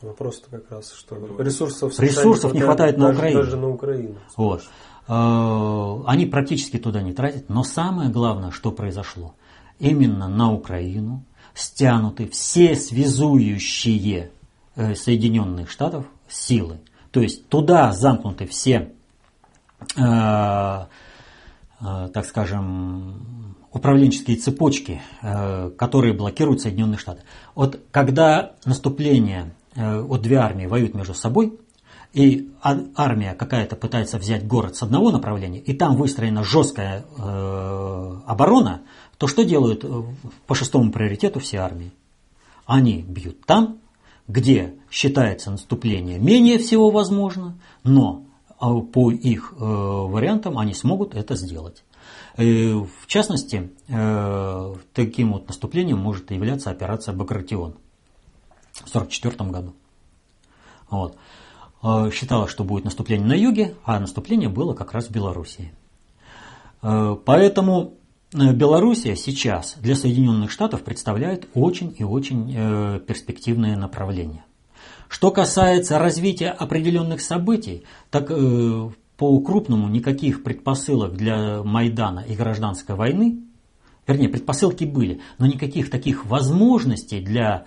Вопрос-то 0.00 0.50
как 0.50 0.70
раз, 0.70 0.92
что 0.92 1.16
ресурсов, 1.38 1.98
ресурсов 1.98 2.52
не 2.52 2.60
хватает, 2.60 2.98
на 2.98 3.10
Украину. 3.10 3.42
Даже 3.42 3.56
на 3.56 3.68
Украину. 3.70 4.16
Вот. 4.36 4.62
Э, 5.06 6.02
они 6.06 6.26
практически 6.26 6.78
туда 6.78 7.02
не 7.02 7.12
тратят, 7.12 7.48
но 7.48 7.62
самое 7.64 8.10
главное, 8.10 8.50
что 8.50 8.72
произошло, 8.72 9.34
именно 9.78 10.28
на 10.28 10.52
Украину 10.52 11.24
стянуты 11.54 12.28
все 12.28 12.74
связующие 12.74 14.30
э, 14.76 14.94
Соединенных 14.94 15.70
Штатов 15.70 16.06
силы. 16.28 16.80
То 17.10 17.20
есть 17.20 17.48
туда 17.48 17.92
замкнуты 17.92 18.46
все, 18.46 18.92
э, 19.96 20.00
э, 20.00 20.84
так 21.80 22.24
скажем, 22.24 23.56
управленческие 23.72 24.36
цепочки, 24.36 25.02
э, 25.22 25.70
которые 25.70 26.14
блокируют 26.14 26.62
Соединенные 26.62 26.98
Штаты. 26.98 27.22
Вот 27.54 27.80
когда 27.90 28.52
наступление 28.64 29.52
Э, 29.76 30.00
вот 30.00 30.22
две 30.22 30.36
армии 30.36 30.66
воюют 30.66 30.94
между 30.94 31.14
собой, 31.14 31.58
и 32.14 32.52
армия 32.62 33.34
какая-то 33.34 33.74
пытается 33.74 34.18
взять 34.18 34.46
город 34.46 34.76
с 34.76 34.82
одного 34.84 35.10
направления, 35.10 35.58
и 35.58 35.74
там 35.74 35.96
выстроена 35.96 36.44
жесткая 36.44 37.04
э, 37.18 38.20
оборона, 38.26 38.82
то 39.18 39.26
что 39.26 39.44
делают 39.44 39.84
э, 39.84 40.02
по 40.46 40.54
шестому 40.54 40.92
приоритету 40.92 41.40
все 41.40 41.58
армии? 41.58 41.92
Они 42.66 43.02
бьют 43.02 43.44
там, 43.46 43.78
где 44.28 44.74
считается 44.90 45.50
наступление 45.50 46.20
менее 46.20 46.58
всего 46.58 46.90
возможно, 46.90 47.58
но 47.82 48.22
а, 48.60 48.72
по 48.80 49.10
их 49.10 49.52
э, 49.52 49.64
вариантам 49.64 50.58
они 50.58 50.72
смогут 50.72 51.16
это 51.16 51.34
сделать. 51.34 51.82
И, 52.38 52.72
в 52.72 53.08
частности, 53.08 53.72
э, 53.88 54.74
таким 54.92 55.32
вот 55.32 55.48
наступлением 55.48 55.98
может 55.98 56.30
являться 56.30 56.70
операция 56.70 57.12
«Багратион» 57.12 57.74
в 58.72 58.88
1944 58.88 59.50
году. 59.50 59.74
Вот. 60.90 61.16
Э, 61.84 62.10
считалось, 62.10 62.50
что 62.50 62.64
будет 62.64 62.84
наступление 62.84 63.26
на 63.26 63.34
юге, 63.34 63.74
а 63.84 64.00
наступление 64.00 64.48
было 64.48 64.72
как 64.72 64.92
раз 64.92 65.08
в 65.08 65.10
Белоруссии. 65.10 65.72
Э, 66.82 67.14
поэтому 67.22 67.94
э, 68.32 68.52
Белоруссия 68.52 69.16
сейчас 69.16 69.76
для 69.78 69.94
Соединенных 69.94 70.50
Штатов 70.50 70.82
представляет 70.82 71.46
очень 71.52 71.94
и 71.98 72.02
очень 72.04 73.00
перспективное 73.06 73.76
направление. 73.76 74.44
Что 75.08 75.30
касается 75.30 75.98
развития 75.98 76.50
определенных 76.50 77.20
событий, 77.20 77.84
так 78.10 78.28
по 78.28 79.40
крупному 79.40 79.88
никаких 79.88 80.42
предпосылок 80.42 81.14
для 81.14 81.62
Майдана 81.62 82.24
и 82.26 82.34
гражданской 82.34 82.96
войны, 82.96 83.42
вернее, 84.08 84.28
предпосылки 84.28 84.84
были, 84.84 85.20
но 85.38 85.46
никаких 85.46 85.90
таких 85.90 86.26
возможностей 86.26 87.20
для 87.20 87.64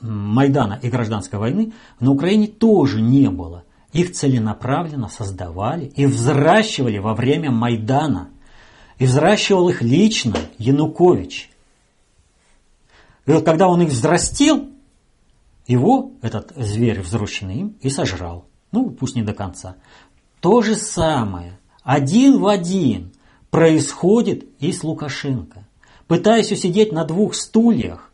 Майдана 0.00 0.78
и 0.82 0.88
гражданской 0.88 1.38
войны 1.38 1.72
на 2.00 2.10
Украине 2.12 2.46
тоже 2.46 3.00
не 3.00 3.28
было. 3.30 3.64
Их 3.92 4.12
целенаправленно 4.12 5.08
создавали 5.08 5.86
и 5.96 6.06
взращивали 6.06 6.98
во 6.98 7.14
время 7.14 7.50
Майдана. 7.50 8.30
И 8.98 9.06
взращивал 9.06 9.68
их 9.68 9.80
лично 9.80 10.36
Янукович. 10.58 11.50
И 13.26 13.30
вот 13.32 13.44
когда 13.44 13.68
он 13.68 13.82
их 13.82 13.90
взрастил, 13.90 14.68
его, 15.66 16.12
этот 16.22 16.52
зверь 16.56 17.00
взросшенный 17.00 17.56
им, 17.56 17.76
и 17.80 17.90
сожрал. 17.90 18.46
Ну, 18.72 18.90
пусть 18.90 19.14
не 19.14 19.22
до 19.22 19.34
конца. 19.34 19.76
То 20.40 20.62
же 20.62 20.74
самое, 20.74 21.58
один 21.82 22.38
в 22.38 22.46
один, 22.46 23.12
происходит 23.50 24.46
и 24.60 24.72
с 24.72 24.82
Лукашенко. 24.82 25.66
Пытаясь 26.06 26.52
усидеть 26.52 26.92
на 26.92 27.04
двух 27.04 27.34
стульях, 27.34 28.07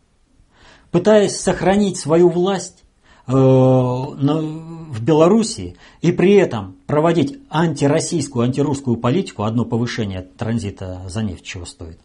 пытаясь 0.94 1.40
сохранить 1.40 1.96
свою 1.96 2.28
власть 2.28 2.84
э, 3.26 3.32
в 3.32 5.02
Белоруссии 5.02 5.76
и 6.02 6.12
при 6.12 6.34
этом 6.34 6.76
проводить 6.86 7.36
антироссийскую, 7.50 8.44
антирусскую 8.44 8.96
политику, 8.96 9.42
одно 9.42 9.64
повышение 9.64 10.22
транзита 10.22 11.02
за 11.08 11.24
нефть 11.24 11.42
чего 11.42 11.66
стоит, 11.66 11.98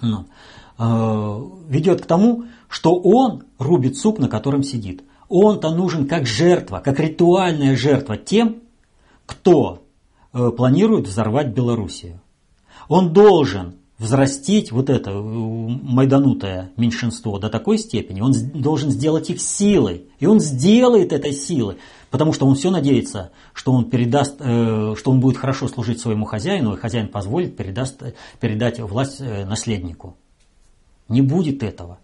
ну, 0.00 0.26
э, 0.78 1.42
ведет 1.68 2.02
к 2.02 2.06
тому, 2.06 2.44
что 2.68 2.94
он 2.94 3.42
рубит 3.58 3.98
сук, 3.98 4.20
на 4.20 4.28
котором 4.28 4.62
сидит. 4.62 5.02
Он-то 5.28 5.70
нужен 5.70 6.06
как 6.06 6.24
жертва, 6.24 6.80
как 6.84 7.00
ритуальная 7.00 7.74
жертва 7.74 8.16
тем, 8.16 8.58
кто 9.26 9.82
э, 10.32 10.50
планирует 10.56 11.08
взорвать 11.08 11.48
Белоруссию. 11.48 12.20
Он 12.86 13.12
должен 13.12 13.74
взрастить 13.98 14.70
вот 14.70 14.90
это 14.90 15.10
э, 15.10 15.14
майданутое 15.14 16.70
меньшинство 16.76 17.38
до 17.38 17.48
такой 17.48 17.78
степени, 17.78 18.20
он 18.20 18.32
должен 18.54 18.90
сделать 18.90 19.28
их 19.30 19.40
силой. 19.40 20.04
И 20.20 20.26
он 20.26 20.40
сделает 20.40 21.12
этой 21.12 21.32
силой, 21.32 21.78
потому 22.10 22.32
что 22.32 22.46
он 22.46 22.54
все 22.54 22.70
надеется, 22.70 23.32
что 23.52 23.72
он 23.72 23.90
передаст, 23.90 24.36
э, 24.38 24.94
что 24.96 25.10
он 25.10 25.20
будет 25.20 25.36
хорошо 25.36 25.68
служить 25.68 26.00
своему 26.00 26.26
хозяину, 26.26 26.74
и 26.74 26.78
хозяин 26.78 27.08
позволит 27.08 27.56
передаст, 27.56 28.02
передать 28.40 28.78
власть 28.80 29.20
э, 29.20 29.44
наследнику. 29.44 30.16
Не 31.08 31.22
будет 31.22 31.62
этого. 31.62 31.98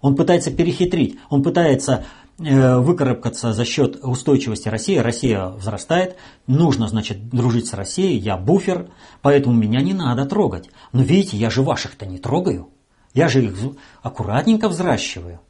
Он 0.00 0.16
пытается 0.16 0.50
перехитрить, 0.50 1.16
он 1.30 1.42
пытается 1.42 2.04
Э, 2.04 2.21
выкарабкаться 2.38 3.52
за 3.52 3.64
счет 3.64 4.00
устойчивости 4.02 4.68
России. 4.68 4.96
Россия 4.96 5.48
взрастает, 5.48 6.16
нужно, 6.46 6.88
значит, 6.88 7.28
дружить 7.28 7.66
с 7.66 7.74
Россией, 7.74 8.18
я 8.18 8.36
буфер, 8.36 8.88
поэтому 9.20 9.54
меня 9.56 9.80
не 9.80 9.94
надо 9.94 10.24
трогать. 10.26 10.70
Но 10.92 11.02
видите, 11.02 11.36
я 11.36 11.50
же 11.50 11.62
ваших-то 11.62 12.06
не 12.06 12.18
трогаю, 12.18 12.68
я 13.14 13.28
же 13.28 13.44
их 13.44 13.54
аккуратненько 14.02 14.68
взращиваю. 14.68 15.40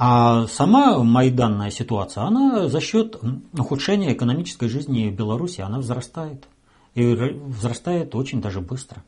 А 0.00 0.46
сама 0.46 1.02
майданная 1.02 1.70
ситуация, 1.70 2.22
она 2.22 2.68
за 2.68 2.80
счет 2.80 3.20
ухудшения 3.52 4.12
экономической 4.12 4.68
жизни 4.68 5.10
Беларуси, 5.10 5.60
она 5.60 5.78
взрастает. 5.78 6.46
И 6.94 7.14
взрастает 7.14 8.14
очень 8.14 8.40
даже 8.40 8.60
быстро. 8.60 9.02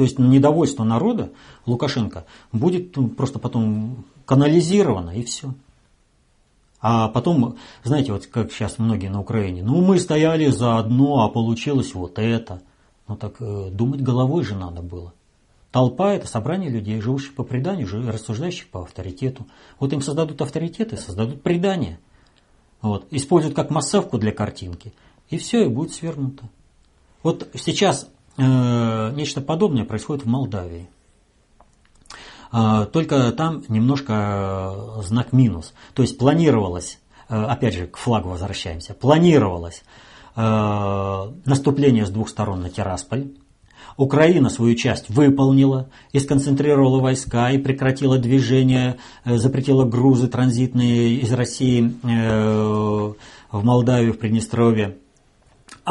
То 0.00 0.04
есть 0.04 0.18
недовольство 0.18 0.82
народа 0.82 1.30
Лукашенко 1.66 2.24
будет 2.52 2.96
просто 3.18 3.38
потом 3.38 4.06
канализировано 4.24 5.10
и 5.10 5.22
все. 5.22 5.52
А 6.80 7.08
потом, 7.08 7.58
знаете, 7.84 8.14
вот 8.14 8.24
как 8.26 8.50
сейчас 8.50 8.78
многие 8.78 9.08
на 9.08 9.20
Украине, 9.20 9.62
ну 9.62 9.82
мы 9.82 9.98
стояли 9.98 10.46
за 10.46 10.78
одно, 10.78 11.22
а 11.22 11.28
получилось 11.28 11.92
вот 11.92 12.18
это. 12.18 12.62
Ну 13.08 13.16
так 13.16 13.42
э, 13.42 13.68
думать 13.70 14.00
головой 14.00 14.42
же 14.42 14.54
надо 14.54 14.80
было. 14.80 15.12
Толпа– 15.70 16.14
это 16.14 16.26
собрание 16.26 16.70
людей, 16.70 16.98
живущих 17.02 17.34
по 17.34 17.44
преданию, 17.44 17.86
рассуждающих 18.10 18.68
по 18.68 18.84
авторитету. 18.84 19.46
Вот 19.78 19.92
им 19.92 20.00
создадут 20.00 20.40
авторитеты, 20.40 20.96
создадут 20.96 21.42
предание. 21.42 22.00
Вот, 22.80 23.06
используют 23.10 23.54
как 23.54 23.68
массовку 23.68 24.16
для 24.16 24.32
картинки. 24.32 24.94
И 25.28 25.36
все, 25.36 25.66
и 25.66 25.68
будет 25.68 25.92
свернуто. 25.92 26.48
Вот 27.22 27.50
сейчас 27.52 28.08
нечто 28.36 29.40
подобное 29.40 29.84
происходит 29.84 30.24
в 30.24 30.28
Молдавии. 30.28 30.88
А, 32.52 32.86
только 32.86 33.30
там 33.32 33.62
немножко 33.68 34.74
э, 34.98 35.02
знак 35.02 35.32
минус. 35.32 35.72
То 35.94 36.02
есть 36.02 36.18
планировалось, 36.18 36.98
э, 37.28 37.40
опять 37.40 37.74
же 37.74 37.86
к 37.86 37.96
флагу 37.96 38.30
возвращаемся, 38.30 38.92
планировалось 38.92 39.84
э, 40.34 41.30
наступление 41.44 42.06
с 42.06 42.10
двух 42.10 42.28
сторон 42.28 42.62
на 42.62 42.70
Тирасполь. 42.70 43.28
Украина 43.96 44.50
свою 44.50 44.74
часть 44.74 45.10
выполнила 45.10 45.90
и 46.12 46.18
сконцентрировала 46.18 47.00
войска 47.00 47.50
и 47.50 47.58
прекратила 47.58 48.18
движение, 48.18 48.96
запретила 49.24 49.84
грузы 49.84 50.28
транзитные 50.28 51.16
из 51.16 51.30
России 51.32 51.92
в 52.02 53.16
Молдавию, 53.52 54.14
в 54.14 54.18
Приднестровье. 54.18 54.96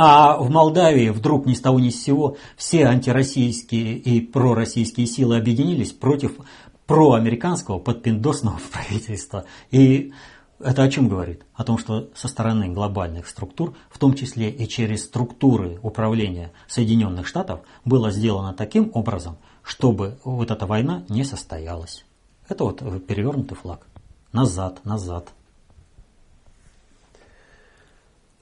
А 0.01 0.37
в 0.37 0.49
Молдавии 0.49 1.09
вдруг 1.09 1.45
ни 1.45 1.53
с 1.53 1.59
того 1.59 1.77
ни 1.77 1.89
с 1.89 2.01
сего 2.01 2.37
все 2.55 2.85
антироссийские 2.85 3.97
и 3.97 4.21
пророссийские 4.21 5.05
силы 5.05 5.35
объединились 5.35 5.91
против 5.91 6.37
проамериканского 6.85 7.79
подпиндосного 7.79 8.61
правительства. 8.71 9.43
И 9.71 10.13
это 10.57 10.83
о 10.83 10.89
чем 10.89 11.09
говорит? 11.09 11.43
О 11.53 11.65
том, 11.65 11.77
что 11.77 12.07
со 12.15 12.29
стороны 12.29 12.69
глобальных 12.69 13.27
структур, 13.27 13.75
в 13.89 13.97
том 13.97 14.13
числе 14.13 14.49
и 14.49 14.69
через 14.69 15.03
структуры 15.03 15.79
управления 15.83 16.53
Соединенных 16.69 17.27
Штатов, 17.27 17.59
было 17.83 18.09
сделано 18.09 18.53
таким 18.53 18.91
образом, 18.93 19.35
чтобы 19.63 20.17
вот 20.23 20.49
эта 20.49 20.65
война 20.65 21.03
не 21.09 21.25
состоялась. 21.25 22.05
Это 22.47 22.63
вот 22.63 23.05
перевернутый 23.05 23.57
флаг. 23.57 23.85
Назад, 24.31 24.79
назад. 24.85 25.33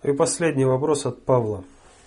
И 0.03 0.11
последний 0.11 0.65
вопрос 0.65 1.07
от 1.07 1.23
Павла. 1.23 1.63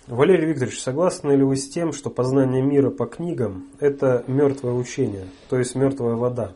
Валерий 0.07 0.47
Викторович, 0.47 0.79
согласны 0.79 1.33
ли 1.33 1.43
вы 1.43 1.57
с 1.57 1.67
тем, 1.67 1.91
что 1.91 2.09
познание 2.09 2.61
мира 2.61 2.89
по 2.89 3.05
книгам– 3.05 3.67
это 3.81 4.23
мертвое 4.27 4.71
учение, 4.71 5.25
то 5.49 5.59
есть 5.59 5.75
мертвая 5.75 6.15
вода? 6.15 6.53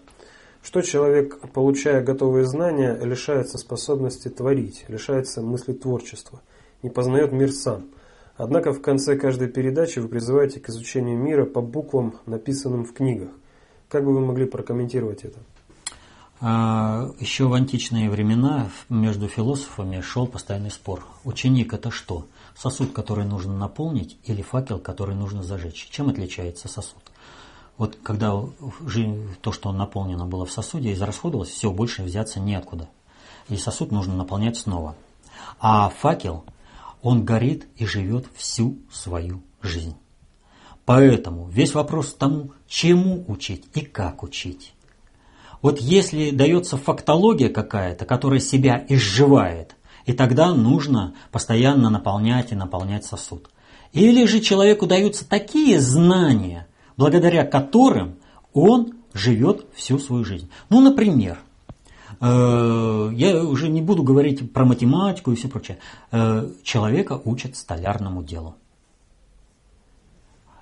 Что 0.63 0.81
человек, 0.81 1.38
получая 1.51 2.01
готовые 2.01 2.45
знания, 2.45 2.97
лишается 3.03 3.57
способности 3.57 4.29
творить, 4.29 4.86
лишается 4.88 5.41
мысли 5.41 5.73
творчества, 5.73 6.39
не 6.81 6.89
познает 6.89 7.33
мир 7.33 7.51
сам. 7.51 7.89
Однако 8.38 8.71
в 8.71 8.81
конце 8.81 9.17
каждой 9.17 9.49
передачи 9.49 9.99
вы 9.99 10.07
призываете 10.07 10.61
к 10.61 10.69
изучению 10.69 11.17
мира 11.17 11.43
по 11.43 11.59
буквам, 11.59 12.15
написанным 12.25 12.86
в 12.86 12.93
книгах. 12.93 13.29
Как 13.89 14.05
бы 14.05 14.13
вы 14.13 14.21
могли 14.21 14.45
прокомментировать 14.45 15.25
это? 15.25 15.39
А, 16.41 17.11
еще 17.19 17.47
в 17.47 17.53
античные 17.53 18.09
времена 18.09 18.69
между 18.89 19.27
философами 19.27 20.01
шел 20.01 20.27
постоянный 20.27 20.71
спор. 20.71 21.05
Ученик 21.23 21.73
это 21.73 21.91
что? 21.91 22.27
Сосуд, 22.57 22.91
который 22.91 23.25
нужно 23.25 23.57
наполнить, 23.57 24.17
или 24.25 24.41
факел, 24.41 24.79
который 24.79 25.15
нужно 25.15 25.43
зажечь? 25.43 25.88
Чем 25.91 26.09
отличается 26.09 26.67
сосуд? 26.67 27.03
Вот 27.77 27.97
когда 28.01 28.33
то, 29.41 29.51
что 29.51 29.71
наполнено 29.71 30.25
было 30.25 30.45
в 30.45 30.51
сосуде, 30.51 30.93
израсходовалось, 30.93 31.49
все, 31.49 31.71
больше 31.71 32.03
взяться 32.03 32.39
неоткуда. 32.39 32.89
И 33.49 33.57
сосуд 33.57 33.91
нужно 33.91 34.15
наполнять 34.15 34.57
снова. 34.57 34.95
А 35.59 35.89
факел, 35.89 36.45
он 37.01 37.23
горит 37.25 37.67
и 37.77 37.86
живет 37.86 38.27
всю 38.36 38.77
свою 38.91 39.41
жизнь. 39.61 39.95
Поэтому 40.86 41.47
весь 41.47 41.73
вопрос 41.73 42.13
тому, 42.13 42.51
чему 42.67 43.25
учить 43.27 43.65
и 43.73 43.81
как 43.81 44.23
учить. 44.23 44.74
Вот 45.62 45.80
если 45.80 46.32
дается 46.32 46.78
фактология 46.78 47.49
какая-то, 47.49 48.06
которая 48.06 48.39
себя 48.39 48.84
изживает, 48.89 49.76
и 50.06 50.14
тогда 50.14 50.53
нужно 50.53 51.16
постоянно 51.32 51.89
наполнять 51.89 52.51
и 52.51 52.56
наполнять 52.56 53.06
сосуд. 53.06 53.49
Или 53.91 54.26
же 54.26 54.39
человеку 54.39 54.86
даются 54.88 55.28
такие 55.28 55.80
знания, 55.80 56.68
благодаря 56.97 57.45
которым 57.45 58.16
он 58.53 58.93
живет 59.14 59.66
всю 59.74 59.97
свою 59.99 60.24
жизнь. 60.26 60.49
Ну, 60.70 60.82
например, 60.82 61.39
э, 62.20 63.10
я 63.14 63.43
уже 63.43 63.70
не 63.70 63.82
буду 63.82 64.03
говорить 64.03 64.51
про 64.51 64.66
математику 64.66 65.32
и 65.32 65.36
все 65.36 65.47
прочее. 65.47 65.78
Э, 66.12 66.49
человека 66.64 67.20
учат 67.24 67.56
столярному 67.56 68.22
делу. 68.22 68.56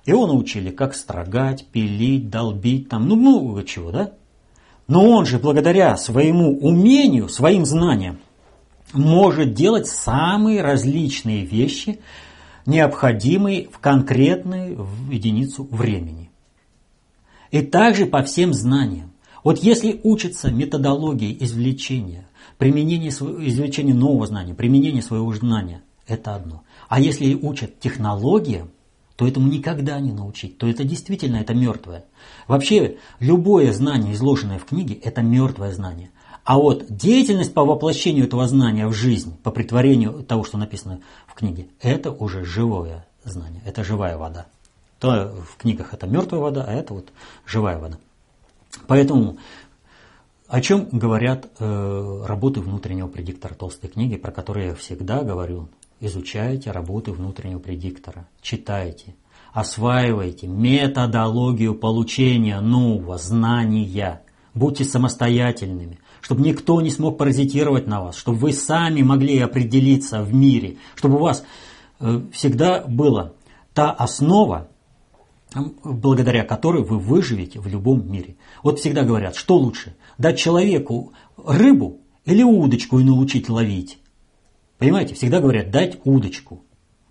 Его 0.06 0.26
научили, 0.26 0.70
как 0.70 0.94
строгать, 0.94 1.66
пилить, 1.66 2.30
долбить, 2.30 2.88
там, 2.88 3.08
ну 3.08 3.16
много 3.16 3.64
чего, 3.64 3.90
да? 3.90 4.12
Но 4.86 5.08
он 5.08 5.24
же 5.24 5.38
благодаря 5.38 5.96
своему 5.96 6.58
умению, 6.58 7.28
своим 7.28 7.64
знаниям, 7.64 8.18
может 8.92 9.54
делать 9.54 9.86
самые 9.86 10.62
различные 10.62 11.44
вещи, 11.44 12.00
необходимые 12.66 13.68
в 13.68 13.78
конкретную 13.78 14.86
единицу 15.10 15.64
времени. 15.64 16.30
И 17.50 17.62
также 17.62 18.06
по 18.06 18.22
всем 18.22 18.52
знаниям. 18.52 19.12
Вот 19.42 19.58
если 19.58 20.00
учится 20.02 20.50
методологии 20.50 21.36
извлечения, 21.40 22.26
применение 22.58 23.10
извлечения 23.10 23.94
нового 23.94 24.26
знания, 24.26 24.54
применение 24.54 25.02
своего 25.02 25.32
знания, 25.34 25.82
это 26.06 26.34
одно. 26.34 26.62
А 26.88 27.00
если 27.00 27.34
учат 27.34 27.78
технологиям, 27.80 28.70
то 29.16 29.26
этому 29.26 29.48
никогда 29.48 30.00
не 30.00 30.12
научить, 30.12 30.58
то 30.58 30.66
это 30.66 30.84
действительно 30.84 31.36
это 31.36 31.54
мертвое. 31.54 32.04
Вообще, 32.48 32.98
любое 33.20 33.72
знание, 33.72 34.14
изложенное 34.14 34.58
в 34.58 34.64
книге, 34.64 34.94
это 34.94 35.22
мертвое 35.22 35.72
знание. 35.72 36.10
А 36.44 36.58
вот 36.58 36.84
деятельность 36.88 37.54
по 37.54 37.64
воплощению 37.64 38.26
этого 38.26 38.46
знания 38.46 38.86
в 38.86 38.92
жизнь, 38.92 39.36
по 39.42 39.50
притворению 39.50 40.24
того, 40.24 40.44
что 40.44 40.58
написано 40.58 41.00
в 41.26 41.34
книге, 41.34 41.68
это 41.80 42.10
уже 42.10 42.44
живое 42.44 43.06
знание, 43.24 43.62
это 43.64 43.82
живая 43.84 44.18
вода. 44.18 44.46
То 44.98 45.34
в 45.48 45.56
книгах 45.56 45.94
это 45.94 46.06
мертвая 46.06 46.40
вода, 46.40 46.64
а 46.66 46.72
это 46.72 46.94
вот 46.94 47.08
живая 47.46 47.78
вода. 47.78 47.98
Поэтому 48.86 49.38
о 50.48 50.60
чем 50.60 50.88
говорят 50.92 51.48
э, 51.58 52.24
работы 52.26 52.60
внутреннего 52.60 53.08
предиктора 53.08 53.54
толстой 53.54 53.88
книги, 53.88 54.16
про 54.16 54.30
которые 54.30 54.68
я 54.68 54.74
всегда 54.74 55.22
говорю, 55.22 55.68
изучайте 56.00 56.70
работы 56.70 57.12
внутреннего 57.12 57.58
предиктора, 57.58 58.26
читайте, 58.40 59.14
осваивайте 59.52 60.46
методологию 60.46 61.74
получения 61.74 62.60
нового 62.60 63.18
знания, 63.18 64.22
будьте 64.54 64.84
самостоятельными, 64.84 65.98
чтобы 66.20 66.42
никто 66.42 66.80
не 66.80 66.90
смог 66.90 67.18
паразитировать 67.18 67.86
на 67.86 68.02
вас, 68.02 68.16
чтобы 68.16 68.38
вы 68.38 68.52
сами 68.52 69.02
могли 69.02 69.38
определиться 69.38 70.22
в 70.22 70.34
мире, 70.34 70.76
чтобы 70.94 71.16
у 71.16 71.20
вас 71.20 71.44
э, 72.00 72.22
всегда 72.32 72.84
была 72.86 73.32
та 73.74 73.90
основа, 73.90 74.68
благодаря 75.84 76.44
которой 76.44 76.82
вы 76.82 76.98
выживете 76.98 77.60
в 77.60 77.66
любом 77.66 78.10
мире. 78.10 78.36
Вот 78.62 78.80
всегда 78.80 79.02
говорят, 79.02 79.36
что 79.36 79.56
лучше, 79.56 79.94
дать 80.18 80.38
человеку 80.38 81.12
рыбу 81.36 82.00
или 82.24 82.42
удочку 82.42 82.98
и 82.98 83.04
научить 83.04 83.48
ловить? 83.48 83.98
Понимаете, 84.78 85.14
всегда 85.14 85.40
говорят, 85.40 85.70
дать 85.70 85.98
удочку. 86.04 86.64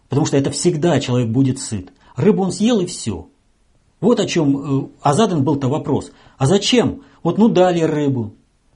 Потому 0.10 0.26
что 0.26 0.38
это 0.38 0.52
всегда 0.52 1.00
человек 1.00 1.30
будет 1.30 1.60
сыт. 1.60 1.92
Рыбу 2.16 2.44
он 2.44 2.52
съел 2.52 2.80
и 2.82 2.86
все. 2.86 3.30
Вот 4.00 4.20
о 4.20 4.26
чем, 4.26 4.58
э, 4.58 4.88
а 5.02 5.14
задан 5.14 5.44
был-то 5.44 5.70
вопрос. 5.70 6.12
А 6.38 6.46
зачем? 6.46 7.04
Вот 7.24 7.38
ну 7.38 7.48
дали 7.48 7.82
рыбу, 7.82 8.36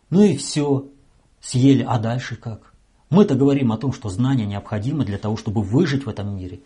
ну 0.09 0.23
и 0.23 0.38
все. 0.38 0.85
Съели, 1.41 1.85
а 1.88 1.99
дальше 1.99 2.35
как? 2.35 2.73
Мы-то 3.09 3.35
говорим 3.35 3.71
о 3.71 3.77
том, 3.77 3.93
что 3.93 4.09
знания 4.09 4.45
необходимы 4.45 5.05
для 5.05 5.17
того, 5.17 5.38
чтобы 5.38 5.61
выжить 5.61 6.05
в 6.05 6.09
этом 6.09 6.35
мире. 6.35 6.61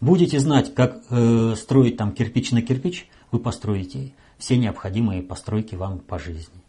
Будете 0.00 0.38
знать, 0.40 0.74
как 0.74 1.02
э, 1.10 1.54
строить 1.56 1.96
там 1.96 2.12
кирпич 2.12 2.52
на 2.52 2.62
кирпич, 2.62 3.06
вы 3.30 3.38
построите 3.38 4.12
все 4.38 4.56
необходимые 4.56 5.22
постройки 5.22 5.74
вам 5.74 5.98
по 5.98 6.18
жизни. 6.18 6.59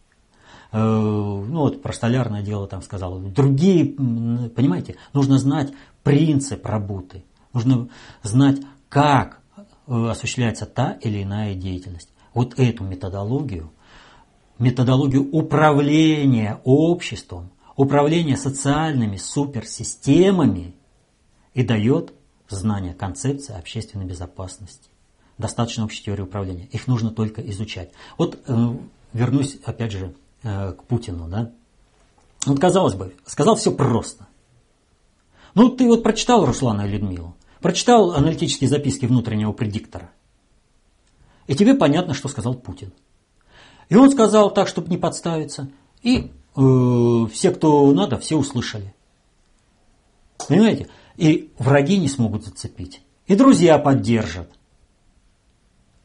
Э, 0.72 0.78
ну 0.78 1.60
вот 1.60 1.82
про 1.82 1.92
столярное 1.92 2.42
дело 2.42 2.66
там 2.66 2.82
сказал, 2.82 3.18
другие, 3.20 3.84
понимаете, 3.84 4.96
нужно 5.12 5.38
знать 5.38 5.72
принцип 6.02 6.64
работы, 6.64 7.24
нужно 7.52 7.88
знать, 8.22 8.58
как 8.88 9.40
э, 9.86 10.08
осуществляется 10.10 10.64
та 10.66 10.92
или 10.92 11.22
иная 11.22 11.54
деятельность. 11.54 12.08
Вот 12.32 12.58
эту 12.58 12.84
методологию, 12.84 13.70
методологию 14.58 15.30
управления 15.30 16.58
обществом, 16.64 17.50
управления 17.76 18.38
социальными 18.38 19.18
суперсистемами 19.18 20.74
и 21.52 21.62
дает 21.62 22.14
знание 22.48 22.94
концепции 22.94 23.54
общественной 23.54 24.06
безопасности. 24.06 24.88
Достаточно 25.36 25.84
общей 25.84 26.02
теории 26.02 26.22
управления. 26.22 26.68
Их 26.72 26.86
нужно 26.86 27.10
только 27.10 27.42
изучать. 27.50 27.90
Вот 28.16 28.38
э, 28.46 28.76
вернусь 29.12 29.58
опять 29.64 29.92
же 29.92 30.14
Э, 30.42 30.72
к 30.72 30.84
Путину, 30.84 31.28
да? 31.28 31.52
Вот 32.46 32.58
казалось 32.58 32.94
бы, 32.94 33.14
сказал 33.24 33.54
все 33.54 33.70
просто. 33.70 34.26
Ну, 35.54 35.68
ты 35.68 35.86
вот 35.86 36.02
прочитал 36.02 36.44
Руслана 36.44 36.82
и 36.82 36.88
Людмилу, 36.88 37.36
прочитал 37.60 38.12
аналитические 38.12 38.68
записки 38.68 39.06
внутреннего 39.06 39.52
предиктора, 39.52 40.10
и 41.46 41.54
тебе 41.54 41.74
понятно, 41.74 42.14
что 42.14 42.28
сказал 42.28 42.54
Путин. 42.54 42.92
И 43.88 43.94
он 43.94 44.10
сказал 44.10 44.52
так, 44.52 44.66
чтобы 44.66 44.88
не 44.88 44.96
подставиться, 44.96 45.70
и 46.02 46.32
э, 46.56 47.26
все, 47.32 47.52
кто 47.52 47.92
надо, 47.92 48.18
все 48.18 48.36
услышали. 48.36 48.94
Понимаете? 50.48 50.88
И 51.16 51.52
враги 51.58 51.98
не 51.98 52.08
смогут 52.08 52.44
зацепить, 52.44 53.02
и 53.26 53.36
друзья 53.36 53.78
поддержат. 53.78 54.50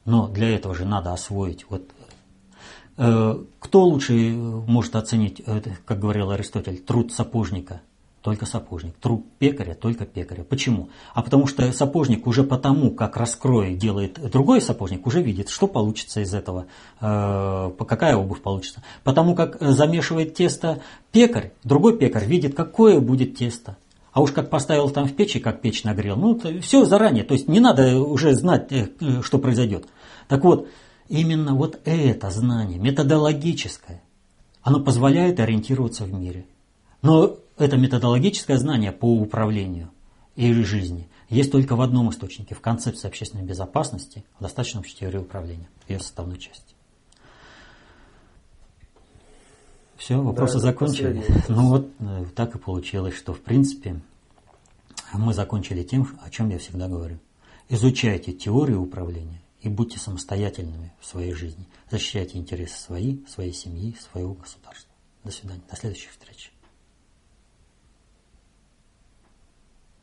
Но 0.06 0.28
для 0.28 0.50
этого 0.56 0.76
же 0.76 0.86
надо 0.86 1.12
освоить 1.12 1.66
вот 1.70 1.90
кто 2.98 3.84
лучше 3.84 4.14
э, 4.16 4.34
может 4.34 4.96
оценить, 4.96 5.44
э, 5.46 5.62
как 5.86 6.00
говорил 6.00 6.32
Аристотель, 6.32 6.80
труд 6.80 7.14
сапожника? 7.14 7.82
Только 8.24 8.48
сапожник. 8.48 8.96
Труд 8.96 9.24
пекаря 9.38 9.76
только 9.76 10.06
пекаря. 10.06 10.44
Почему? 10.44 10.90
А 11.14 11.22
потому 11.22 11.46
что 11.46 11.72
сапожник 11.72 12.26
уже 12.26 12.44
потому, 12.44 12.90
как 12.92 13.16
раскрой 13.16 13.76
делает 13.76 14.20
другой 14.32 14.62
сапожник, 14.62 15.06
уже 15.06 15.22
видит, 15.22 15.50
что 15.50 15.68
получится 15.68 16.22
из 16.22 16.34
этого, 16.34 16.66
какая 17.00 18.18
обувь 18.18 18.42
получится. 18.42 18.84
Потому 19.06 19.34
как 19.34 19.58
замешивает 19.62 20.34
тесто 20.34 20.82
пекарь, 21.14 21.54
другой 21.64 21.98
пекарь 21.98 22.26
видит, 22.26 22.54
какое 22.54 23.00
будет 23.00 23.38
тесто. 23.38 23.78
А 24.12 24.20
уж 24.20 24.32
как 24.32 24.50
поставил 24.50 24.90
там 24.90 25.06
в 25.08 25.16
печи, 25.16 25.40
как 25.40 25.62
печь 25.62 25.86
нагрел, 25.86 26.18
ну, 26.18 26.42
все 26.60 26.84
заранее. 26.84 27.24
То 27.24 27.34
есть 27.34 27.48
не 27.48 27.62
надо 27.62 28.00
уже 28.00 28.34
знать, 28.34 28.70
что 29.22 29.38
произойдет. 29.38 29.86
Так 30.28 30.44
вот, 30.44 30.68
Именно 31.10 31.56
вот 31.56 31.80
это 31.86 32.30
знание, 32.30 32.80
методологическое, 32.80 34.02
оно 34.62 34.82
позволяет 34.82 35.40
ориентироваться 35.40 36.04
в 36.04 36.14
мире. 36.14 36.46
Но 37.02 37.38
это 37.58 37.78
методологическое 37.78 38.58
знание 38.58 38.92
по 38.92 39.06
управлению 39.06 39.90
и 40.36 40.52
жизни 40.64 41.08
есть 41.30 41.52
только 41.52 41.76
в 41.76 41.82
одном 41.82 42.10
источнике, 42.10 42.56
в 42.56 42.62
концепции 42.62 43.08
общественной 43.08 43.44
безопасности, 43.44 44.24
в 44.40 44.44
достаточно 44.44 44.80
общей 44.80 44.96
теории 44.96 45.18
управления, 45.18 45.68
ее 45.88 46.00
составной 46.00 46.38
части. 46.38 46.76
Все, 49.98 50.22
вопросы 50.22 50.56
да, 50.56 50.60
закончили. 50.60 51.26
Ну 51.48 51.70
вот 51.70 51.90
э, 52.00 52.26
так 52.36 52.56
и 52.56 52.60
получилось, 52.60 53.16
что 53.16 53.34
в 53.34 53.42
принципе 53.42 54.00
мы 55.12 55.34
закончили 55.34 55.84
тем, 55.84 56.08
о 56.24 56.30
чем 56.30 56.50
я 56.50 56.60
всегда 56.60 56.88
говорю. 56.88 57.18
Изучайте 57.68 58.32
теорию 58.32 58.82
управления 58.82 59.42
и 59.62 59.70
будьте 59.70 60.00
самостоятельными 60.00 60.94
в 61.00 61.06
своей 61.06 61.34
жизни. 61.34 61.66
Защищайте 61.90 62.38
интересы 62.38 62.80
свои, 62.80 63.26
своей 63.26 63.54
семьи, 63.54 63.96
своего 64.00 64.34
государства. 64.34 64.92
До 65.24 65.32
свидания. 65.32 65.64
До 65.70 65.76
следующих 65.76 66.12
встреч. 66.12 66.52